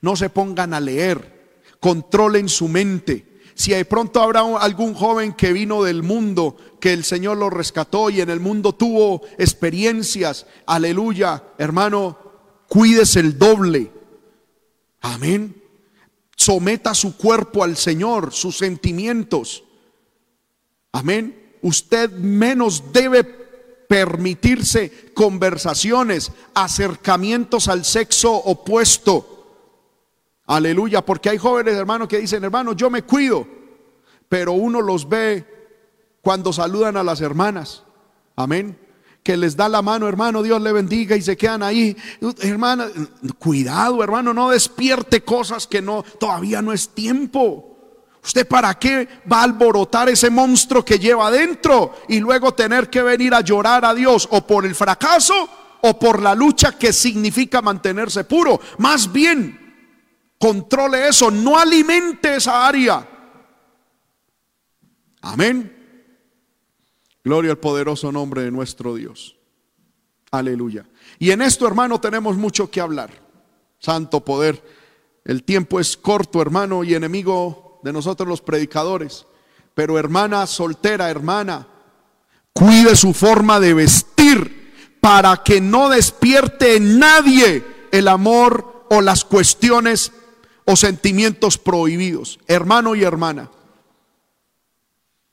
No 0.02 0.16
se 0.16 0.30
pongan 0.30 0.74
a 0.74 0.80
leer, 0.80 1.66
controlen 1.80 2.50
su 2.50 2.68
mente. 2.68 3.42
Si 3.56 3.72
de 3.72 3.86
pronto 3.86 4.22
habrá 4.22 4.42
algún 4.58 4.94
joven 4.94 5.34
que 5.34 5.54
vino 5.54 5.84
del 5.84 6.04
mundo, 6.04 6.58
que 6.80 6.94
el 6.94 7.04
Señor 7.04 7.38
lo 7.38 7.50
rescató 7.50 8.10
y 8.10 8.22
en 8.22 8.30
el 8.30 8.40
mundo 8.40 8.74
tuvo 8.74 9.22
experiencias, 9.38 10.46
aleluya, 10.66 11.44
hermano, 11.58 12.18
cuídese 12.68 13.20
el 13.20 13.38
doble. 13.38 13.92
Amén. 15.02 15.62
Someta 16.36 16.94
su 16.96 17.16
cuerpo 17.16 17.64
al 17.64 17.78
Señor, 17.78 18.34
sus 18.34 18.58
sentimientos. 18.58 19.64
Amén 20.92 21.44
usted 21.64 22.12
menos 22.12 22.94
debe 22.94 23.24
permitirse 23.24 25.12
conversaciones, 25.14 26.32
acercamientos 26.54 27.68
al 27.68 27.84
sexo 27.84 28.32
opuesto. 28.34 29.33
Aleluya, 30.46 31.06
porque 31.06 31.30
hay 31.30 31.38
jóvenes 31.38 31.76
hermanos 31.76 32.08
que 32.08 32.20
dicen, 32.20 32.44
hermano, 32.44 32.74
yo 32.74 32.90
me 32.90 33.04
cuido, 33.04 33.48
pero 34.28 34.54
uno 34.54 34.82
los 34.82 35.08
ve 35.08 35.46
cuando 36.22 36.52
saludan 36.52 36.98
a 36.98 37.04
las 37.04 37.22
hermanas. 37.22 37.84
Amén. 38.36 38.78
Que 39.24 39.38
les 39.38 39.56
da 39.56 39.70
la 39.70 39.82
mano, 39.82 40.08
hermano, 40.08 40.44
Dios 40.44 40.62
le 40.62 40.74
bendiga 40.74 41.16
y 41.16 41.22
se 41.22 41.38
quedan 41.38 41.64
ahí. 41.64 41.96
Hermana, 42.42 42.88
cuidado, 43.40 44.04
hermano, 44.04 44.34
no 44.34 44.50
despierte 44.50 45.24
cosas 45.24 45.66
que 45.66 45.82
no 45.82 46.04
todavía 46.04 46.62
no 46.62 46.74
es 46.74 46.90
tiempo. 46.90 47.70
¿Usted 48.22 48.48
para 48.48 48.74
qué 48.76 49.08
va 49.32 49.40
a 49.40 49.44
alborotar 49.44 50.10
ese 50.10 50.30
monstruo 50.30 50.84
que 50.84 51.00
lleva 51.00 51.28
adentro 51.28 51.94
y 52.08 52.20
luego 52.20 52.54
tener 52.54 52.90
que 52.90 53.02
venir 53.02 53.34
a 53.34 53.42
llorar 53.42 53.86
a 53.86 53.94
Dios 53.94 54.28
o 54.32 54.46
por 54.46 54.66
el 54.66 54.76
fracaso 54.76 55.34
o 55.82 56.00
por 56.00 56.22
la 56.22 56.34
lucha 56.34 56.78
que 56.78 56.92
significa 56.92 57.62
mantenerse 57.62 58.24
puro? 58.24 58.60
Más 58.78 59.12
bien, 59.12 59.63
controle 60.44 61.08
eso, 61.08 61.32
no 61.32 61.58
alimente 61.58 62.36
esa 62.36 62.68
área. 62.68 63.08
Amén. 65.22 65.74
Gloria 67.24 67.52
al 67.52 67.60
poderoso 67.60 68.12
nombre 68.12 68.42
de 68.42 68.52
nuestro 68.52 68.94
Dios. 68.94 69.38
Aleluya. 70.32 70.86
Y 71.18 71.32
en 71.32 71.42
esto, 71.42 71.66
hermano, 71.66 72.02
tenemos 72.02 72.36
mucho 72.36 72.70
que 72.70 72.82
hablar. 72.82 73.10
Santo 73.80 74.26
poder. 74.26 74.62
El 75.24 75.46
tiempo 75.46 75.80
es 75.80 75.96
corto, 75.96 76.42
hermano, 76.42 76.84
y 76.84 76.94
enemigo 76.94 77.80
de 77.82 77.94
nosotros 77.94 78.28
los 78.28 78.42
predicadores. 78.42 79.26
Pero 79.74 79.98
hermana 79.98 80.46
soltera, 80.46 81.10
hermana, 81.10 81.70
cuide 82.52 82.98
su 82.98 83.14
forma 83.14 83.62
de 83.62 83.74
vestir 83.74 84.98
para 85.00 85.38
que 85.38 85.62
no 85.62 85.88
despierte 85.88 86.76
en 86.76 87.00
nadie 87.00 87.64
el 87.94 88.10
amor 88.10 88.88
o 88.90 89.00
las 89.00 89.24
cuestiones 89.24 90.12
o 90.66 90.76
sentimientos 90.76 91.58
prohibidos. 91.58 92.40
Hermano 92.48 92.96
y 92.96 93.04
hermana. 93.04 93.50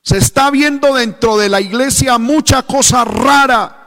Se 0.01 0.17
está 0.17 0.49
viendo 0.49 0.95
dentro 0.95 1.37
de 1.37 1.49
la 1.49 1.61
iglesia 1.61 2.17
mucha 2.17 2.63
cosa 2.63 3.05
rara. 3.05 3.77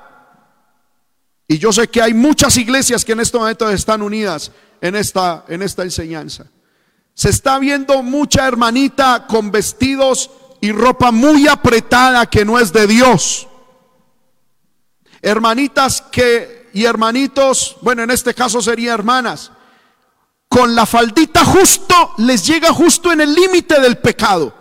Y 1.48 1.58
yo 1.58 1.72
sé 1.72 1.88
que 1.88 2.00
hay 2.00 2.14
muchas 2.14 2.56
iglesias 2.56 3.04
que 3.04 3.12
en 3.12 3.20
este 3.20 3.36
momento 3.36 3.68
están 3.68 4.00
unidas 4.00 4.52
en 4.80 4.94
esta, 4.96 5.44
en 5.48 5.62
esta 5.62 5.82
enseñanza. 5.82 6.46
Se 7.14 7.30
está 7.30 7.58
viendo 7.58 8.02
mucha 8.02 8.46
hermanita 8.46 9.26
con 9.28 9.50
vestidos 9.50 10.30
y 10.60 10.72
ropa 10.72 11.10
muy 11.10 11.46
apretada 11.46 12.26
que 12.26 12.44
no 12.44 12.58
es 12.58 12.72
de 12.72 12.86
Dios. 12.86 13.46
Hermanitas 15.20 16.00
que 16.00 16.64
y 16.72 16.84
hermanitos, 16.84 17.76
bueno, 17.82 18.02
en 18.02 18.10
este 18.10 18.34
caso 18.34 18.60
serían 18.60 18.94
hermanas, 18.94 19.52
con 20.54 20.72
la 20.72 20.86
faldita 20.86 21.44
justo 21.44 22.14
les 22.18 22.46
llega 22.46 22.72
justo 22.72 23.10
en 23.10 23.20
el 23.20 23.34
límite 23.34 23.80
del 23.80 23.98
pecado. 23.98 24.54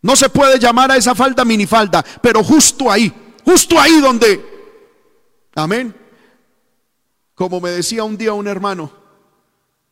No 0.00 0.16
se 0.16 0.30
puede 0.30 0.58
llamar 0.58 0.90
a 0.90 0.96
esa 0.96 1.14
falda 1.14 1.44
minifalda, 1.44 2.02
pero 2.22 2.42
justo 2.42 2.90
ahí, 2.90 3.12
justo 3.44 3.78
ahí 3.78 4.00
donde, 4.00 4.42
amén. 5.54 5.94
Como 7.34 7.60
me 7.60 7.68
decía 7.68 8.02
un 8.04 8.16
día 8.16 8.32
un 8.32 8.48
hermano, 8.48 8.90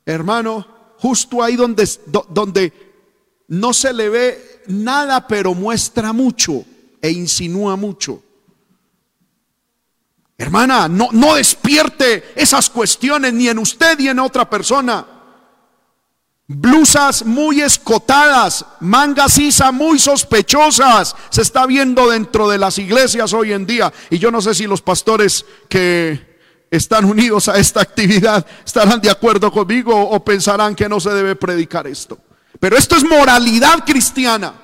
hermano, 0.06 0.66
justo 0.98 1.42
ahí 1.42 1.56
donde, 1.56 1.86
donde 2.30 2.72
no 3.48 3.74
se 3.74 3.92
le 3.92 4.08
ve 4.08 4.62
nada, 4.68 5.28
pero 5.28 5.52
muestra 5.52 6.14
mucho 6.14 6.64
e 7.02 7.10
insinúa 7.10 7.76
mucho. 7.76 8.22
Hermana, 10.44 10.88
no, 10.88 11.08
no 11.12 11.34
despierte 11.36 12.32
esas 12.36 12.68
cuestiones 12.68 13.32
ni 13.32 13.48
en 13.48 13.58
usted 13.58 13.98
ni 13.98 14.08
en 14.08 14.18
otra 14.18 14.48
persona 14.48 15.06
blusas 16.46 17.24
muy 17.24 17.62
escotadas, 17.62 18.66
mangas 18.80 19.32
sisa 19.32 19.72
muy 19.72 19.98
sospechosas, 19.98 21.16
se 21.30 21.40
está 21.40 21.64
viendo 21.64 22.10
dentro 22.10 22.48
de 22.48 22.58
las 22.58 22.78
iglesias 22.78 23.32
hoy 23.32 23.52
en 23.52 23.64
día. 23.64 23.92
Y 24.10 24.18
yo 24.18 24.30
no 24.30 24.42
sé 24.42 24.54
si 24.54 24.66
los 24.66 24.82
pastores 24.82 25.46
que 25.68 26.34
están 26.70 27.04
unidos 27.04 27.48
a 27.48 27.56
esta 27.56 27.80
actividad 27.80 28.44
estarán 28.64 29.00
de 29.00 29.10
acuerdo 29.10 29.50
conmigo 29.50 29.98
o 29.98 30.22
pensarán 30.22 30.74
que 30.74 30.88
no 30.88 31.00
se 31.00 31.10
debe 31.10 31.34
predicar 31.34 31.86
esto. 31.86 32.18
Pero 32.60 32.76
esto 32.76 32.96
es 32.96 33.04
moralidad 33.04 33.84
cristiana. 33.84 34.54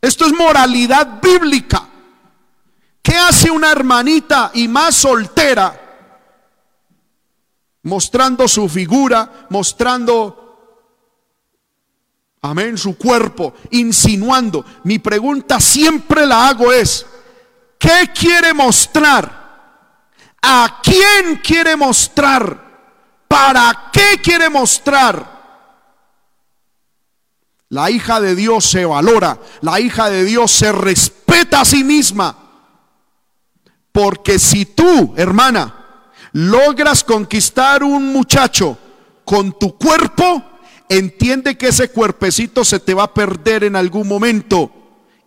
Esto 0.00 0.26
es 0.26 0.32
moralidad 0.32 1.20
bíblica. 1.22 1.88
¿Qué 3.04 3.18
hace 3.18 3.50
una 3.50 3.70
hermanita 3.70 4.50
y 4.54 4.66
más 4.66 4.94
soltera? 4.94 5.78
Mostrando 7.82 8.48
su 8.48 8.66
figura, 8.66 9.46
mostrando 9.50 10.40
amén, 12.40 12.78
su 12.78 12.96
cuerpo, 12.96 13.52
insinuando. 13.72 14.64
Mi 14.84 15.00
pregunta 15.00 15.60
siempre 15.60 16.24
la 16.24 16.48
hago 16.48 16.72
es, 16.72 17.04
¿qué 17.78 18.10
quiere 18.18 18.54
mostrar? 18.54 20.08
¿A 20.40 20.80
quién 20.82 21.42
quiere 21.44 21.76
mostrar? 21.76 22.58
¿Para 23.28 23.90
qué 23.92 24.18
quiere 24.22 24.48
mostrar? 24.48 25.34
La 27.68 27.90
hija 27.90 28.18
de 28.18 28.34
Dios 28.34 28.64
se 28.64 28.86
valora, 28.86 29.38
la 29.60 29.78
hija 29.78 30.08
de 30.08 30.24
Dios 30.24 30.50
se 30.52 30.72
respeta 30.72 31.60
a 31.60 31.64
sí 31.66 31.84
misma. 31.84 32.43
Porque 33.94 34.40
si 34.40 34.66
tú, 34.66 35.14
hermana, 35.16 35.72
logras 36.32 37.04
conquistar 37.04 37.84
un 37.84 38.12
muchacho 38.12 38.76
con 39.24 39.56
tu 39.56 39.78
cuerpo, 39.78 40.42
entiende 40.88 41.56
que 41.56 41.68
ese 41.68 41.90
cuerpecito 41.90 42.64
se 42.64 42.80
te 42.80 42.92
va 42.92 43.04
a 43.04 43.14
perder 43.14 43.62
en 43.62 43.76
algún 43.76 44.08
momento. 44.08 44.72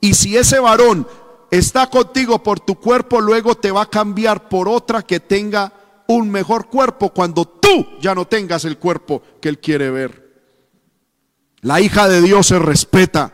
Y 0.02 0.16
si 0.16 0.36
ese 0.36 0.60
varón 0.60 1.08
está 1.50 1.90
contigo 1.90 2.44
por 2.44 2.60
tu 2.60 2.76
cuerpo, 2.76 3.22
luego 3.22 3.56
te 3.56 3.72
va 3.72 3.84
a 3.84 3.90
cambiar 3.90 4.50
por 4.50 4.68
otra 4.68 5.02
que 5.02 5.22
tenga 5.22 5.72
un 6.08 6.30
mejor 6.30 6.68
cuerpo 6.68 7.14
cuando 7.14 7.46
tú 7.46 7.88
ya 8.02 8.14
no 8.14 8.28
tengas 8.28 8.66
el 8.66 8.78
cuerpo 8.78 9.24
que 9.40 9.48
él 9.48 9.60
quiere 9.60 9.92
ver. 9.92 10.28
La 11.62 11.80
hija 11.80 12.10
de 12.10 12.22
Dios 12.22 12.48
se 12.48 12.60
respeta. 12.60 13.32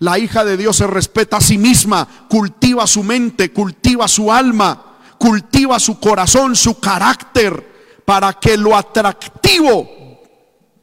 La 0.00 0.18
hija 0.18 0.44
de 0.44 0.56
Dios 0.56 0.76
se 0.76 0.86
respeta 0.86 1.38
a 1.38 1.40
sí 1.40 1.58
misma, 1.58 2.26
cultiva 2.28 2.86
su 2.86 3.02
mente, 3.02 3.52
cultiva 3.52 4.06
su 4.06 4.32
alma, 4.32 4.98
cultiva 5.18 5.78
su 5.78 5.98
corazón, 5.98 6.54
su 6.54 6.78
carácter, 6.78 8.02
para 8.04 8.32
que 8.34 8.56
lo 8.56 8.76
atractivo 8.76 10.22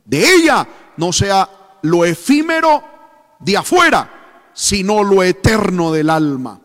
de 0.04 0.36
ella 0.36 0.68
no 0.98 1.12
sea 1.12 1.50
lo 1.82 2.06
efímero 2.06 2.84
de 3.40 3.58
afuera, 3.58 4.52
sino 4.54 5.04
lo 5.04 5.24
eterno 5.24 5.92
del 5.92 6.10
alma. 6.10 6.60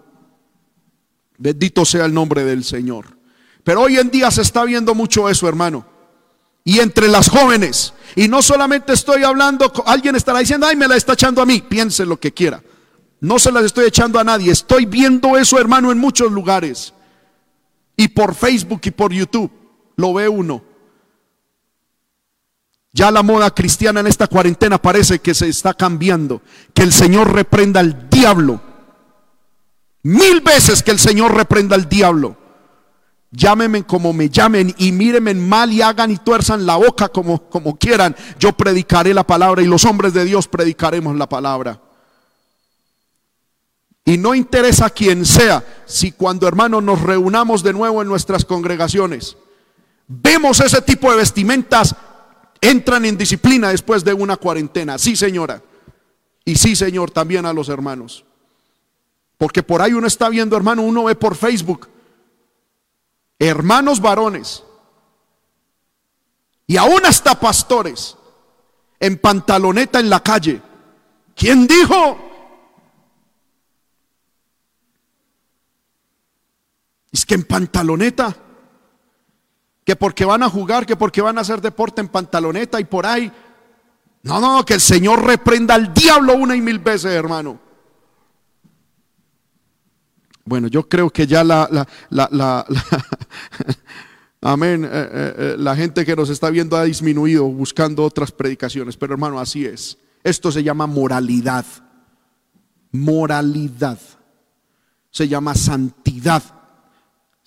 Bendito 1.38 1.84
sea 1.84 2.04
el 2.04 2.12
nombre 2.12 2.44
del 2.44 2.64
Señor. 2.64 3.16
Pero 3.64 3.82
hoy 3.82 3.98
en 3.98 4.10
día 4.10 4.30
se 4.30 4.42
está 4.42 4.64
viendo 4.64 4.94
mucho 4.94 5.28
eso, 5.28 5.48
hermano. 5.48 5.86
Y 6.64 6.80
entre 6.80 7.08
las 7.08 7.28
jóvenes. 7.28 7.94
Y 8.16 8.28
no 8.28 8.42
solamente 8.42 8.92
estoy 8.92 9.22
hablando, 9.24 9.72
alguien 9.86 10.16
estará 10.16 10.40
diciendo, 10.40 10.66
ay, 10.66 10.76
me 10.76 10.88
la 10.88 10.96
está 10.96 11.14
echando 11.14 11.40
a 11.40 11.46
mí. 11.46 11.62
Piense 11.62 12.04
lo 12.04 12.18
que 12.18 12.32
quiera. 12.32 12.62
No 13.20 13.38
se 13.38 13.52
las 13.52 13.64
estoy 13.64 13.86
echando 13.86 14.18
a 14.18 14.24
nadie. 14.24 14.50
Estoy 14.50 14.86
viendo 14.86 15.36
eso, 15.36 15.58
hermano, 15.58 15.92
en 15.92 15.98
muchos 15.98 16.32
lugares. 16.32 16.94
Y 17.96 18.08
por 18.08 18.34
Facebook 18.34 18.80
y 18.84 18.90
por 18.90 19.12
YouTube. 19.12 19.50
Lo 19.96 20.14
ve 20.14 20.28
uno. 20.28 20.64
Ya 22.92 23.10
la 23.10 23.22
moda 23.22 23.54
cristiana 23.54 24.00
en 24.00 24.06
esta 24.06 24.26
cuarentena 24.26 24.80
parece 24.80 25.20
que 25.20 25.34
se 25.34 25.48
está 25.48 25.74
cambiando. 25.74 26.42
Que 26.74 26.82
el 26.82 26.92
Señor 26.92 27.32
reprenda 27.32 27.80
al 27.80 28.08
diablo. 28.08 28.60
Mil 30.02 30.40
veces 30.40 30.82
que 30.82 30.90
el 30.90 30.98
Señor 30.98 31.34
reprenda 31.34 31.76
al 31.76 31.88
diablo. 31.88 32.39
Llámenme 33.32 33.84
como 33.84 34.12
me 34.12 34.28
llamen 34.28 34.74
y 34.76 34.90
mírenme 34.90 35.34
mal 35.34 35.72
y 35.72 35.82
hagan 35.82 36.10
y 36.10 36.16
tuerzan 36.16 36.66
la 36.66 36.76
boca 36.76 37.08
como, 37.08 37.48
como 37.48 37.78
quieran. 37.78 38.16
Yo 38.38 38.52
predicaré 38.52 39.14
la 39.14 39.24
palabra 39.24 39.62
y 39.62 39.66
los 39.66 39.84
hombres 39.84 40.12
de 40.12 40.24
Dios 40.24 40.48
predicaremos 40.48 41.16
la 41.16 41.28
palabra. 41.28 41.80
Y 44.04 44.18
no 44.18 44.34
interesa 44.34 44.90
quién 44.90 45.24
sea, 45.24 45.64
si 45.86 46.10
cuando 46.10 46.48
hermanos 46.48 46.82
nos 46.82 47.00
reunamos 47.00 47.62
de 47.62 47.72
nuevo 47.72 48.02
en 48.02 48.08
nuestras 48.08 48.44
congregaciones, 48.44 49.36
vemos 50.08 50.58
ese 50.58 50.82
tipo 50.82 51.10
de 51.10 51.18
vestimentas 51.18 51.94
entran 52.60 53.04
en 53.04 53.16
disciplina 53.16 53.70
después 53.70 54.04
de 54.04 54.12
una 54.14 54.36
cuarentena. 54.36 54.98
Sí, 54.98 55.16
señora. 55.16 55.62
Y 56.44 56.56
sí, 56.56 56.76
señor, 56.76 57.10
también 57.10 57.46
a 57.46 57.52
los 57.52 57.68
hermanos. 57.68 58.24
Porque 59.38 59.62
por 59.62 59.80
ahí 59.80 59.92
uno 59.92 60.06
está 60.06 60.28
viendo, 60.28 60.56
hermano, 60.56 60.82
uno 60.82 61.04
ve 61.04 61.14
por 61.14 61.36
Facebook, 61.36 61.88
hermanos 63.40 64.00
varones, 64.00 64.62
y 66.66 66.76
aún 66.76 67.04
hasta 67.04 67.40
pastores, 67.40 68.16
en 69.00 69.18
pantaloneta 69.18 69.98
en 69.98 70.08
la 70.08 70.22
calle. 70.22 70.62
¿Quién 71.34 71.66
dijo? 71.66 72.18
Es 77.10 77.26
que 77.26 77.34
en 77.34 77.44
pantaloneta 77.44 78.36
que 79.84 79.96
porque 79.96 80.24
van 80.24 80.44
a 80.44 80.48
jugar, 80.48 80.86
que 80.86 80.94
porque 80.94 81.20
van 81.20 81.38
a 81.38 81.40
hacer 81.40 81.60
deporte 81.60 82.00
en 82.00 82.08
pantaloneta 82.08 82.78
y 82.78 82.84
por 82.84 83.06
ahí. 83.06 83.32
No, 84.22 84.38
no, 84.38 84.64
que 84.64 84.74
el 84.74 84.80
Señor 84.80 85.24
reprenda 85.24 85.74
al 85.74 85.92
diablo 85.92 86.34
una 86.34 86.54
y 86.54 86.60
mil 86.60 86.78
veces, 86.78 87.10
hermano. 87.12 87.58
Bueno, 90.44 90.68
yo 90.68 90.88
creo 90.88 91.10
que 91.10 91.26
ya 91.26 91.42
la, 91.42 91.86
amén, 94.40 94.84
eh, 94.84 94.88
eh, 94.92 95.34
eh, 95.38 95.56
la 95.58 95.76
gente 95.76 96.04
que 96.04 96.16
nos 96.16 96.30
está 96.30 96.50
viendo 96.50 96.76
ha 96.76 96.84
disminuido 96.84 97.44
buscando 97.44 98.04
otras 98.04 98.32
predicaciones, 98.32 98.96
pero 98.96 99.14
hermano, 99.14 99.38
así 99.38 99.64
es. 99.64 99.98
Esto 100.22 100.52
se 100.52 100.62
llama 100.62 100.86
moralidad. 100.86 101.64
Moralidad. 102.92 103.98
Se 105.10 105.28
llama 105.28 105.54
santidad 105.54 106.42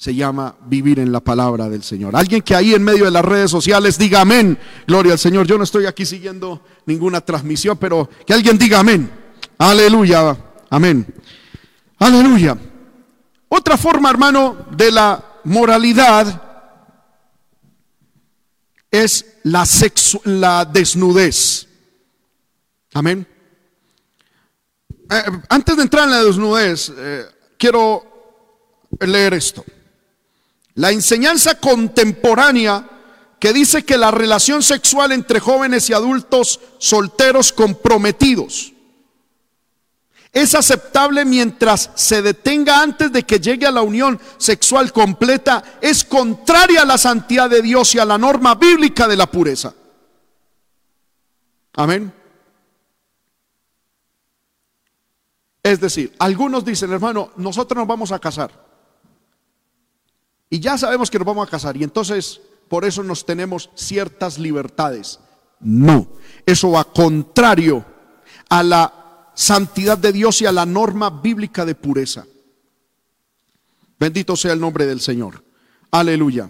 se 0.04 0.14
llama 0.14 0.56
vivir 0.66 1.00
en 1.00 1.14
la 1.14 1.22
palabra 1.22 1.70
del 1.70 1.82
Señor. 1.82 2.14
Alguien 2.14 2.42
que 2.42 2.54
ahí 2.54 2.74
en 2.74 2.84
medio 2.84 3.06
de 3.06 3.12
las 3.12 3.24
redes 3.24 3.50
sociales 3.50 3.98
diga 3.98 4.20
amén. 4.20 4.60
Gloria 4.86 5.14
al 5.14 5.18
Señor. 5.18 5.48
Yo 5.48 5.58
no 5.58 5.64
estoy 5.64 5.86
aquí 5.86 6.06
siguiendo 6.06 6.62
ninguna 6.86 7.22
transmisión, 7.22 7.78
pero 7.78 8.10
que 8.26 8.34
alguien 8.34 8.58
diga 8.58 8.80
amén. 8.80 9.10
Aleluya. 9.58 10.36
Amén. 10.70 11.08
Aleluya. 12.00 12.58
Otra 13.48 13.78
forma, 13.78 14.10
hermano, 14.10 14.66
de 14.76 14.92
la 14.92 15.24
moralidad 15.44 16.42
es 18.92 19.26
la, 19.44 19.66
la 20.26 20.66
desnudez. 20.66 21.68
Amén. 22.94 23.28
Eh, 25.10 25.24
antes 25.50 25.76
de 25.76 25.82
entrar 25.84 26.06
en 26.06 26.12
la 26.12 26.24
desnudez, 26.24 26.92
eh, 26.96 27.26
quiero 27.58 28.88
leer 29.00 29.34
esto. 29.34 29.64
La 30.76 30.92
enseñanza 30.92 31.60
contemporánea 31.60 32.90
que 33.40 33.54
dice 33.54 33.84
que 33.84 33.98
la 33.98 34.12
relación 34.12 34.64
sexual 34.64 35.12
entre 35.12 35.40
jóvenes 35.40 35.90
y 35.90 35.94
adultos 35.94 36.60
solteros 36.78 37.52
comprometidos 37.52 38.73
es 40.34 40.56
aceptable 40.56 41.26
mientras 41.26 41.92
se 41.94 42.24
detenga 42.24 42.82
antes 42.82 43.12
de 43.12 43.22
que 43.22 43.40
llegue 43.40 43.68
a 43.68 43.72
la 43.72 43.84
unión 43.84 44.20
sexual 44.38 44.92
completa, 44.92 45.64
es 45.80 46.04
contraria 46.04 46.82
a 46.82 46.86
la 46.86 46.98
santidad 46.98 47.52
de 47.52 47.62
Dios 47.62 47.94
y 47.94 48.00
a 48.00 48.06
la 48.06 48.18
norma 48.18 48.56
bíblica 48.56 49.08
de 49.08 49.16
la 49.16 49.28
pureza. 49.28 49.76
Amén. 51.74 52.12
Es 55.62 55.80
decir, 55.80 56.16
algunos 56.18 56.66
dicen, 56.66 56.92
hermano, 56.92 57.32
nosotros 57.38 57.78
nos 57.78 57.88
vamos 57.88 58.12
a 58.12 58.20
casar. 58.20 58.52
Y 60.50 60.60
ya 60.60 60.80
sabemos 60.80 61.12
que 61.12 61.20
nos 61.20 61.28
vamos 61.28 61.48
a 61.48 61.52
casar. 61.52 61.78
Y 61.78 61.84
entonces, 61.84 62.42
por 62.70 62.86
eso 62.86 63.04
nos 63.04 63.24
tenemos 63.24 63.70
ciertas 63.76 64.40
libertades. 64.40 65.20
No, 65.60 66.08
eso 66.46 66.72
va 66.72 66.84
contrario 66.84 67.86
a 68.50 68.64
la 68.64 69.03
santidad 69.34 69.98
de 69.98 70.12
Dios 70.12 70.42
y 70.42 70.46
a 70.46 70.52
la 70.52 70.66
norma 70.66 71.10
bíblica 71.10 71.66
de 71.66 71.76
pureza. 71.76 72.26
Bendito 74.00 74.36
sea 74.36 74.54
el 74.54 74.60
nombre 74.60 74.86
del 74.86 75.02
Señor. 75.02 75.44
Aleluya. 75.92 76.50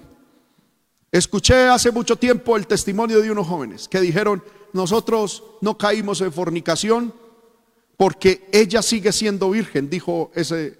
Escuché 1.11 1.67
hace 1.67 1.91
mucho 1.91 2.15
tiempo 2.15 2.57
el 2.57 2.65
testimonio 2.65 3.21
de 3.21 3.29
unos 3.29 3.47
jóvenes 3.47 3.87
que 3.87 4.01
dijeron, 4.01 4.43
nosotros 4.73 5.43
no 5.61 5.77
caímos 5.77 6.21
en 6.21 6.33
fornicación 6.33 7.13
porque 7.97 8.49
ella 8.51 8.81
sigue 8.81 9.11
siendo 9.11 9.51
virgen, 9.51 9.89
dijo 9.89 10.31
ese, 10.33 10.79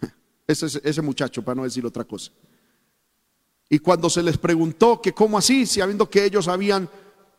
ese, 0.46 0.80
ese 0.82 1.02
muchacho, 1.02 1.42
para 1.42 1.54
no 1.54 1.64
decir 1.64 1.86
otra 1.86 2.04
cosa. 2.04 2.32
Y 3.68 3.78
cuando 3.78 4.10
se 4.10 4.24
les 4.24 4.36
preguntó 4.36 5.00
que 5.00 5.12
cómo 5.12 5.38
así, 5.38 5.64
sabiendo 5.64 6.10
que 6.10 6.24
ellos 6.24 6.48
habían 6.48 6.90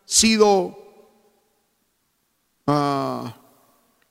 sido 0.05 0.80
Ah, 2.67 3.35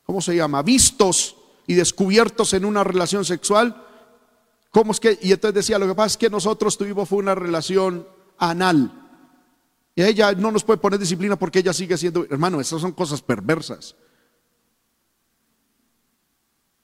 ¿cómo 0.04 0.20
se 0.20 0.36
llama? 0.36 0.62
Vistos 0.62 1.36
y 1.66 1.74
descubiertos 1.74 2.52
en 2.54 2.64
una 2.64 2.82
relación 2.84 3.24
sexual. 3.24 3.86
¿Cómo 4.70 4.92
es 4.92 5.00
que? 5.00 5.18
Y 5.22 5.32
entonces 5.32 5.54
decía, 5.54 5.78
lo 5.78 5.86
que 5.86 5.94
pasa 5.94 6.14
es 6.14 6.16
que 6.16 6.30
nosotros 6.30 6.76
tuvimos 6.76 7.08
fue 7.08 7.18
una 7.18 7.34
relación 7.34 8.06
anal. 8.38 8.92
Y 9.94 10.02
ella 10.02 10.32
no 10.32 10.50
nos 10.50 10.64
puede 10.64 10.78
poner 10.78 10.98
disciplina 10.98 11.36
porque 11.36 11.58
ella 11.60 11.72
sigue 11.72 11.96
siendo, 11.96 12.24
hermano, 12.30 12.60
esas 12.60 12.80
son 12.80 12.92
cosas 12.92 13.22
perversas. 13.22 13.96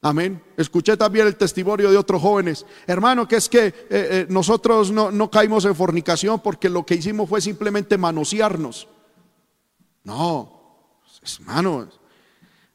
Amén. 0.03 0.41
Escuché 0.57 0.97
también 0.97 1.27
el 1.27 1.37
testimonio 1.37 1.91
de 1.91 1.97
otros 1.97 2.23
jóvenes. 2.23 2.65
Hermano, 2.87 3.27
que 3.27 3.37
es 3.37 3.49
que 3.49 3.67
eh, 3.67 3.75
eh, 3.91 4.27
nosotros 4.29 4.93
no, 4.93 5.11
no 5.11 5.31
caímos 5.31 5.65
en 5.65 5.75
fornicación 5.75 6.41
porque 6.41 6.69
lo 6.69 6.87
que 6.87 6.95
hicimos 6.95 7.29
fue 7.29 7.41
simplemente 7.41 7.99
manosearnos. 7.99 8.87
No, 10.05 10.56
Hermanos, 11.41 12.01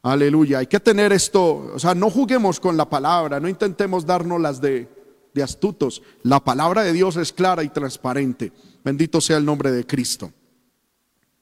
aleluya, 0.02 0.58
hay 0.58 0.66
que 0.66 0.80
tener 0.80 1.12
esto, 1.12 1.72
o 1.74 1.78
sea, 1.78 1.94
no 1.94 2.10
juguemos 2.10 2.60
con 2.60 2.76
la 2.76 2.88
palabra, 2.88 3.40
no 3.40 3.48
intentemos 3.48 4.04
darnos 4.04 4.40
las 4.40 4.60
de, 4.60 4.88
de 5.34 5.42
astutos. 5.42 6.02
La 6.22 6.40
palabra 6.40 6.82
de 6.82 6.92
Dios 6.92 7.16
es 7.16 7.32
clara 7.32 7.62
y 7.62 7.68
transparente. 7.68 8.52
Bendito 8.84 9.20
sea 9.20 9.36
el 9.36 9.44
nombre 9.44 9.70
de 9.70 9.86
Cristo. 9.86 10.32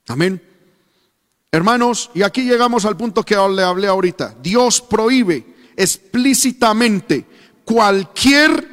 Amén. 0.09 0.43
Hermanos, 1.53 2.11
y 2.15 2.23
aquí 2.23 2.43
llegamos 2.43 2.85
al 2.85 2.97
punto 2.97 3.25
que 3.25 3.35
le 3.35 3.63
hablé 3.63 3.89
ahorita. 3.89 4.37
Dios 4.41 4.81
prohíbe 4.81 5.45
explícitamente 5.77 7.27
cualquier, 7.65 8.69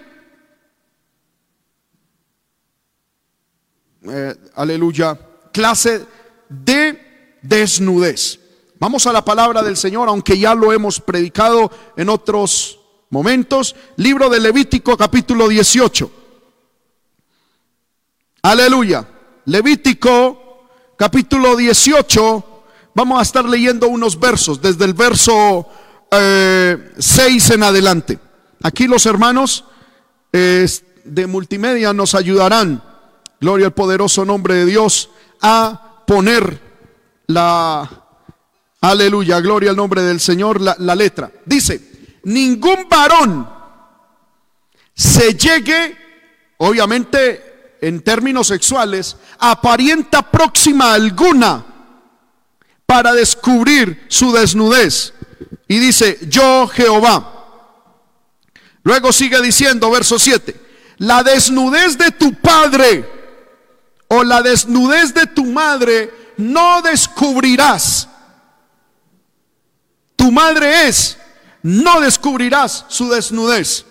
eh, 4.03 4.35
aleluya, 4.55 5.17
clase 5.51 6.05
de 6.49 7.06
desnudez. 7.47 8.39
Vamos 8.79 9.07
a 9.07 9.13
la 9.13 9.25
palabra 9.25 9.63
del 9.63 9.77
Señor, 9.77 10.07
aunque 10.07 10.37
ya 10.37 10.53
lo 10.53 10.71
hemos 10.71 10.99
predicado 10.99 11.71
en 11.95 12.09
otros 12.09 12.79
momentos. 13.09 13.75
Libro 13.95 14.29
de 14.29 14.39
Levítico 14.39 14.95
capítulo 14.95 15.47
18. 15.47 16.11
Aleluya. 18.43 19.07
Levítico 19.45 20.67
capítulo 20.95 21.55
18. 21.55 22.43
Vamos 22.93 23.19
a 23.19 23.23
estar 23.23 23.45
leyendo 23.45 23.87
unos 23.87 24.19
versos, 24.19 24.61
desde 24.61 24.85
el 24.85 24.93
verso 24.93 25.67
6 26.11 27.49
eh, 27.49 27.53
en 27.53 27.63
adelante. 27.63 28.19
Aquí 28.63 28.87
los 28.87 29.05
hermanos 29.05 29.65
de 30.31 31.27
multimedia 31.27 31.93
nos 31.93 32.13
ayudarán, 32.15 32.83
gloria 33.39 33.67
al 33.67 33.73
poderoso 33.73 34.25
nombre 34.25 34.55
de 34.55 34.65
Dios, 34.65 35.09
a 35.41 36.03
poner 36.05 36.66
la, 37.27 37.89
aleluya, 38.81 39.39
gloria 39.39 39.71
al 39.71 39.75
nombre 39.75 40.01
del 40.01 40.19
Señor, 40.19 40.61
la, 40.61 40.75
la 40.79 40.95
letra. 40.95 41.31
Dice, 41.45 41.81
ningún 42.23 42.87
varón 42.89 43.49
se 44.93 45.35
llegue, 45.35 45.95
obviamente 46.57 47.77
en 47.81 48.01
términos 48.01 48.47
sexuales, 48.47 49.17
a 49.39 49.61
parienta 49.61 50.23
próxima 50.31 50.93
alguna 50.93 51.65
para 52.85 53.13
descubrir 53.13 54.05
su 54.07 54.31
desnudez. 54.31 55.13
Y 55.67 55.77
dice, 55.79 56.17
yo 56.27 56.67
Jehová. 56.67 57.33
Luego 58.83 59.11
sigue 59.11 59.41
diciendo, 59.41 59.91
verso 59.91 60.17
7, 60.17 60.55
la 60.99 61.21
desnudez 61.21 61.97
de 61.97 62.11
tu 62.11 62.33
padre 62.35 63.05
o 64.07 64.23
la 64.23 64.41
desnudez 64.41 65.13
de 65.13 65.27
tu 65.27 65.45
madre 65.45 66.11
no 66.37 66.81
descubrirás. 66.81 68.07
Tu 70.15 70.31
madre 70.31 70.87
es, 70.87 71.17
no 71.61 71.99
descubrirás 71.99 72.85
su 72.87 73.09
desnudez. 73.09 73.85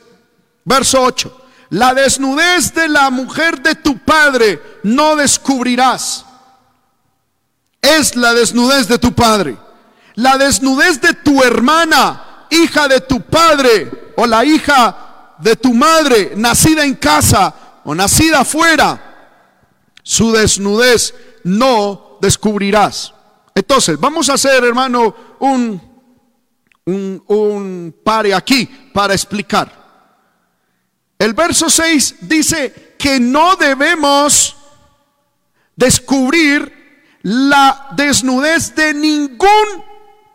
Verso 0.65 1.03
8. 1.03 1.43
La 1.71 1.95
desnudez 1.95 2.73
de 2.75 2.89
la 2.89 3.11
mujer 3.11 3.61
de 3.61 3.75
tu 3.75 3.99
padre 3.99 4.63
no 4.83 5.17
descubrirás. 5.17 6.25
Es 7.83 8.17
la 8.17 8.35
desnudez 8.35 8.89
de 8.89 8.99
tu 8.99 9.13
padre. 9.13 9.57
La 10.15 10.39
desnudez 10.39 11.01
de 11.01 11.13
tu 11.13 11.43
hermana, 11.43 12.47
hija 12.51 12.89
de 12.89 13.01
tu 13.01 13.21
padre, 13.21 14.13
o 14.17 14.27
la 14.27 14.45
hija 14.45 15.35
de 15.39 15.57
tu 15.57 15.75
madre, 15.75 16.33
nacida 16.37 16.85
en 16.85 16.95
casa 16.95 17.55
o 17.85 17.95
nacida 17.95 18.41
afuera, 18.41 18.99
su 20.03 20.33
desnudez 20.33 21.15
no 21.45 22.06
descubrirás. 22.21 23.13
Entonces, 23.55 23.99
vamos 23.99 24.29
a 24.29 24.35
hacer, 24.35 24.65
hermano, 24.65 25.15
un, 25.41 25.81
un, 26.85 27.23
un 27.27 27.95
pare 28.05 28.35
aquí 28.35 28.67
para 28.93 29.15
explicar. 29.15 29.87
El 31.19 31.33
verso 31.33 31.71
6 31.71 32.17
dice 32.23 32.95
que 32.99 33.19
no 33.19 33.57
debemos 33.57 34.57
descubrir 35.75 36.77
la 37.23 37.89
desnudez 37.97 38.75
de 38.75 38.95
ningún 38.95 39.85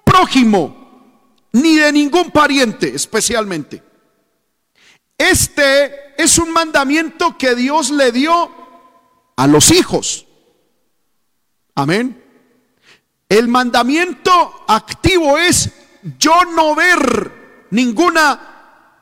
prójimo, 0.03 1.47
ni 1.51 1.77
de 1.77 1.91
ningún 1.91 2.32
pariente 2.32 2.93
especialmente. 2.95 3.84
Este 5.17 6.21
es 6.21 6.38
un 6.38 6.51
mandamiento 6.51 7.38
que 7.38 7.55
Dios 7.55 7.91
le 7.91 8.11
dio 8.11 8.51
a 9.36 9.47
los 9.47 9.71
hijos. 9.71 10.25
Amén. 11.82 12.23
El 13.27 13.47
mandamiento 13.47 14.65
activo 14.67 15.38
es 15.38 15.71
yo 16.19 16.45
no 16.53 16.75
ver 16.75 17.67
ninguna 17.71 18.51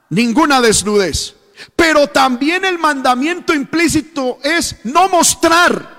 ninguna 0.10 0.62
desnudez. 0.62 1.36
Pero 1.76 2.08
también 2.08 2.64
el 2.64 2.80
mandamiento 2.80 3.54
implícito 3.54 4.40
es 4.44 4.78
no 4.86 5.10
mostrar. 5.10 5.98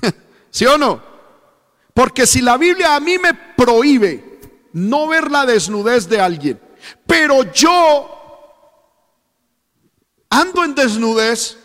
¿Sí 0.50 0.64
o 0.64 0.78
no? 0.78 1.02
Porque 1.92 2.26
si 2.26 2.40
la 2.40 2.56
Biblia 2.56 2.94
a 2.94 3.00
mí 3.00 3.18
me 3.18 3.34
prohíbe 3.34 4.40
no 4.72 5.06
ver 5.06 5.30
la 5.30 5.44
desnudez 5.44 6.08
de 6.08 6.18
alguien, 6.18 6.58
pero 7.06 7.52
yo 7.52 8.16
ando 10.30 10.64
en 10.64 10.74
desnudez, 10.74 11.58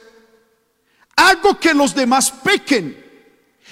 hago 1.15 1.57
que 1.57 1.73
los 1.73 1.95
demás 1.95 2.31
pequen. 2.31 3.04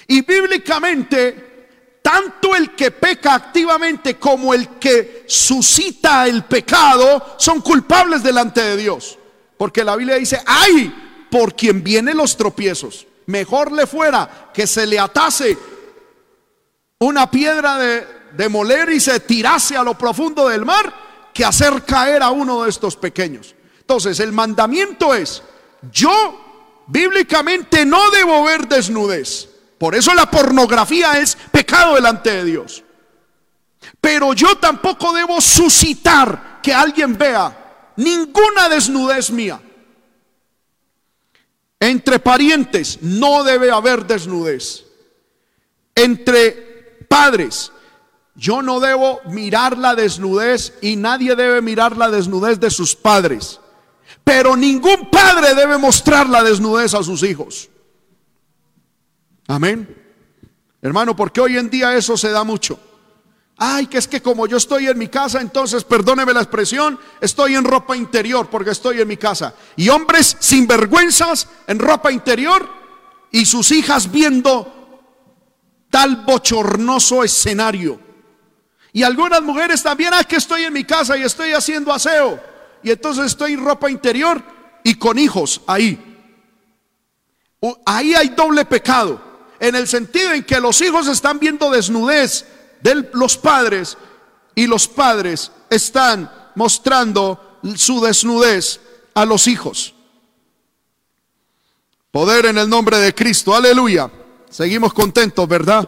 Y 0.07 0.21
bíblicamente, 0.21 1.99
tanto 2.01 2.55
el 2.55 2.75
que 2.75 2.91
peca 2.91 3.33
activamente 3.33 4.15
como 4.15 4.53
el 4.53 4.69
que 4.79 5.23
suscita 5.27 6.27
el 6.27 6.43
pecado 6.43 7.35
son 7.37 7.61
culpables 7.61 8.23
delante 8.23 8.61
de 8.61 8.77
Dios. 8.77 9.17
Porque 9.57 9.83
la 9.83 9.95
Biblia 9.95 10.15
dice, 10.15 10.41
ay, 10.45 10.93
por 11.31 11.55
quien 11.55 11.83
vienen 11.83 12.17
los 12.17 12.35
tropiezos. 12.35 13.07
Mejor 13.25 13.71
le 13.71 13.87
fuera 13.87 14.51
que 14.53 14.67
se 14.67 14.85
le 14.85 14.99
atase 14.99 15.57
una 16.99 17.31
piedra 17.31 17.77
de, 17.77 18.05
de 18.33 18.49
moler 18.49 18.89
y 18.89 18.99
se 18.99 19.19
tirase 19.21 19.77
a 19.77 19.83
lo 19.83 19.97
profundo 19.97 20.49
del 20.49 20.65
mar 20.65 20.93
que 21.33 21.45
hacer 21.45 21.83
caer 21.83 22.21
a 22.21 22.29
uno 22.29 22.63
de 22.63 22.69
estos 22.69 22.95
pequeños. 22.95 23.55
Entonces, 23.79 24.19
el 24.19 24.31
mandamiento 24.31 25.13
es, 25.13 25.41
yo 25.91 26.83
bíblicamente 26.87 27.85
no 27.85 28.11
debo 28.11 28.43
ver 28.43 28.67
desnudez. 28.67 29.49
Por 29.83 29.95
eso 29.95 30.13
la 30.13 30.31
pornografía 30.31 31.19
es 31.19 31.35
pecado 31.51 31.95
delante 31.95 32.31
de 32.31 32.45
Dios. 32.45 32.85
Pero 33.99 34.31
yo 34.31 34.57
tampoco 34.57 35.11
debo 35.11 35.41
suscitar 35.41 36.61
que 36.63 36.73
alguien 36.73 37.17
vea 37.17 37.91
ninguna 37.97 38.69
desnudez 38.69 39.29
mía. 39.29 39.61
Entre 41.81 42.17
parientes 42.19 42.99
no 43.01 43.43
debe 43.43 43.71
haber 43.71 44.05
desnudez. 44.05 44.85
Entre 45.95 47.05
padres, 47.09 47.73
yo 48.35 48.61
no 48.61 48.79
debo 48.79 49.19
mirar 49.25 49.77
la 49.77 49.95
desnudez 49.95 50.75
y 50.81 50.95
nadie 50.95 51.35
debe 51.35 51.61
mirar 51.61 51.97
la 51.97 52.09
desnudez 52.09 52.57
de 52.57 52.69
sus 52.69 52.95
padres. 52.95 53.59
Pero 54.23 54.55
ningún 54.55 55.09
padre 55.11 55.53
debe 55.53 55.77
mostrar 55.77 56.29
la 56.29 56.41
desnudez 56.41 56.93
a 56.93 57.03
sus 57.03 57.21
hijos. 57.23 57.69
Amén. 59.53 59.87
Hermano, 60.81 61.15
porque 61.15 61.39
hoy 61.39 61.57
en 61.57 61.69
día 61.69 61.95
eso 61.95 62.17
se 62.17 62.31
da 62.31 62.43
mucho. 62.43 62.79
Ay, 63.55 63.85
que 63.85 63.99
es 63.99 64.07
que 64.07 64.19
como 64.19 64.47
yo 64.47 64.57
estoy 64.57 64.87
en 64.87 64.97
mi 64.97 65.09
casa, 65.09 65.39
entonces, 65.39 65.83
perdóneme 65.83 66.33
la 66.33 66.41
expresión, 66.41 66.99
estoy 67.21 67.53
en 67.53 67.63
ropa 67.63 67.95
interior 67.95 68.49
porque 68.49 68.71
estoy 68.71 68.99
en 68.99 69.07
mi 69.07 69.15
casa. 69.15 69.53
Y 69.75 69.89
hombres 69.89 70.35
sin 70.39 70.65
vergüenzas 70.65 71.47
en 71.67 71.77
ropa 71.77 72.11
interior 72.11 72.67
y 73.31 73.45
sus 73.45 73.69
hijas 73.71 74.11
viendo 74.11 74.73
tal 75.91 76.23
bochornoso 76.25 77.23
escenario. 77.23 77.99
Y 78.91 79.03
algunas 79.03 79.43
mujeres 79.43 79.83
también, 79.83 80.15
ay, 80.15 80.25
que 80.25 80.37
estoy 80.37 80.63
en 80.63 80.73
mi 80.73 80.83
casa 80.83 81.15
y 81.15 81.21
estoy 81.21 81.51
haciendo 81.53 81.93
aseo. 81.93 82.39
Y 82.81 82.89
entonces 82.89 83.27
estoy 83.27 83.53
en 83.53 83.63
ropa 83.63 83.89
interior 83.89 84.41
y 84.83 84.95
con 84.95 85.19
hijos 85.19 85.61
ahí. 85.67 86.09
Ahí 87.85 88.13
hay 88.13 88.29
doble 88.29 88.65
pecado, 88.65 89.21
en 89.63 89.75
el 89.75 89.87
sentido 89.87 90.33
en 90.33 90.43
que 90.43 90.59
los 90.59 90.81
hijos 90.81 91.07
están 91.07 91.39
viendo 91.39 91.71
desnudez 91.71 92.45
de 92.81 93.09
los 93.13 93.37
padres 93.37 93.97
y 94.55 94.67
los 94.67 94.89
padres 94.89 95.53
están 95.69 96.29
mostrando 96.55 97.61
su 97.77 98.01
desnudez 98.01 98.81
a 99.13 99.23
los 99.23 99.47
hijos. 99.47 99.95
Poder 102.11 102.47
en 102.47 102.57
el 102.57 102.67
nombre 102.67 102.97
de 102.97 103.15
Cristo, 103.15 103.55
aleluya. 103.55 104.11
Seguimos 104.49 104.93
contentos, 104.93 105.47
¿verdad? 105.47 105.87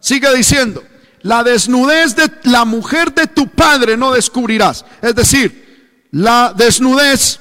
Sigue 0.00 0.34
diciendo, 0.34 0.82
la 1.20 1.44
desnudez 1.44 2.16
de 2.16 2.28
la 2.50 2.64
mujer 2.64 3.14
de 3.14 3.28
tu 3.28 3.46
padre 3.46 3.96
no 3.96 4.10
descubrirás. 4.10 4.84
Es 5.00 5.14
decir, 5.14 6.08
la 6.10 6.52
desnudez 6.56 7.38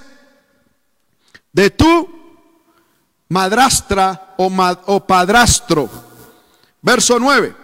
de 1.52 1.72
tu 1.72 2.08
madrastra 3.30 4.31
o, 4.46 4.78
o 4.86 5.06
padrastro. 5.06 5.90
Verso 6.82 7.20
9 7.20 7.62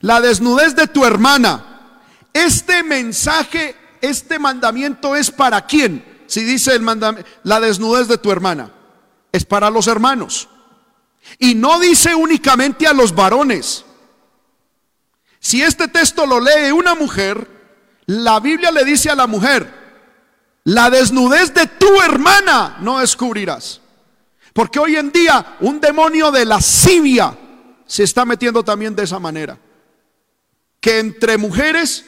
la 0.00 0.20
desnudez 0.20 0.74
de 0.74 0.86
tu 0.86 1.04
hermana. 1.04 1.66
Este 2.32 2.82
mensaje, 2.82 3.76
este 4.00 4.38
mandamiento 4.38 5.14
es 5.16 5.30
para 5.30 5.66
quién? 5.66 6.24
Si 6.26 6.42
dice 6.42 6.74
el 6.74 6.82
mandamiento, 6.82 7.30
la 7.42 7.60
desnudez 7.60 8.08
de 8.08 8.18
tu 8.18 8.30
hermana, 8.30 8.72
es 9.32 9.44
para 9.44 9.70
los 9.70 9.86
hermanos. 9.86 10.48
Y 11.38 11.54
no 11.54 11.78
dice 11.80 12.14
únicamente 12.14 12.86
a 12.86 12.92
los 12.92 13.14
varones. 13.14 13.84
Si 15.38 15.62
este 15.62 15.88
texto 15.88 16.26
lo 16.26 16.40
lee 16.40 16.70
una 16.72 16.94
mujer, 16.94 17.48
la 18.06 18.40
Biblia 18.40 18.70
le 18.70 18.84
dice 18.84 19.10
a 19.10 19.16
la 19.16 19.26
mujer, 19.26 19.78
la 20.64 20.90
desnudez 20.90 21.52
de 21.54 21.66
tu 21.66 22.00
hermana 22.00 22.78
no 22.80 23.00
descubrirás. 23.00 23.79
Porque 24.52 24.78
hoy 24.78 24.96
en 24.96 25.12
día 25.12 25.56
un 25.60 25.80
demonio 25.80 26.30
de 26.30 26.44
lascivia 26.44 27.36
se 27.86 28.04
está 28.04 28.24
metiendo 28.24 28.62
también 28.62 28.94
de 28.94 29.04
esa 29.04 29.18
manera 29.18 29.58
que 30.80 30.98
entre 30.98 31.36
mujeres 31.36 32.06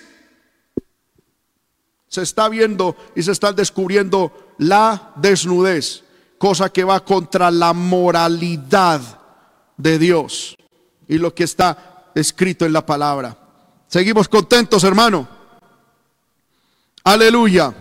se 2.08 2.22
está 2.22 2.48
viendo 2.48 2.96
y 3.14 3.22
se 3.22 3.32
está 3.32 3.52
descubriendo 3.52 4.54
la 4.58 5.12
desnudez, 5.16 6.04
cosa 6.38 6.70
que 6.70 6.84
va 6.84 7.04
contra 7.04 7.50
la 7.50 7.72
moralidad 7.72 9.00
de 9.76 9.98
Dios 9.98 10.56
y 11.08 11.18
lo 11.18 11.34
que 11.34 11.44
está 11.44 12.10
escrito 12.14 12.64
en 12.64 12.72
la 12.72 12.84
palabra. 12.84 13.36
Seguimos 13.88 14.28
contentos, 14.28 14.84
hermano. 14.84 15.28
Aleluya. 17.04 17.74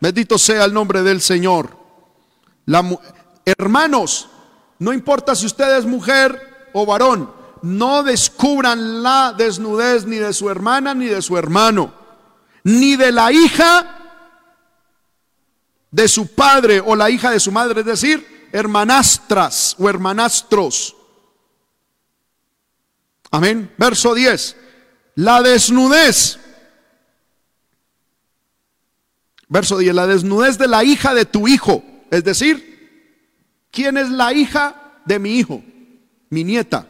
Bendito 0.00 0.38
sea 0.38 0.64
el 0.64 0.74
nombre 0.74 1.02
del 1.02 1.20
Señor. 1.20 1.76
Hermanos, 3.44 4.28
no 4.78 4.92
importa 4.92 5.34
si 5.34 5.46
usted 5.46 5.78
es 5.78 5.84
mujer 5.84 6.70
o 6.72 6.86
varón, 6.86 7.32
no 7.62 8.02
descubran 8.02 9.02
la 9.02 9.34
desnudez 9.36 10.04
ni 10.04 10.16
de 10.16 10.32
su 10.32 10.50
hermana 10.50 10.94
ni 10.94 11.06
de 11.06 11.22
su 11.22 11.38
hermano, 11.38 11.94
ni 12.64 12.96
de 12.96 13.12
la 13.12 13.32
hija 13.32 13.98
de 15.90 16.08
su 16.08 16.34
padre 16.34 16.80
o 16.84 16.96
la 16.96 17.10
hija 17.10 17.30
de 17.30 17.38
su 17.38 17.52
madre, 17.52 17.80
es 17.80 17.86
decir, 17.86 18.48
hermanastras 18.52 19.76
o 19.78 19.88
hermanastros. 19.88 20.96
Amén. 23.30 23.72
Verso 23.78 24.14
10. 24.14 24.56
La 25.14 25.42
desnudez. 25.42 26.38
Verso 29.48 29.78
10. 29.78 29.94
La 29.94 30.06
desnudez 30.06 30.58
de 30.58 30.68
la 30.68 30.84
hija 30.84 31.14
de 31.14 31.24
tu 31.24 31.48
hijo. 31.48 31.82
Es 32.10 32.24
decir, 32.24 32.71
¿quién 33.72 33.96
es 33.96 34.08
la 34.10 34.32
hija 34.32 35.00
de 35.04 35.18
mi 35.18 35.38
hijo? 35.38 35.60
Mi 36.30 36.44
nieta. 36.44 36.86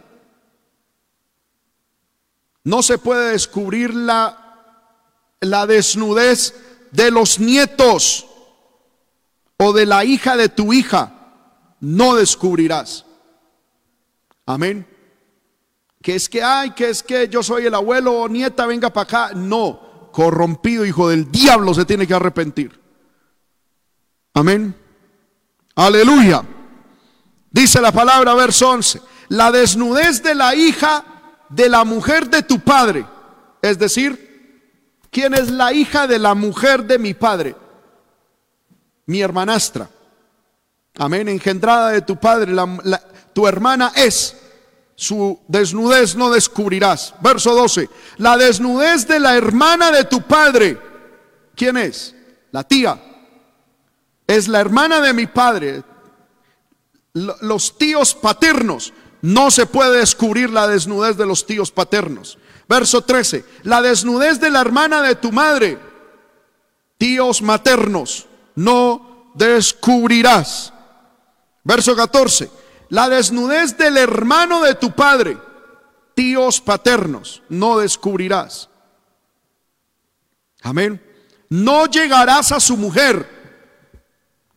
No 2.65 2.83
se 2.83 2.99
puede 2.99 3.33
descubrir 3.33 3.95
la, 3.95 4.77
la 5.41 5.67
desnudez 5.67 6.55
de 6.91 7.11
los 7.11 7.41
nietos 7.41 8.27
o 9.57 9.73
de 9.73 9.87
la 9.87 10.05
hija 10.05 10.37
de 10.37 10.49
tu 10.49 10.73
hija. 10.73 11.13
No 11.81 12.15
descubrirás. 12.15 13.07
Amén. 14.47 14.87
Que 16.03 16.17
es 16.17 16.29
que, 16.29 16.43
ay, 16.43 16.73
que 16.73 16.91
es 16.91 17.03
que 17.03 17.29
yo 17.29 17.43
soy 17.43 17.67
el 17.67 17.75
abuelo 17.75 18.13
o 18.13 18.29
nieta, 18.29 18.67
venga 18.67 18.93
para 18.93 19.05
acá. 19.05 19.35
No, 19.35 20.11
corrompido 20.13 20.85
hijo 20.85 21.09
del 21.09 21.31
diablo 21.31 21.75
se 21.75 21.85
tiene 21.85 22.07
que 22.07 22.15
arrepentir. 22.15 22.79
Amén. 24.35 24.75
Aleluya. 25.75 26.45
Dice 27.53 27.81
la 27.81 27.93
palabra, 27.93 28.35
verso 28.35 28.71
11. 28.71 29.03
La 29.29 29.53
desnudez 29.53 30.23
de 30.23 30.35
la 30.35 30.55
hija 30.55 31.05
de 31.51 31.69
la 31.69 31.85
mujer 31.85 32.29
de 32.29 32.43
tu 32.43 32.61
padre. 32.61 33.07
Es 33.61 33.79
decir, 33.79 34.99
¿quién 35.11 35.35
es 35.35 35.51
la 35.51 35.73
hija 35.73 36.07
de 36.07 36.19
la 36.19 36.35
mujer 36.35 36.85
de 36.85 36.99
mi 36.99 37.15
padre? 37.15 37.55
Mi 39.07 39.21
hermanastra. 39.21 39.89
Amén, 40.99 41.29
engendrada 41.29 41.91
de 41.91 42.03
tu 42.03 42.17
padre, 42.17 42.55
tu 43.33 43.47
hermana 43.47 43.93
es. 43.95 44.37
Su 44.95 45.41
desnudez 45.49 46.15
no 46.15 46.31
descubrirás. 46.31 47.15
Verso 47.21 47.55
12. 47.55 47.89
La 48.19 48.37
desnudez 48.37 49.07
de 49.07 49.21
la 49.21 49.37
hermana 49.37 49.91
de 49.91 50.05
tu 50.05 50.23
padre. 50.23 50.79
¿Quién 51.55 51.77
es? 51.77 52.15
La 52.51 52.63
tía. 52.63 53.01
Es 54.27 54.49
la 54.49 54.61
hermana 54.61 55.01
de 55.01 55.13
mi 55.13 55.27
padre. 55.27 55.83
Los 57.15 57.77
tíos 57.77 58.15
paternos 58.15 58.93
no 59.21 59.51
se 59.51 59.67
puede 59.67 59.99
descubrir 59.99 60.51
la 60.51 60.67
desnudez 60.67 61.17
de 61.17 61.27
los 61.27 61.47
tíos 61.47 61.71
paternos. 61.71 62.39
Verso 62.69 63.03
13, 63.03 63.45
la 63.65 63.83
desnudez 63.83 64.41
de 64.41 64.51
la 64.51 64.61
hermana 64.61 65.03
de 65.03 65.15
tu 65.15 65.31
madre, 65.31 65.79
tíos 66.97 67.43
maternos, 67.43 68.27
no 68.55 69.33
descubrirás. 69.35 70.73
Verso 71.65 71.95
14, 71.95 72.51
la 72.89 73.09
desnudez 73.09 73.77
del 73.77 73.97
hermano 73.97 74.63
de 74.63 74.75
tu 74.75 74.93
padre, 74.93 75.39
tíos 76.15 76.61
paternos, 76.61 77.43
no 77.49 77.79
descubrirás. 77.79 78.69
Amén. 80.63 81.03
No 81.49 81.87
llegarás 81.87 82.53
a 82.53 82.61
su 82.61 82.77
mujer. 82.77 83.29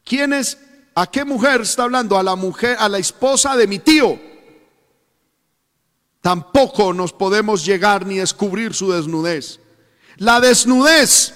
¿Quién 0.03 0.33
es? 0.33 0.57
¿A 0.95 1.07
qué 1.07 1.25
mujer 1.25 1.61
está 1.61 1.83
hablando? 1.83 2.17
A 2.17 2.23
la 2.23 2.35
mujer, 2.35 2.77
a 2.79 2.87
la 2.87 2.97
esposa 2.97 3.55
de 3.55 3.67
mi 3.67 3.79
tío 3.79 4.19
tampoco 6.21 6.91
nos 6.91 7.13
podemos 7.13 7.63
llegar 7.63 8.03
ni 8.07 8.17
descubrir 8.17 8.73
su 8.73 8.91
desnudez. 8.91 9.59
La 10.17 10.39
desnudez 10.39 11.35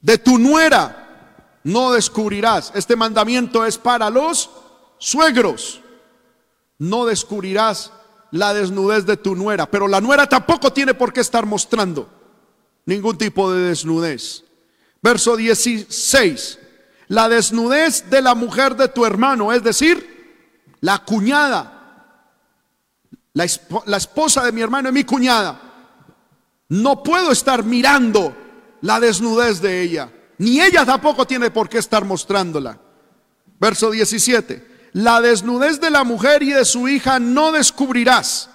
de 0.00 0.18
tu 0.18 0.38
nuera 0.38 1.60
no 1.62 1.92
descubrirás. 1.92 2.72
Este 2.74 2.96
mandamiento 2.96 3.64
es 3.64 3.78
para 3.78 4.10
los 4.10 4.50
suegros. 4.98 5.82
No 6.78 7.06
descubrirás 7.06 7.92
la 8.32 8.54
desnudez 8.54 9.06
de 9.06 9.16
tu 9.16 9.36
nuera, 9.36 9.70
pero 9.70 9.86
la 9.86 10.00
nuera 10.00 10.28
tampoco 10.28 10.72
tiene 10.72 10.94
por 10.94 11.12
qué 11.12 11.20
estar 11.20 11.46
mostrando 11.46 12.08
ningún 12.86 13.16
tipo 13.18 13.52
de 13.52 13.68
desnudez. 13.68 14.42
Verso 15.00 15.36
16. 15.36 16.58
La 17.08 17.28
desnudez 17.28 18.08
de 18.10 18.20
la 18.20 18.34
mujer 18.34 18.76
de 18.76 18.88
tu 18.88 19.04
hermano, 19.04 19.52
es 19.52 19.62
decir, 19.62 20.18
la 20.80 20.98
cuñada, 20.98 21.78
la, 23.32 23.44
esposa 23.96 24.44
de 24.44 24.52
mi 24.52 24.60
hermano 24.60 24.88
es 24.88 24.94
mi 24.94 25.04
cuñada. 25.04 25.60
No 26.68 27.02
puedo 27.02 27.32
estar 27.32 27.64
mirando 27.64 28.36
la 28.82 29.00
desnudez 29.00 29.60
de 29.60 29.82
ella, 29.82 30.10
ni 30.36 30.60
ella 30.60 30.84
tampoco 30.84 31.26
tiene 31.26 31.50
por 31.50 31.68
qué 31.68 31.78
estar 31.78 32.04
mostrándola. 32.04 32.78
Verso 33.58 33.90
17, 33.90 34.90
la 34.92 35.20
desnudez 35.20 35.80
de 35.80 35.90
la 35.90 36.04
mujer 36.04 36.42
y 36.42 36.52
de 36.52 36.64
su 36.64 36.88
hija 36.88 37.18
no 37.18 37.52
descubrirás. 37.52 38.50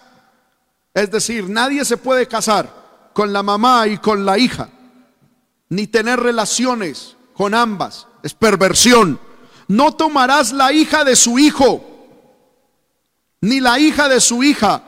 Es 0.94 1.10
decir, 1.10 1.50
nadie 1.50 1.84
se 1.86 1.98
puede 1.98 2.28
casar 2.28 2.70
con 3.14 3.34
la 3.34 3.42
mamá 3.42 3.88
y 3.88 3.98
con 3.98 4.26
la 4.26 4.38
hija, 4.38 4.70
ni 5.70 5.88
tener 5.88 6.20
relaciones 6.20 7.16
con 7.34 7.56
ambas. 7.56 8.08
Es 8.24 8.34
perversión. 8.34 9.20
No 9.68 9.92
tomarás 9.92 10.52
la 10.52 10.74
hija 10.74 11.04
de 11.04 11.16
su 11.16 11.38
hijo, 11.38 11.84
ni 13.42 13.60
la 13.60 13.78
hija 13.78 14.10
de 14.10 14.20
su 14.20 14.44
hija, 14.44 14.82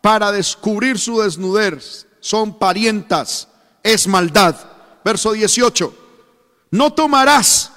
para 0.00 0.32
descubrir 0.32 0.98
su 0.98 1.20
desnudez 1.20 2.06
son 2.20 2.58
parientas, 2.58 3.48
es 3.82 4.06
maldad. 4.06 4.56
Verso 5.04 5.32
18, 5.32 5.94
no 6.70 6.92
tomarás 6.92 7.70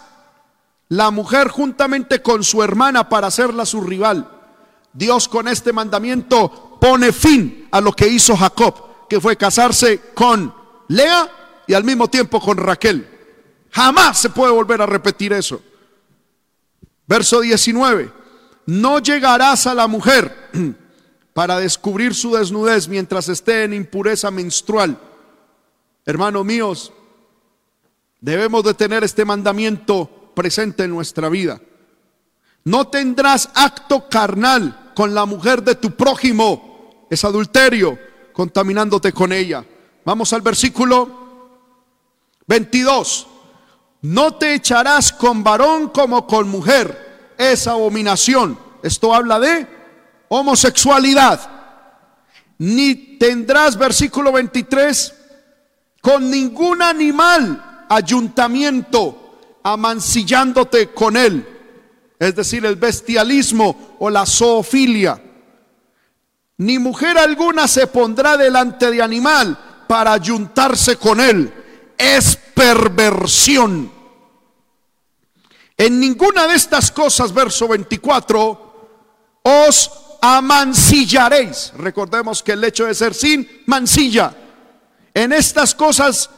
la 0.90 1.12
mujer 1.12 1.50
juntamente 1.50 2.22
con 2.22 2.44
su 2.44 2.64
hermana 2.64 3.10
para 3.10 3.28
hacerla 3.28 3.66
su 3.66 3.82
rival. 3.82 4.30
Dios 4.94 5.28
con 5.28 5.48
este 5.48 5.74
mandamiento 5.74 6.78
pone 6.80 7.12
fin 7.12 7.68
a 7.72 7.82
lo 7.82 7.92
que 7.92 8.08
hizo 8.08 8.36
Jacob, 8.38 9.08
que 9.10 9.20
fue 9.20 9.36
casarse 9.36 10.00
con 10.14 10.54
Lea 10.88 11.30
y 11.68 11.74
al 11.74 11.84
mismo 11.84 12.10
tiempo 12.10 12.40
con 12.40 12.58
Raquel. 12.58 13.17
Jamás 13.78 14.18
se 14.18 14.32
puede 14.32 14.52
volver 14.52 14.82
a 14.82 14.88
repetir 14.88 15.32
eso. 15.34 15.62
Verso 17.06 17.42
19, 17.42 18.12
no 18.66 18.98
llegarás 18.98 19.68
a 19.68 19.76
la 19.76 19.86
mujer 19.86 20.50
para 21.34 21.60
descubrir 21.60 22.16
su 22.16 22.34
desnudez 22.34 22.88
mientras 22.88 23.30
esté 23.30 23.66
en 23.66 23.74
impureza 23.74 24.32
menstrual. 24.32 25.00
Hermanos 26.08 26.44
míos, 26.44 26.92
debemos 28.20 28.64
de 28.64 28.74
tener 28.74 29.04
este 29.04 29.24
mandamiento 29.26 30.32
presente 30.34 30.86
en 30.86 30.90
nuestra 30.90 31.30
vida. 31.30 31.62
No 32.64 32.88
tendrás 32.88 33.52
acto 33.54 34.10
carnal 34.10 34.92
con 34.96 35.14
la 35.14 35.28
mujer 35.28 35.62
de 35.62 35.76
tu 35.76 35.92
prójimo, 35.92 37.06
es 37.12 37.24
adulterio, 37.24 38.00
contaminándote 38.34 39.14
con 39.14 39.32
ella. 39.32 39.64
Vamos 40.04 40.34
al 40.34 40.42
versículo 40.42 41.60
22. 42.48 43.37
No 44.08 44.36
te 44.36 44.54
echarás 44.54 45.12
con 45.12 45.44
varón 45.44 45.90
como 45.90 46.26
con 46.26 46.48
mujer, 46.48 47.34
es 47.38 47.68
abominación. 47.68 48.58
Esto 48.82 49.14
habla 49.14 49.38
de 49.38 49.68
homosexualidad. 50.30 51.42
Ni 52.58 53.18
tendrás, 53.18 53.78
versículo 53.78 54.32
23, 54.32 55.14
con 56.02 56.32
ningún 56.32 56.82
animal 56.82 57.86
ayuntamiento, 57.90 59.60
amancillándote 59.62 60.94
con 60.94 61.18
él. 61.18 61.46
Es 62.18 62.34
decir, 62.34 62.66
el 62.66 62.78
bestialismo 62.78 63.98
o 64.00 64.10
la 64.10 64.26
zoofilia. 64.26 65.22
Ni 66.60 66.80
mujer 66.80 67.18
alguna 67.18 67.68
se 67.68 67.88
pondrá 67.88 68.38
delante 68.38 68.90
de 68.90 69.02
animal 69.02 69.86
para 69.86 70.14
ayuntarse 70.14 70.96
con 70.96 71.20
él. 71.20 71.54
Es 71.98 72.38
perversión. 72.56 73.97
En 75.78 76.00
ninguna 76.00 76.48
de 76.48 76.56
estas 76.56 76.92
cosas, 76.92 77.32
verso 77.32 77.68
24, 77.68 78.68
os 79.44 79.92
amancillaréis. 80.22 81.72
Recordemos 81.78 82.42
que 82.42 82.54
el 82.54 82.64
hecho 82.64 82.86
de 82.86 82.96
ser 82.96 83.14
sin 83.14 83.64
mancilla. 83.68 84.36
En 85.14 85.32
estas 85.32 85.76
cosas, 85.76 86.30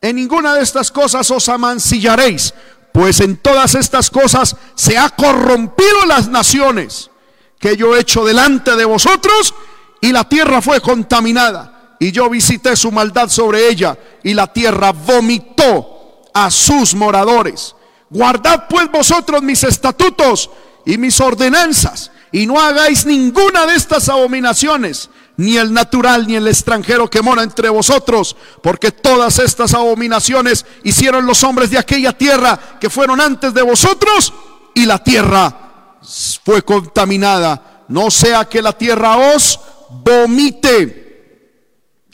en 0.00 0.16
ninguna 0.16 0.54
de 0.54 0.62
estas 0.62 0.90
cosas 0.90 1.30
os 1.30 1.48
amancillaréis, 1.48 2.52
pues 2.92 3.20
en 3.20 3.36
todas 3.38 3.74
estas 3.74 4.10
cosas 4.10 4.56
se 4.74 4.98
ha 4.98 5.08
corrompido 5.10 6.04
las 6.06 6.28
naciones 6.28 7.10
que 7.58 7.76
yo 7.76 7.96
he 7.96 8.00
hecho 8.00 8.24
delante 8.24 8.76
de 8.76 8.84
vosotros 8.84 9.54
y 10.00 10.12
la 10.12 10.28
tierra 10.28 10.62
fue 10.62 10.80
contaminada 10.80 11.96
y 11.98 12.12
yo 12.12 12.30
visité 12.30 12.76
su 12.76 12.92
maldad 12.92 13.28
sobre 13.28 13.68
ella 13.68 13.98
y 14.22 14.34
la 14.34 14.52
tierra 14.52 14.92
vomitó 14.92 16.22
a 16.32 16.50
sus 16.50 16.94
moradores. 16.94 17.74
Guardad 18.10 18.66
pues 18.68 18.90
vosotros 18.90 19.42
mis 19.42 19.62
estatutos 19.64 20.50
y 20.86 20.96
mis 20.98 21.20
ordenanzas 21.20 22.10
y 22.32 22.46
no 22.46 22.60
hagáis 22.60 23.06
ninguna 23.06 23.66
de 23.66 23.74
estas 23.74 24.08
abominaciones, 24.08 25.10
ni 25.36 25.56
el 25.56 25.72
natural 25.72 26.26
ni 26.26 26.34
el 26.34 26.48
extranjero 26.48 27.08
que 27.08 27.22
mora 27.22 27.42
entre 27.42 27.68
vosotros, 27.68 28.36
porque 28.62 28.90
todas 28.90 29.38
estas 29.38 29.72
abominaciones 29.74 30.66
hicieron 30.82 31.26
los 31.26 31.42
hombres 31.44 31.70
de 31.70 31.78
aquella 31.78 32.12
tierra 32.12 32.58
que 32.80 32.90
fueron 32.90 33.20
antes 33.20 33.54
de 33.54 33.62
vosotros, 33.62 34.32
y 34.74 34.84
la 34.84 35.02
tierra 35.02 35.96
fue 36.44 36.62
contaminada. 36.62 37.84
No 37.88 38.10
sea 38.10 38.44
que 38.44 38.60
la 38.60 38.72
tierra 38.72 39.34
os 39.34 39.58
vomite. 39.90 41.06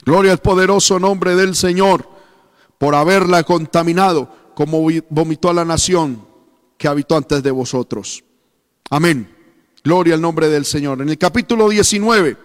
Gloria 0.05 0.31
al 0.31 0.37
poderoso 0.37 0.99
nombre 0.99 1.35
del 1.35 1.55
Señor 1.55 2.09
por 2.77 2.95
haberla 2.95 3.43
contaminado, 3.43 4.29
como 4.55 4.87
vomitó 5.09 5.49
a 5.49 5.53
la 5.53 5.65
nación 5.65 6.25
que 6.77 6.87
habitó 6.87 7.15
antes 7.17 7.43
de 7.43 7.51
vosotros. 7.51 8.23
Amén. 8.89 9.29
Gloria 9.83 10.15
al 10.15 10.21
nombre 10.21 10.49
del 10.49 10.65
Señor. 10.65 11.01
En 11.01 11.09
el 11.09 11.17
capítulo 11.17 11.69
19, 11.69 12.37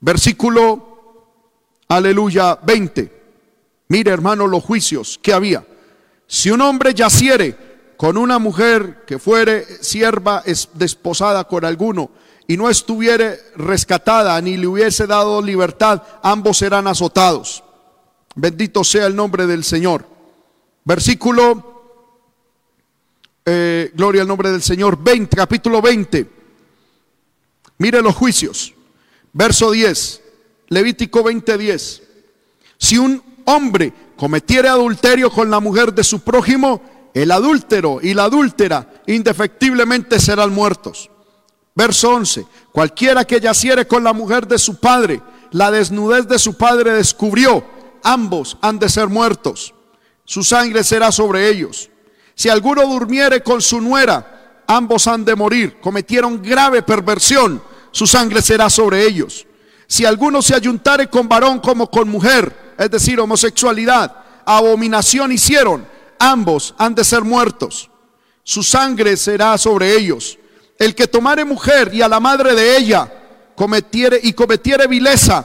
versículo, 0.00 1.28
aleluya, 1.88 2.56
20. 2.56 3.22
Mire 3.88 4.10
hermano 4.10 4.46
los 4.46 4.64
juicios 4.64 5.20
que 5.22 5.32
había. 5.32 5.64
Si 6.26 6.50
un 6.50 6.62
hombre 6.62 6.94
yaciere 6.94 7.56
con 7.96 8.16
una 8.16 8.38
mujer 8.38 9.04
que 9.06 9.18
fuere 9.18 9.64
sierva 9.82 10.42
desposada 10.74 11.44
con 11.44 11.64
alguno 11.64 12.10
y 12.48 12.56
no 12.56 12.68
estuviere 12.70 13.38
rescatada 13.54 14.40
ni 14.40 14.56
le 14.56 14.66
hubiese 14.66 15.06
dado 15.06 15.42
libertad, 15.42 16.02
ambos 16.22 16.58
serán 16.58 16.86
azotados. 16.86 17.62
Bendito 18.34 18.82
sea 18.82 19.06
el 19.06 19.14
nombre 19.14 19.46
del 19.46 19.62
Señor. 19.62 20.11
Versículo 20.84 21.72
eh, 23.44 23.90
gloria 23.94 24.22
al 24.22 24.28
nombre 24.28 24.50
del 24.50 24.62
Señor, 24.62 25.02
20, 25.02 25.36
capítulo 25.36 25.82
20. 25.82 26.28
Mire 27.78 28.02
los 28.02 28.14
juicios. 28.14 28.74
Verso 29.32 29.70
10, 29.70 30.22
Levítico 30.68 31.22
20, 31.22 31.58
10. 31.58 32.02
Si 32.78 32.98
un 32.98 33.22
hombre 33.46 33.92
cometiere 34.16 34.68
adulterio 34.68 35.30
con 35.30 35.50
la 35.50 35.58
mujer 35.58 35.92
de 35.94 36.04
su 36.04 36.20
prójimo, 36.20 36.82
el 37.14 37.30
adúltero 37.30 37.98
y 38.02 38.14
la 38.14 38.24
adúltera 38.24 39.02
indefectiblemente 39.06 40.20
serán 40.20 40.52
muertos. 40.52 41.10
Verso 41.74 42.10
11, 42.10 42.46
cualquiera 42.70 43.24
que 43.24 43.40
yaciere 43.40 43.86
con 43.86 44.04
la 44.04 44.12
mujer 44.12 44.46
de 44.46 44.58
su 44.58 44.78
padre, 44.78 45.22
la 45.50 45.70
desnudez 45.70 46.28
de 46.28 46.38
su 46.38 46.56
padre 46.56 46.92
descubrió, 46.92 47.64
ambos 48.02 48.58
han 48.60 48.78
de 48.78 48.88
ser 48.90 49.08
muertos. 49.08 49.74
Su 50.32 50.42
sangre 50.42 50.82
será 50.82 51.12
sobre 51.12 51.46
ellos. 51.50 51.90
Si 52.34 52.48
alguno 52.48 52.86
durmiere 52.86 53.42
con 53.42 53.60
su 53.60 53.82
nuera, 53.82 54.62
ambos 54.66 55.06
han 55.06 55.26
de 55.26 55.36
morir. 55.36 55.78
Cometieron 55.78 56.40
grave 56.40 56.80
perversión, 56.80 57.62
su 57.90 58.06
sangre 58.06 58.40
será 58.40 58.70
sobre 58.70 59.06
ellos. 59.06 59.46
Si 59.86 60.06
alguno 60.06 60.40
se 60.40 60.54
ayuntare 60.54 61.08
con 61.08 61.28
varón 61.28 61.58
como 61.58 61.90
con 61.90 62.08
mujer, 62.08 62.74
es 62.78 62.90
decir, 62.90 63.20
homosexualidad, 63.20 64.10
abominación 64.46 65.32
hicieron, 65.32 65.86
ambos 66.18 66.74
han 66.78 66.94
de 66.94 67.04
ser 67.04 67.24
muertos. 67.24 67.90
Su 68.42 68.62
sangre 68.62 69.18
será 69.18 69.58
sobre 69.58 69.94
ellos. 69.94 70.38
El 70.78 70.94
que 70.94 71.08
tomare 71.08 71.44
mujer 71.44 71.90
y 71.92 72.00
a 72.00 72.08
la 72.08 72.20
madre 72.20 72.54
de 72.54 72.78
ella 72.78 73.52
cometiere 73.54 74.18
y 74.22 74.32
cometiere 74.32 74.86
vileza, 74.86 75.44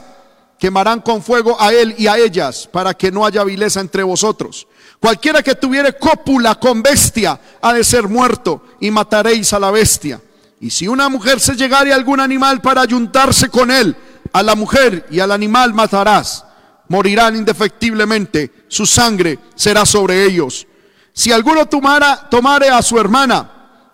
quemarán 0.58 1.00
con 1.02 1.22
fuego 1.22 1.60
a 1.60 1.72
él 1.72 1.94
y 1.98 2.06
a 2.06 2.18
ellas, 2.18 2.68
para 2.72 2.94
que 2.94 3.12
no 3.12 3.24
haya 3.24 3.44
vileza 3.44 3.80
entre 3.80 4.02
vosotros. 4.02 4.66
Cualquiera 5.00 5.42
que 5.42 5.54
tuviere 5.54 5.96
cópula 5.96 6.56
con 6.56 6.82
bestia 6.82 7.38
ha 7.62 7.72
de 7.72 7.84
ser 7.84 8.08
muerto 8.08 8.64
y 8.80 8.90
mataréis 8.90 9.52
a 9.52 9.60
la 9.60 9.70
bestia. 9.70 10.20
Y 10.60 10.70
si 10.70 10.88
una 10.88 11.08
mujer 11.08 11.38
se 11.38 11.54
llegare 11.54 11.92
a 11.92 11.96
algún 11.96 12.18
animal 12.20 12.60
para 12.60 12.82
ayuntarse 12.82 13.48
con 13.48 13.70
él, 13.70 13.96
a 14.32 14.42
la 14.42 14.56
mujer 14.56 15.06
y 15.10 15.20
al 15.20 15.30
animal 15.30 15.72
matarás. 15.72 16.44
Morirán 16.88 17.36
indefectiblemente, 17.36 18.50
su 18.68 18.86
sangre 18.86 19.38
será 19.54 19.86
sobre 19.86 20.24
ellos. 20.24 20.66
Si 21.12 21.30
alguno 21.30 21.66
tomara, 21.66 22.28
tomare 22.28 22.68
a 22.70 22.82
su 22.82 22.98
hermana, 22.98 23.50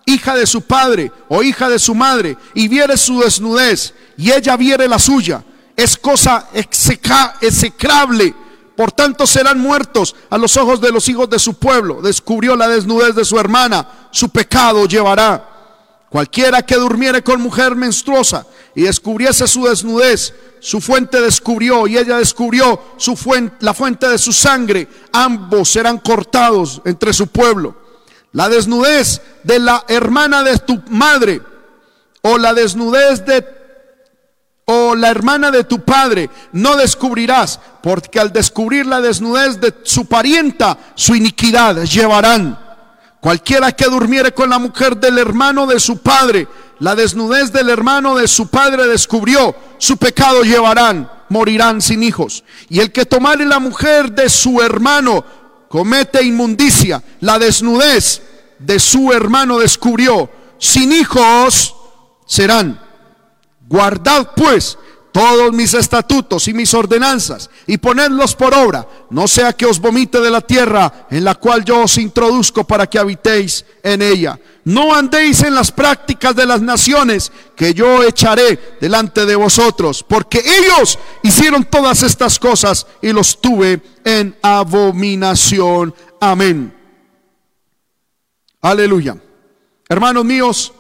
hija 0.07 0.35
de 0.35 0.47
su 0.47 0.63
padre 0.63 1.11
o 1.29 1.43
hija 1.43 1.69
de 1.69 1.79
su 1.79 1.95
madre, 1.95 2.37
y 2.55 2.69
viere 2.69 2.97
su 2.97 3.21
desnudez, 3.21 3.95
y 4.17 4.31
ella 4.31 4.57
viere 4.57 4.89
la 4.89 4.99
suya, 4.99 5.43
es 5.77 5.97
cosa 5.97 6.49
execrable 7.41 8.35
Por 8.77 8.91
tanto 8.91 9.27
serán 9.27 9.61
muertos 9.61 10.17
a 10.31 10.39
los 10.39 10.57
ojos 10.57 10.81
de 10.81 10.91
los 10.91 11.09
hijos 11.09 11.31
de 11.31 11.39
su 11.39 11.55
pueblo. 11.55 12.03
Descubrió 12.03 12.57
la 12.57 12.69
desnudez 12.69 13.15
de 13.15 13.25
su 13.25 13.39
hermana, 13.39 14.09
su 14.11 14.29
pecado 14.29 14.87
llevará. 14.87 15.51
Cualquiera 16.11 16.63
que 16.63 16.77
durmiere 16.77 17.23
con 17.23 17.41
mujer 17.41 17.75
menstruosa 17.75 18.47
y 18.75 18.83
descubriese 18.83 19.49
su 19.49 19.65
desnudez, 19.65 20.33
su 20.61 20.81
fuente 20.81 21.21
descubrió 21.21 21.87
y 21.87 21.99
ella 21.99 22.19
descubrió 22.19 22.81
su 22.97 23.17
fuente, 23.17 23.57
la 23.61 23.75
fuente 23.75 24.09
de 24.09 24.19
su 24.19 24.33
sangre, 24.33 24.89
ambos 25.13 25.69
serán 25.71 25.99
cortados 25.99 26.81
entre 26.85 27.13
su 27.13 27.27
pueblo. 27.27 27.75
La 28.33 28.49
desnudez 28.49 29.21
de 29.43 29.59
la 29.59 29.85
hermana 29.89 30.43
de 30.43 30.59
tu 30.59 30.81
madre 30.89 31.41
o 32.23 32.39
la 32.39 32.55
desnudez 32.55 33.25
de 33.25 33.43
la 34.95 35.11
hermana 35.11 35.51
de 35.51 35.65
tu 35.65 35.81
padre 35.81 36.31
no 36.53 36.77
descubrirás, 36.77 37.61
porque 37.83 38.21
al 38.21 38.33
descubrir 38.33 38.87
la 38.87 39.01
desnudez 39.01 39.61
de 39.61 39.75
su 39.83 40.07
parienta, 40.07 40.79
su 40.95 41.15
iniquidad 41.15 41.83
llevarán. 41.85 42.59
Cualquiera 43.21 43.73
que 43.73 43.87
durmiere 43.87 44.33
con 44.33 44.51
la 44.51 44.59
mujer 44.59 44.99
del 44.99 45.19
hermano 45.19 45.67
de 45.67 45.81
su 45.81 45.99
padre, 45.99 46.47
la 46.79 46.95
desnudez 46.95 47.53
del 47.53 47.71
hermano 47.71 48.17
de 48.17 48.29
su 48.29 48.49
padre 48.49 48.87
descubrió, 48.87 49.57
su 49.79 49.97
pecado 49.97 50.43
llevarán, 50.43 51.11
morirán 51.31 51.81
sin 51.81 52.03
hijos. 52.03 52.45
Y 52.69 52.81
el 52.81 52.93
que 52.93 53.07
tomare 53.07 53.47
la 53.47 53.61
mujer 53.61 54.13
de 54.13 54.29
su 54.29 54.61
hermano, 54.61 55.25
comete 55.69 56.23
inmundicia, 56.23 57.03
la 57.21 57.39
desnudez 57.39 58.21
de 58.59 58.79
su 58.79 59.13
hermano 59.13 59.59
descubrió, 59.59 60.31
sin 60.59 60.93
hijos 60.93 61.75
serán. 62.27 62.84
Guardad 63.75 64.31
pues 64.37 64.79
todos 65.11 65.53
mis 65.53 65.75
estatutos 65.75 66.47
y 66.47 66.55
mis 66.55 66.73
ordenanzas 66.75 67.51
y 67.67 67.79
ponedlos 67.79 68.37
por 68.37 68.55
obra, 68.55 68.87
no 69.11 69.27
sea 69.27 69.53
que 69.53 69.67
os 69.67 69.81
vomite 69.81 70.21
de 70.21 70.31
la 70.31 70.43
tierra 70.43 71.09
en 71.11 71.25
la 71.25 71.35
cual 71.35 71.65
yo 71.65 71.83
os 71.83 71.99
introduzco 71.99 72.63
para 72.63 72.87
que 72.87 73.01
habitéis 73.01 73.65
en 73.83 74.01
ella. 74.01 74.39
No 74.63 74.95
andéis 74.95 75.43
en 75.43 75.57
las 75.57 75.73
prácticas 75.73 76.37
de 76.37 76.47
las 76.47 76.63
naciones 76.63 77.33
que 77.57 77.75
yo 77.75 78.05
echaré 78.05 78.77
delante 78.81 79.27
de 79.27 79.35
vosotros, 79.35 80.05
porque 80.05 80.39
ellos 80.39 80.97
hicieron 81.25 81.65
todas 81.65 82.05
estas 82.05 82.39
cosas 82.39 82.87
y 83.03 83.13
los 83.13 83.41
tuve 83.41 83.83
en 84.05 84.37
abominación. 84.41 85.93
Amén. 86.21 86.73
Aleluya. 88.61 89.17
Hermanos 89.89 90.25
míos, 90.25 90.73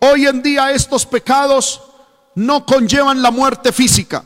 hoy 0.00 0.26
en 0.26 0.42
día 0.42 0.70
estos 0.72 1.06
pecados 1.06 1.80
no 2.34 2.64
conllevan 2.66 3.22
la 3.22 3.30
muerte 3.30 3.72
física, 3.72 4.24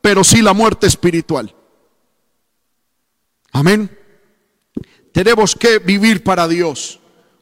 pero 0.00 0.22
sí 0.24 0.42
la 0.42 0.52
muerte 0.52 0.86
espiritual. 0.86 1.54
Amén. 3.52 3.90
Tenemos 5.12 5.54
que 5.54 5.78
vivir 5.78 6.22
para 6.22 6.46
Dios. 6.46 7.00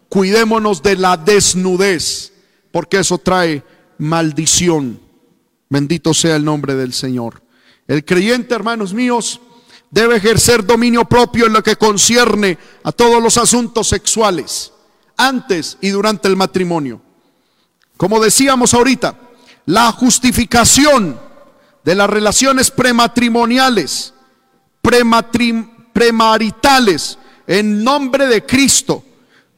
Cuidémonos 0.09 0.83
de 0.83 0.97
la 0.97 1.17
desnudez, 1.17 2.33
porque 2.71 2.99
eso 2.99 3.19
trae 3.19 3.65
maldición. 3.99 5.01
Bendito 5.69 6.15
sea 6.15 6.37
el 6.37 6.45
nombre 6.45 6.75
del 6.77 6.93
Señor. 6.93 7.43
El 7.89 8.05
creyente, 8.05 8.55
hermanos 8.55 8.95
míos, 8.95 9.41
debe 9.91 10.17
ejercer 10.17 10.65
dominio 10.65 11.05
propio 11.05 11.47
en 11.47 11.53
lo 11.53 11.63
que 11.63 11.77
concierne 11.77 12.59
a 12.83 12.93
todos 12.93 13.23
los 13.23 13.37
asuntos 13.39 13.89
sexuales, 13.89 14.73
antes 15.17 15.79
y 15.81 15.89
durante 15.89 16.29
el 16.29 16.37
matrimonio. 16.37 17.03
Como 17.97 18.23
decíamos 18.23 18.75
ahorita, 18.75 19.19
la 19.67 19.93
justificación 19.93 21.19
de 21.85 21.95
las 21.95 22.09
relaciones 22.09 22.71
prematrimoniales, 22.71 24.15
premaritales, 25.93 27.19
en 27.47 27.85
nombre 27.85 28.27
de 28.27 28.45
Cristo, 28.45 29.05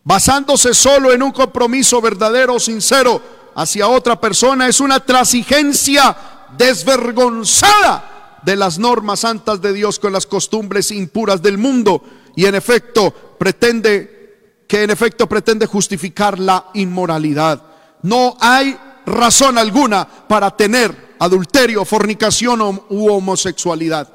basándose 0.03 0.75
solo 0.75 1.13
en 1.13 1.23
un 1.23 1.31
compromiso 1.33 2.01
verdadero, 2.01 2.59
sincero 2.59 3.23
hacia 3.55 3.89
otra 3.89 4.21
persona, 4.21 4.69
es 4.69 4.81
una 4.81 5.01
transigencia 5.01 6.17
desvergonzada 6.57 8.41
de 8.43 8.57
las 8.57 8.79
normas 8.79 9.21
santas 9.21 9.61
de 9.61 9.73
Dios 9.73 9.99
con 9.99 10.13
las 10.13 10.27
costumbres 10.27 10.91
impuras 10.91 11.43
del 11.43 11.59
mundo 11.59 12.03
y 12.37 12.47
en 12.47 12.55
efecto 12.55 13.13
pretende 13.39 14.65
que 14.69 14.83
en 14.83 14.91
efecto 14.91 15.29
pretende 15.29 15.67
justificar 15.67 16.39
la 16.39 16.67
inmoralidad. 16.75 17.63
No 18.03 18.37
hay 18.41 18.77
razón 19.07 19.57
alguna 19.57 20.07
para 20.07 20.55
tener 20.55 21.17
adulterio, 21.19 21.85
fornicación 21.85 22.61
u 22.91 23.09
homosexualidad. 23.09 24.13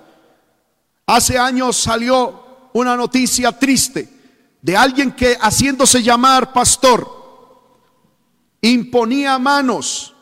Hace 1.08 1.39
años 1.39 1.78
salió 1.78 2.70
una 2.74 2.96
noticia 2.96 3.58
triste 3.58 4.08
de 4.62 4.78
alguien 4.78 5.14
que 5.14 5.38
haciéndose 5.39 6.04
llamar 6.04 6.54
pastor 6.54 7.20
imponía 8.62 9.39
manos 9.39 10.14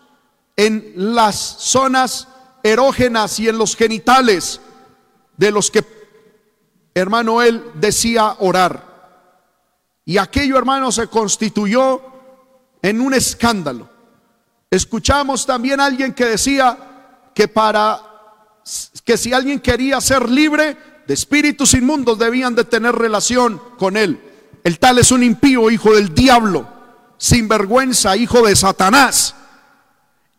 en 0.55 0.93
las 0.95 1.35
zonas 1.35 2.27
erógenas 2.63 3.39
y 3.39 3.49
en 3.49 3.57
los 3.57 3.75
genitales 3.75 4.61
de 5.37 5.51
los 5.51 5.71
que, 5.71 5.85
hermano, 6.93 7.41
él 7.41 7.63
decía 7.75 8.35
orar. 8.39 8.87
Y 10.05 10.17
aquello, 10.17 10.57
hermano, 10.57 10.91
se 10.91 11.07
constituyó 11.07 12.01
en 12.81 12.99
un 12.99 13.13
escándalo. 13.13 13.89
Escuchamos 14.71 15.45
también 15.45 15.79
a 15.79 15.85
alguien 15.85 16.13
que 16.13 16.25
decía 16.25 16.77
que 17.33 17.47
para 17.47 18.01
que 19.03 19.17
si 19.17 19.33
alguien 19.33 19.59
quería 19.59 19.99
ser 19.99 20.29
libre 20.29 20.77
de 21.07 21.13
espíritus 21.13 21.73
inmundos 21.73 22.19
debían 22.19 22.53
de 22.53 22.65
tener 22.65 22.93
relación 22.93 23.59
con 23.79 23.97
él. 23.97 24.21
El 24.63 24.77
tal 24.77 24.99
es 24.99 25.11
un 25.11 25.23
impío, 25.23 25.71
hijo 25.71 25.95
del 25.95 26.13
diablo, 26.13 26.67
sin 27.17 27.47
vergüenza, 27.47 28.15
hijo 28.15 28.45
de 28.45 28.55
Satanás. 28.55 29.33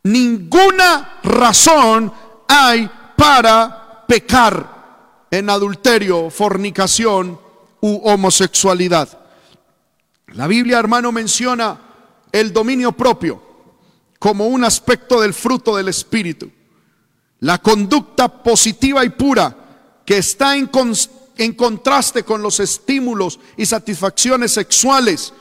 Ninguna 0.05 1.19
razón 1.25 2.13
hay 2.47 2.89
para 3.17 4.05
pecar 4.07 5.27
en 5.31 5.51
adulterio, 5.51 6.31
fornicación 6.31 7.41
u 7.81 8.09
homosexualidad. 8.09 9.09
La 10.29 10.47
Biblia, 10.47 10.79
hermano, 10.79 11.11
menciona 11.11 11.81
el 12.31 12.53
dominio 12.53 12.93
propio 12.93 13.50
como 14.21 14.49
un 14.49 14.65
aspecto 14.65 15.23
del 15.23 15.33
fruto 15.33 15.75
del 15.75 15.89
Espíritu. 15.89 16.51
La 17.41 17.57
conducta 17.59 18.43
positiva 18.43 19.03
y 19.03 19.09
pura 19.09 19.57
que 20.05 20.19
está 20.19 20.55
en, 20.55 20.67
contraste 21.55 22.23
con 22.23 22.43
los 22.43 22.61
estímulos 22.61 23.41
y 23.57 23.65
satisfacciones 23.65 24.53
sexuales 24.53 25.33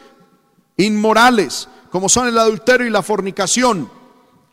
inmorales, 0.77 1.67
como 1.91 2.07
son 2.07 2.29
el 2.29 2.37
adulterio 2.37 2.87
y 2.87 2.89
la 2.89 3.03
fornicación. 3.03 3.91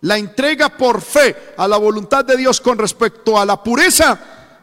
La 0.00 0.18
entrega 0.18 0.76
por 0.76 1.02
fe 1.02 1.54
a 1.56 1.68
la 1.68 1.76
voluntad 1.76 2.24
de 2.24 2.36
Dios 2.36 2.60
con 2.60 2.78
respecto 2.78 3.38
a 3.38 3.46
la 3.46 3.62
pureza 3.62 4.18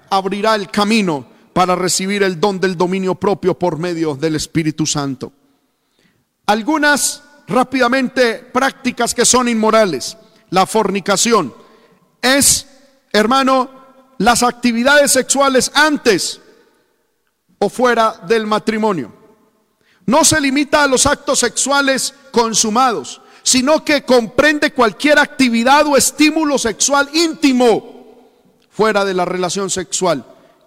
abrirá 0.10 0.56
el 0.56 0.70
camino 0.70 1.26
para 1.54 1.74
recibir 1.74 2.22
el 2.24 2.38
don 2.38 2.60
del 2.60 2.76
dominio 2.76 3.16
propio 3.16 3.58
por 3.58 3.78
medio 3.78 4.16
del 4.16 4.36
Espíritu 4.36 4.86
Santo. 4.86 5.32
Algunas 6.48 7.24
rápidamente 7.48 8.36
prácticas 8.36 9.14
que 9.14 9.26
son 9.26 9.48
inmorales. 9.48 10.18
La 10.50 10.66
fornicación 10.66 11.54
es, 12.22 12.68
hermano, 13.12 13.70
las 14.18 14.44
actividades 14.44 15.12
sexuales 15.12 15.72
antes 15.74 16.40
o 17.60 17.70
fuera 17.70 18.22
del 18.28 18.46
matrimonio. 18.46 19.12
No 20.06 20.26
se 20.26 20.40
limita 20.42 20.84
a 20.84 20.88
los 20.88 21.06
actos 21.06 21.40
sexuales 21.40 22.14
consumados, 22.32 23.22
sino 23.42 23.84
que 23.84 24.04
comprende 24.04 24.74
cualquier 24.74 25.20
actividad 25.20 25.86
o 25.88 25.98
estímulo 25.98 26.58
sexual 26.58 27.10
íntimo 27.14 27.94
fuera 28.70 29.06
de 29.06 29.14
la 29.14 29.26
relación 29.26 29.70
sexual. 29.70 30.26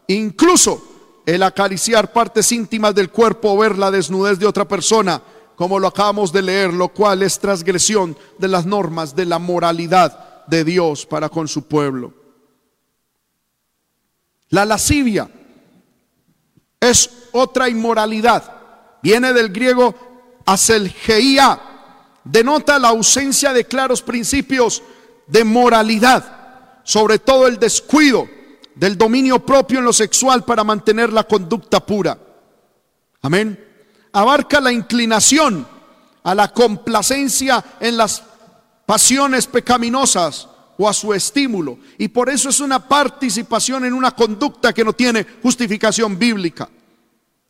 Incluso 0.09 1.23
el 1.27 1.43
acariciar 1.43 2.13
partes 2.13 2.53
íntimas 2.53 2.95
del 2.95 3.11
cuerpo 3.11 3.53
o 3.53 3.59
ver 3.59 3.77
la 3.77 3.91
desnudez 3.91 4.39
de 4.39 4.47
otra 4.47 4.67
persona 4.67 5.21
como 5.57 5.79
lo 5.79 5.89
acabamos 5.89 6.33
de 6.33 6.43
leer, 6.43 6.73
lo 6.73 6.89
cual 6.89 7.23
es 7.23 7.39
transgresión 7.39 8.17
de 8.39 8.47
las 8.47 8.67
normas 8.67 9.17
de 9.17 9.25
la 9.25 9.39
moralidad 9.39 10.45
de 10.47 10.63
Dios 10.63 11.07
para 11.07 11.31
con 11.31 11.49
su 11.49 11.63
pueblo. 11.67 12.13
La 14.51 14.65
lascivia 14.67 15.29
es 16.79 17.11
otra 17.33 17.69
inmoralidad. 17.69 18.53
Viene 19.03 19.33
del 19.33 19.49
griego 19.49 19.95
aselgeia. 20.45 21.59
Denota 22.23 22.79
la 22.79 22.89
ausencia 22.89 23.53
de 23.53 23.65
claros 23.65 24.03
principios 24.03 24.83
de 25.27 25.43
moralidad, 25.43 26.81
sobre 26.85 27.19
todo 27.19 27.47
el 27.47 27.59
descuido 27.59 28.29
del 28.75 28.99
dominio 28.99 29.39
propio 29.45 29.79
en 29.79 29.87
lo 29.87 29.93
sexual 29.93 30.45
para 30.45 30.65
mantener 30.65 31.13
la 31.13 31.25
conducta 31.25 31.85
pura. 31.85 32.19
Amén 33.23 33.66
abarca 34.17 34.63
la 34.63 34.73
inclinación 34.73 35.67
a 36.23 36.35
la 36.35 36.51
complacencia 36.51 37.63
en 37.79 37.99
las 37.99 38.23
pasiones 38.87 39.47
pecaminosas 39.47 40.49
o 40.79 40.89
a 40.89 40.95
su 40.95 41.13
estímulo. 41.13 41.79
Y 41.99 42.09
por 42.09 42.31
eso 42.31 42.49
es 42.49 42.61
una 42.61 42.89
participación 42.89 43.85
en 43.85 43.93
una 43.93 44.13
conducta 44.13 44.73
que 44.73 44.85
no 44.85 44.95
tiene 44.95 45.27
justificación 45.43 46.19
bíblica. 46.19 46.67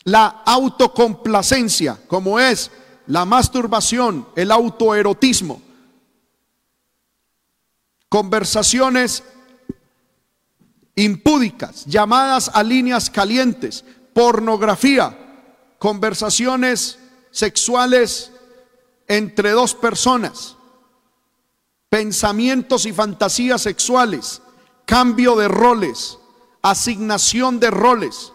La 0.03 0.43
autocomplacencia, 0.45 2.01
como 2.09 2.41
es 2.41 2.73
la 3.07 3.25
masturbación, 3.25 4.27
el 4.35 4.51
autoerotismo, 4.51 5.63
conversaciones 8.09 9.23
impúdicas, 10.97 11.87
llamadas 11.87 12.51
a 12.53 12.65
líneas 12.65 13.09
calientes, 13.09 13.85
pornografía, 14.13 15.26
conversaciones 15.79 16.99
sexuales 17.31 18.33
entre 19.09 19.51
dos 19.51 19.75
personas, 19.75 20.57
pensamientos 21.89 22.87
y 22.87 22.93
fantasías 22.93 23.63
sexuales, 23.63 24.43
cambio 24.85 25.37
de 25.37 25.49
roles, 25.49 26.19
asignación 26.63 27.61
de 27.61 27.71
roles, 27.71 28.33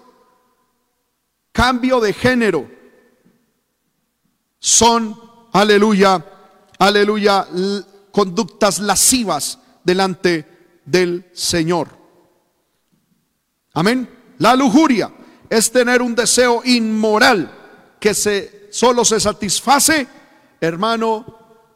cambio 1.52 2.00
de 2.00 2.14
género, 2.14 2.70
son, 4.60 5.20
aleluya, 5.52 6.24
aleluya, 6.78 7.48
conductas 8.12 8.80
lascivas 8.80 9.60
delante 9.84 10.80
del 10.86 11.30
Señor. 11.34 11.90
Amén. 13.74 14.36
La 14.38 14.56
lujuria 14.56 15.12
es 15.52 15.70
tener 15.70 16.02
un 16.02 16.16
deseo 16.16 16.62
inmoral 16.64 17.52
que 18.00 18.14
se 18.14 18.70
solo 18.72 19.04
se 19.04 19.20
satisface, 19.20 20.08
hermano, 20.62 21.26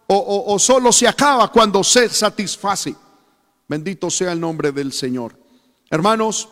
o, 0.07 0.43
o 0.47 0.57
solo 0.59 0.93
se 0.93 1.05
acaba 1.05 1.51
cuando 1.51 1.83
se 1.83 2.07
satisface. 2.07 2.95
Bendito 3.67 4.09
sea 4.09 4.31
el 4.31 4.39
nombre 4.39 4.71
del 4.71 4.93
Señor. 4.93 5.37
Hermanos, 5.89 6.47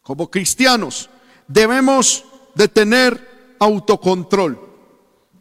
como 0.00 0.30
cristianos 0.30 1.10
debemos 1.48 2.24
de 2.54 2.68
tener 2.68 3.56
autocontrol, 3.58 4.60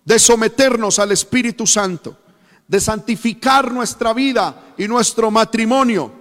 de 0.04 0.18
someternos 0.18 0.98
al 0.98 1.12
Espíritu 1.12 1.68
Santo, 1.68 2.18
de 2.68 2.80
santificar 2.80 3.72
nuestra 3.72 4.14
vida 4.14 4.74
y 4.80 4.88
nuestro 4.88 5.30
matrimonio 5.30 6.12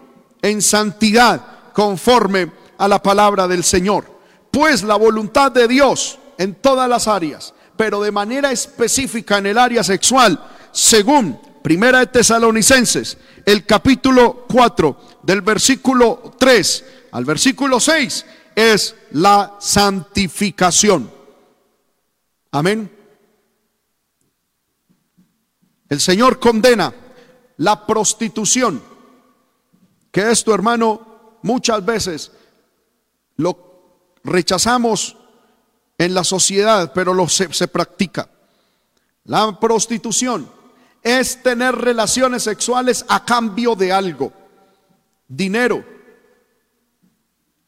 en 0.43 0.61
santidad 0.61 1.73
conforme 1.73 2.53
a 2.77 2.87
la 2.87 3.03
palabra 3.03 3.49
del 3.49 3.65
Señor. 3.65 4.20
Pues 4.51 4.83
la 4.83 4.97
voluntad 4.97 5.53
de 5.53 5.69
Dios 5.69 6.19
en 6.39 6.55
todas 6.55 6.89
las 6.89 7.07
áreas, 7.07 7.55
pero 7.77 8.03
de 8.03 8.11
manera 8.11 8.51
específica 8.51 9.39
en 9.39 9.47
el 9.47 9.59
área 9.59 9.85
sexual, 9.85 10.43
según 10.73 11.41
Primera 11.63 12.01
de 12.01 12.07
Tesalonicenses, 12.07 13.19
el 13.45 13.67
capítulo 13.67 14.47
4, 14.49 15.21
del 15.23 15.43
versículo 15.43 16.35
3 16.39 16.85
al 17.13 17.25
versículo 17.25 17.79
6, 17.79 18.27
es 18.55 18.95
la 19.13 19.57
santificación. 19.61 21.11
Amén. 22.53 22.91
El 25.89 26.01
Señor 26.01 26.39
condena 26.39 26.95
la 27.59 27.87
prostitución, 27.87 28.83
que 30.11 30.31
esto, 30.31 30.55
hermano, 30.55 31.39
muchas 31.43 31.85
veces 31.85 32.33
lo 33.37 33.70
rechazamos 34.25 35.17
en 35.99 36.15
la 36.15 36.25
sociedad, 36.25 36.93
pero 36.95 37.15
lo 37.15 37.29
se, 37.29 37.53
se 37.53 37.69
practica. 37.69 38.29
La 39.25 39.59
prostitución 39.59 40.51
es 41.03 41.43
tener 41.43 41.75
relaciones 41.75 42.43
sexuales 42.43 43.05
a 43.09 43.25
cambio 43.25 43.75
de 43.75 43.93
algo, 43.93 44.33
dinero, 45.29 45.85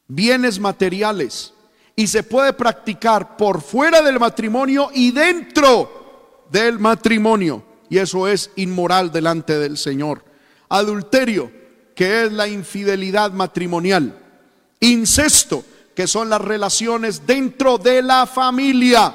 bienes 0.07 0.59
materiales, 0.59 1.53
y 1.95 2.07
se 2.07 2.23
puede 2.23 2.53
practicar 2.53 3.37
por 3.37 3.61
fuera 3.61 4.01
del 4.01 4.19
matrimonio 4.19 4.89
y 4.93 5.11
dentro 5.11 6.45
del 6.49 6.79
matrimonio, 6.79 7.63
y 7.89 7.99
eso 7.99 8.27
es 8.27 8.51
inmoral 8.55 9.11
delante 9.11 9.57
del 9.59 9.77
Señor. 9.77 10.25
Adulterio, 10.69 11.51
que 11.95 12.23
es 12.23 12.31
la 12.31 12.47
infidelidad 12.47 13.31
matrimonial. 13.31 14.19
Incesto, 14.79 15.63
que 15.95 16.07
son 16.07 16.29
las 16.29 16.41
relaciones 16.41 17.25
dentro 17.25 17.77
de 17.77 18.01
la 18.01 18.25
familia. 18.25 19.13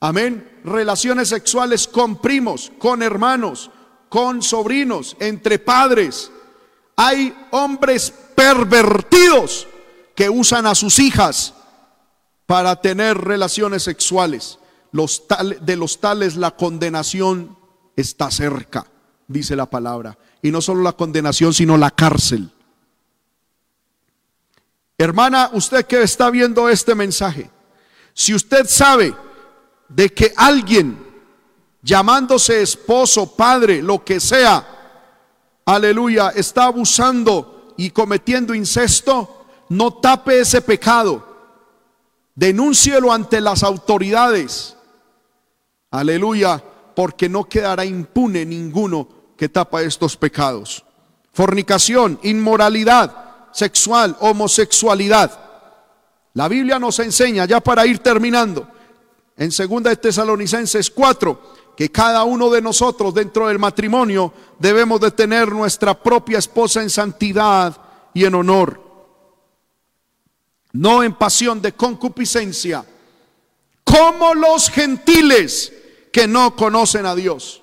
Amén. 0.00 0.60
Relaciones 0.64 1.28
sexuales 1.28 1.88
con 1.88 2.20
primos, 2.20 2.72
con 2.78 3.02
hermanos, 3.02 3.70
con 4.08 4.42
sobrinos, 4.42 5.16
entre 5.20 5.58
padres. 5.58 6.30
Hay 6.96 7.36
hombres 7.50 8.12
pervertidos 8.34 9.66
que 10.14 10.30
usan 10.30 10.66
a 10.66 10.74
sus 10.74 10.98
hijas 10.98 11.54
para 12.46 12.76
tener 12.76 13.18
relaciones 13.18 13.82
sexuales. 13.82 14.58
Los 14.92 15.24
de 15.60 15.76
los 15.76 16.00
tales 16.00 16.36
la 16.36 16.52
condenación 16.52 17.58
está 17.96 18.30
cerca, 18.30 18.86
dice 19.26 19.56
la 19.56 19.68
palabra. 19.68 20.16
Y 20.40 20.50
no 20.50 20.60
solo 20.60 20.82
la 20.82 20.92
condenación, 20.92 21.52
sino 21.52 21.76
la 21.76 21.90
cárcel. 21.90 22.50
Hermana, 24.98 25.50
usted 25.52 25.84
que 25.86 26.02
está 26.02 26.30
viendo 26.30 26.68
este 26.68 26.94
mensaje, 26.94 27.50
si 28.14 28.34
usted 28.34 28.66
sabe 28.66 29.14
de 29.88 30.08
que 30.08 30.32
alguien 30.36 31.06
llamándose 31.82 32.62
esposo, 32.62 33.36
padre, 33.36 33.82
lo 33.82 34.02
que 34.02 34.20
sea, 34.20 34.66
aleluya, 35.66 36.30
está 36.30 36.64
abusando 36.64 37.74
y 37.76 37.90
cometiendo 37.90 38.54
incesto, 38.54 39.46
no 39.68 39.94
tape 39.94 40.40
ese 40.40 40.62
pecado. 40.62 41.24
Denúncielo 42.34 43.12
ante 43.12 43.40
las 43.40 43.62
autoridades. 43.62 44.76
Aleluya, 45.90 46.62
porque 46.94 47.28
no 47.28 47.44
quedará 47.44 47.84
impune 47.84 48.46
ninguno 48.46 49.08
que 49.36 49.48
tapa 49.48 49.82
estos 49.82 50.16
pecados. 50.16 50.84
Fornicación, 51.32 52.18
inmoralidad, 52.22 53.25
sexual, 53.56 54.14
homosexualidad. 54.20 55.40
La 56.34 56.46
Biblia 56.46 56.78
nos 56.78 56.98
enseña, 56.98 57.46
ya 57.46 57.58
para 57.60 57.86
ir 57.86 58.00
terminando, 58.00 58.68
en 59.34 59.48
2 59.48 59.82
de 59.82 59.96
Tesalonicenses 59.96 60.90
4, 60.90 61.54
que 61.74 61.90
cada 61.90 62.24
uno 62.24 62.50
de 62.50 62.60
nosotros 62.60 63.14
dentro 63.14 63.48
del 63.48 63.58
matrimonio 63.58 64.32
debemos 64.58 65.00
de 65.00 65.10
tener 65.10 65.50
nuestra 65.52 65.94
propia 65.94 66.38
esposa 66.38 66.82
en 66.82 66.90
santidad 66.90 67.74
y 68.12 68.26
en 68.26 68.34
honor, 68.34 68.78
no 70.72 71.02
en 71.02 71.14
pasión 71.14 71.62
de 71.62 71.72
concupiscencia, 71.72 72.84
como 73.84 74.34
los 74.34 74.68
gentiles 74.68 75.72
que 76.12 76.28
no 76.28 76.54
conocen 76.56 77.06
a 77.06 77.14
Dios. 77.14 77.62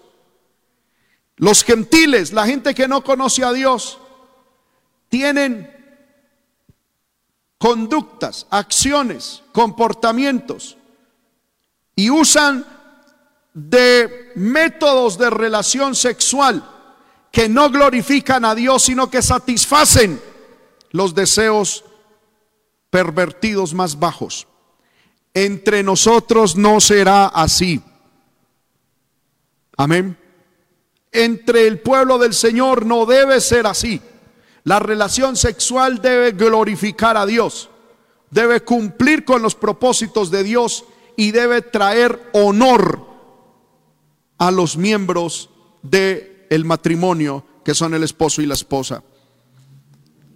Los 1.36 1.64
gentiles, 1.64 2.34
la 2.34 2.48
gente 2.48 2.74
que 2.74 2.88
no 2.88 3.03
conoce 3.03 3.44
a 3.44 3.52
Dios, 3.52 3.99
tienen 5.10 5.82
conductas, 7.64 8.45
acciones, 8.49 9.41
comportamientos 9.53 10.76
y 11.95 12.10
usan 12.10 12.65
de 13.53 14.34
métodos 14.35 15.18
de 15.18 15.30
relación 15.30 15.95
sexual 15.95 16.61
que 17.31 17.48
no 17.48 17.69
glorifican 17.69 18.44
a 18.44 18.53
Dios, 18.53 18.84
sino 18.84 19.10
que 19.10 19.22
satisfacen 19.22 20.22
los 20.91 21.15
deseos 21.15 21.85
pervertidos 22.90 23.73
más 23.73 23.98
bajos. 23.98 24.45
Entre 25.34 25.84
nosotros 25.84 26.57
no 26.57 26.81
será 26.81 27.27
así. 27.27 27.81
Amén. 29.77 30.18
Entre 31.14 31.65
el 31.68 31.80
pueblo 31.80 32.18
del 32.18 32.34
Señor 32.34 32.85
no 32.85 33.06
debe 33.06 33.40
ser 33.40 33.68
así. 33.68 34.02
La 34.64 34.80
relación 34.80 35.35
sexual 35.35 36.02
debe 36.02 36.31
glorificar 36.31 37.18
a 37.18 37.26
Dios, 37.26 37.69
debe 38.31 38.61
cumplir 38.61 39.26
con 39.26 39.41
los 39.41 39.56
propósitos 39.56 40.31
de 40.31 40.44
Dios 40.44 40.85
y 41.18 41.31
debe 41.31 41.61
traer 41.61 42.30
honor 42.34 43.06
a 44.38 44.52
los 44.52 44.77
miembros 44.77 45.49
del 45.81 46.48
el 46.49 46.65
matrimonio, 46.65 47.45
que 47.64 47.73
son 47.73 47.94
el 47.94 48.03
esposo 48.03 48.41
y 48.41 48.45
la 48.45 48.53
esposa. 48.53 49.03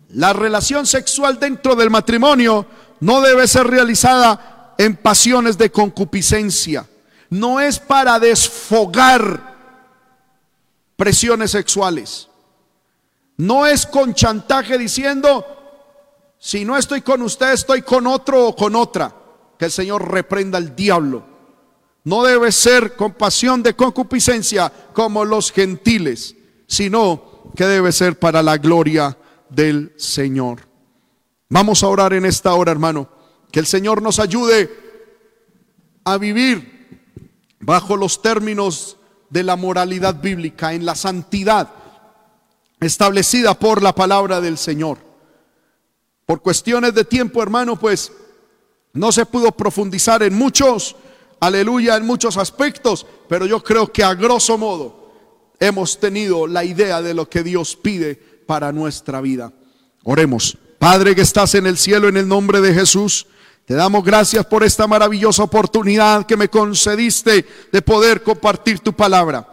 La 0.10 0.34
relación 0.34 0.86
sexual 0.86 1.40
dentro 1.40 1.76
del 1.76 1.90
matrimonio 1.90 2.66
no 3.00 3.22
debe 3.22 3.48
ser 3.48 3.68
realizada 3.68 4.74
en 4.78 4.96
pasiones 4.96 5.58
de 5.58 5.72
concupiscencia. 5.72 6.88
No 7.30 7.60
es 7.60 7.80
para 7.80 8.20
desfogar 8.20 9.56
presiones 10.96 11.52
sexuales. 11.52 12.30
No 13.38 13.68
es 13.68 13.86
con 13.86 14.16
chantaje 14.16 14.78
diciendo, 14.78 15.46
si 16.40 16.66
no 16.66 16.76
estoy 16.76 17.02
con 17.02 17.22
usted, 17.22 17.54
estoy 17.54 17.84
con 17.84 18.08
otro 18.08 18.48
o 18.48 18.56
con 18.56 18.76
otra. 18.76 19.14
Que 19.58 19.66
el 19.66 19.72
Señor 19.72 20.12
reprenda 20.12 20.58
al 20.58 20.76
diablo. 20.76 21.24
No 22.04 22.24
debe 22.24 22.52
ser 22.52 22.96
con 22.96 23.14
pasión 23.14 23.62
de 23.62 23.76
concupiscencia 23.76 24.72
como 24.94 25.26
los 25.26 25.52
gentiles, 25.52 26.36
sino 26.68 27.52
que 27.56 27.66
debe 27.66 27.92
ser 27.92 28.18
para 28.18 28.42
la 28.42 28.58
gloria 28.58 29.18
del 29.50 29.94
Señor. 29.98 30.68
Vamos 31.50 31.84
a 31.84 31.88
orar 31.88 32.14
en 32.14 32.26
esta 32.26 32.54
hora, 32.54 32.72
hermano. 32.72 33.10
Que 33.52 33.60
el 33.60 33.66
Señor 33.66 34.02
nos 34.02 34.20
ayude 34.20 34.70
a 36.04 36.18
vivir 36.18 36.78
bajo 37.60 37.98
los 37.98 38.22
términos 38.22 38.98
de 39.30 39.44
la 39.44 39.56
moralidad 39.56 40.22
bíblica, 40.22 40.74
en 40.74 40.86
la 40.86 40.96
santidad 40.96 41.77
establecida 42.80 43.54
por 43.54 43.82
la 43.82 43.94
palabra 43.94 44.42
del 44.42 44.58
Señor. 44.58 45.00
Por 46.26 46.42
cuestiones 46.42 46.94
de 46.94 47.06
tiempo, 47.06 47.42
hermano, 47.42 47.80
pues 47.80 48.12
no 48.94 49.12
se 49.12 49.26
pudo 49.26 49.52
profundizar 49.52 50.24
en 50.24 50.34
muchos, 50.34 50.96
aleluya, 51.40 51.96
en 51.96 52.06
muchos 52.06 52.38
aspectos, 52.38 53.06
pero 53.30 53.46
yo 53.46 53.64
creo 53.64 53.92
que 53.92 54.04
a 54.04 54.14
grosso 54.14 54.58
modo 54.58 55.14
hemos 55.60 56.00
tenido 56.00 56.48
la 56.48 56.64
idea 56.64 57.02
de 57.02 57.14
lo 57.14 57.30
que 57.30 57.44
Dios 57.44 57.76
pide 57.76 58.16
para 58.16 58.72
nuestra 58.72 59.22
vida. 59.22 59.52
Oremos. 60.04 60.58
Padre 60.80 61.16
que 61.16 61.22
estás 61.22 61.56
en 61.56 61.66
el 61.66 61.78
cielo, 61.78 62.08
en 62.08 62.18
el 62.18 62.28
nombre 62.28 62.62
de 62.62 62.74
Jesús, 62.74 63.26
te 63.66 63.74
damos 63.74 64.04
gracias 64.04 64.46
por 64.46 64.64
esta 64.64 64.88
maravillosa 64.88 65.44
oportunidad 65.44 66.26
que 66.26 66.38
me 66.38 66.50
concediste 66.50 67.46
de 67.72 67.82
poder 67.82 68.24
compartir 68.24 68.80
tu 68.80 68.94
palabra. 68.94 69.48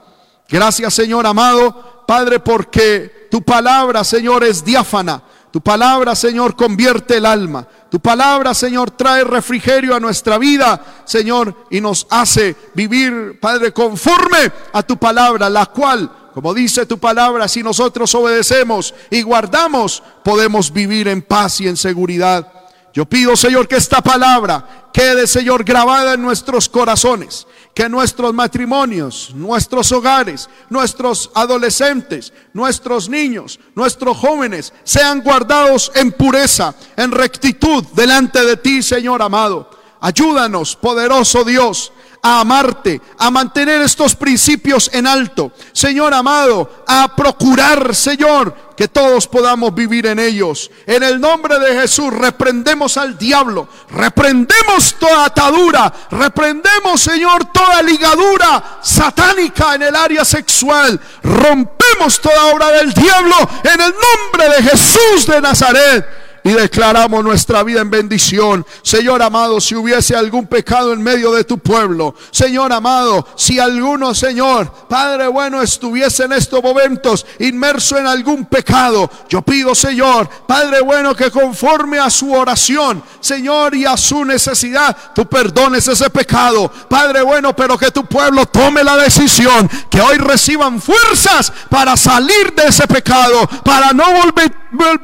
Gracias 0.48 0.94
Señor 0.94 1.26
amado, 1.26 1.93
Padre, 2.06 2.40
porque 2.40 3.28
tu 3.30 3.42
palabra, 3.42 4.04
Señor, 4.04 4.44
es 4.44 4.64
diáfana. 4.64 5.22
Tu 5.50 5.60
palabra, 5.60 6.16
Señor, 6.16 6.56
convierte 6.56 7.18
el 7.18 7.26
alma. 7.26 7.66
Tu 7.90 8.00
palabra, 8.00 8.54
Señor, 8.54 8.90
trae 8.90 9.22
refrigerio 9.22 9.94
a 9.94 10.00
nuestra 10.00 10.36
vida, 10.36 11.04
Señor, 11.04 11.66
y 11.70 11.80
nos 11.80 12.06
hace 12.10 12.56
vivir, 12.74 13.38
Padre, 13.40 13.72
conforme 13.72 14.50
a 14.72 14.82
tu 14.82 14.96
palabra, 14.96 15.48
la 15.48 15.66
cual 15.66 16.10
como 16.34 16.52
dice 16.52 16.84
tu 16.84 16.98
palabra, 16.98 17.46
si 17.46 17.62
nosotros 17.62 18.12
obedecemos 18.16 18.92
y 19.08 19.22
guardamos, 19.22 20.02
podemos 20.24 20.72
vivir 20.72 21.06
en 21.06 21.22
paz 21.22 21.60
y 21.60 21.68
en 21.68 21.76
seguridad. 21.76 22.50
Yo 22.92 23.04
pido, 23.06 23.36
Señor, 23.36 23.68
que 23.68 23.76
esta 23.76 24.00
palabra 24.02 24.88
quede, 24.92 25.28
Señor, 25.28 25.62
grabada 25.62 26.14
en 26.14 26.22
nuestros 26.22 26.68
corazones, 26.68 27.46
que 27.74 27.88
nuestros 27.88 28.32
matrimonios, 28.32 29.32
nuestros 29.34 29.90
hogares, 29.90 30.48
nuestros 30.70 31.30
adolescentes, 31.34 32.32
nuestros 32.52 33.08
niños, 33.08 33.58
nuestros 33.74 34.16
jóvenes 34.16 34.72
sean 34.84 35.22
guardados 35.22 35.90
en 35.96 36.12
pureza, 36.12 36.74
en 36.96 37.10
rectitud 37.10 37.84
delante 37.92 38.44
de 38.44 38.56
ti, 38.56 38.82
Señor 38.82 39.20
amado. 39.22 39.68
Ayúdanos, 40.00 40.76
poderoso 40.76 41.44
Dios, 41.44 41.92
a 42.24 42.40
amarte, 42.40 43.02
a 43.18 43.30
mantener 43.30 43.82
estos 43.82 44.16
principios 44.16 44.88
en 44.94 45.06
alto. 45.06 45.52
Señor 45.74 46.14
amado, 46.14 46.84
a 46.88 47.14
procurar, 47.14 47.94
Señor, 47.94 48.72
que 48.74 48.88
todos 48.88 49.28
podamos 49.28 49.74
vivir 49.74 50.06
en 50.06 50.18
ellos. 50.18 50.70
En 50.86 51.02
el 51.02 51.20
nombre 51.20 51.58
de 51.58 51.78
Jesús 51.82 52.10
reprendemos 52.14 52.96
al 52.96 53.18
diablo, 53.18 53.68
reprendemos 53.90 54.96
toda 54.98 55.26
atadura, 55.26 55.92
reprendemos, 56.10 57.02
Señor, 57.02 57.52
toda 57.52 57.82
ligadura 57.82 58.78
satánica 58.80 59.74
en 59.74 59.82
el 59.82 59.94
área 59.94 60.24
sexual. 60.24 60.98
Rompemos 61.22 62.22
toda 62.22 62.54
obra 62.54 62.70
del 62.70 62.94
diablo 62.94 63.36
en 63.64 63.80
el 63.82 63.92
nombre 63.92 64.56
de 64.56 64.62
Jesús 64.70 65.26
de 65.26 65.42
Nazaret 65.42 66.23
y 66.44 66.50
declaramos 66.50 67.24
nuestra 67.24 67.62
vida 67.62 67.80
en 67.80 67.90
bendición. 67.90 68.66
Señor 68.82 69.22
amado, 69.22 69.60
si 69.60 69.74
hubiese 69.74 70.14
algún 70.14 70.46
pecado 70.46 70.92
en 70.92 71.02
medio 71.02 71.32
de 71.32 71.42
tu 71.42 71.58
pueblo, 71.58 72.14
Señor 72.30 72.70
amado, 72.72 73.26
si 73.34 73.58
alguno, 73.58 74.14
Señor, 74.14 74.70
Padre 74.88 75.26
bueno, 75.28 75.62
estuviese 75.62 76.24
en 76.24 76.34
estos 76.34 76.62
momentos 76.62 77.24
inmerso 77.38 77.96
en 77.98 78.06
algún 78.06 78.44
pecado, 78.44 79.10
yo 79.28 79.40
pido, 79.40 79.74
Señor, 79.74 80.28
Padre 80.46 80.82
bueno, 80.82 81.14
que 81.16 81.30
conforme 81.30 81.98
a 81.98 82.10
su 82.10 82.32
oración, 82.32 83.02
Señor, 83.20 83.74
y 83.74 83.86
a 83.86 83.96
su 83.96 84.24
necesidad, 84.24 84.94
tú 85.14 85.26
perdones 85.26 85.88
ese 85.88 86.10
pecado. 86.10 86.70
Padre 86.88 87.22
bueno, 87.22 87.56
pero 87.56 87.78
que 87.78 87.90
tu 87.90 88.04
pueblo 88.04 88.44
tome 88.46 88.84
la 88.84 88.96
decisión, 88.98 89.68
que 89.90 90.00
hoy 90.00 90.18
reciban 90.18 90.80
fuerzas 90.80 91.52
para 91.70 91.96
salir 91.96 92.52
de 92.54 92.66
ese 92.66 92.86
pecado, 92.86 93.48
para 93.64 93.92
no 93.92 94.04
volver, 94.12 94.52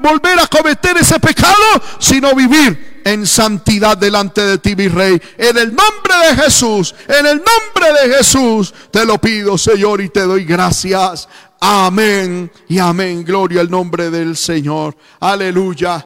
volver 0.01 0.39
a 0.39 0.47
cometer 0.47 0.99
ese 0.99 1.19
pecado 1.31 1.83
sino 1.99 2.35
vivir 2.35 3.01
en 3.05 3.27
santidad 3.27 3.97
delante 3.97 4.43
de 4.43 4.59
ti, 4.59 4.77
mi 4.77 4.89
rey. 4.89 5.21
En 5.39 5.57
el 5.57 5.75
nombre 5.75 6.15
de 6.29 6.43
Jesús, 6.43 6.95
en 7.09 7.27
el 7.27 7.37
nombre 7.37 8.03
de 8.03 8.17
Jesús, 8.17 8.75
te 8.91 9.07
lo 9.07 9.19
pido, 9.19 9.57
Señor, 9.57 10.01
y 10.01 10.11
te 10.11 10.21
doy 10.21 10.45
gracias. 10.45 11.29
Amén 11.61 12.51
y 12.69 12.79
amén. 12.79 13.25
Gloria 13.25 13.61
al 13.61 13.71
nombre 13.71 14.11
del 14.11 14.37
Señor. 14.37 14.97
Aleluya. 15.21 15.99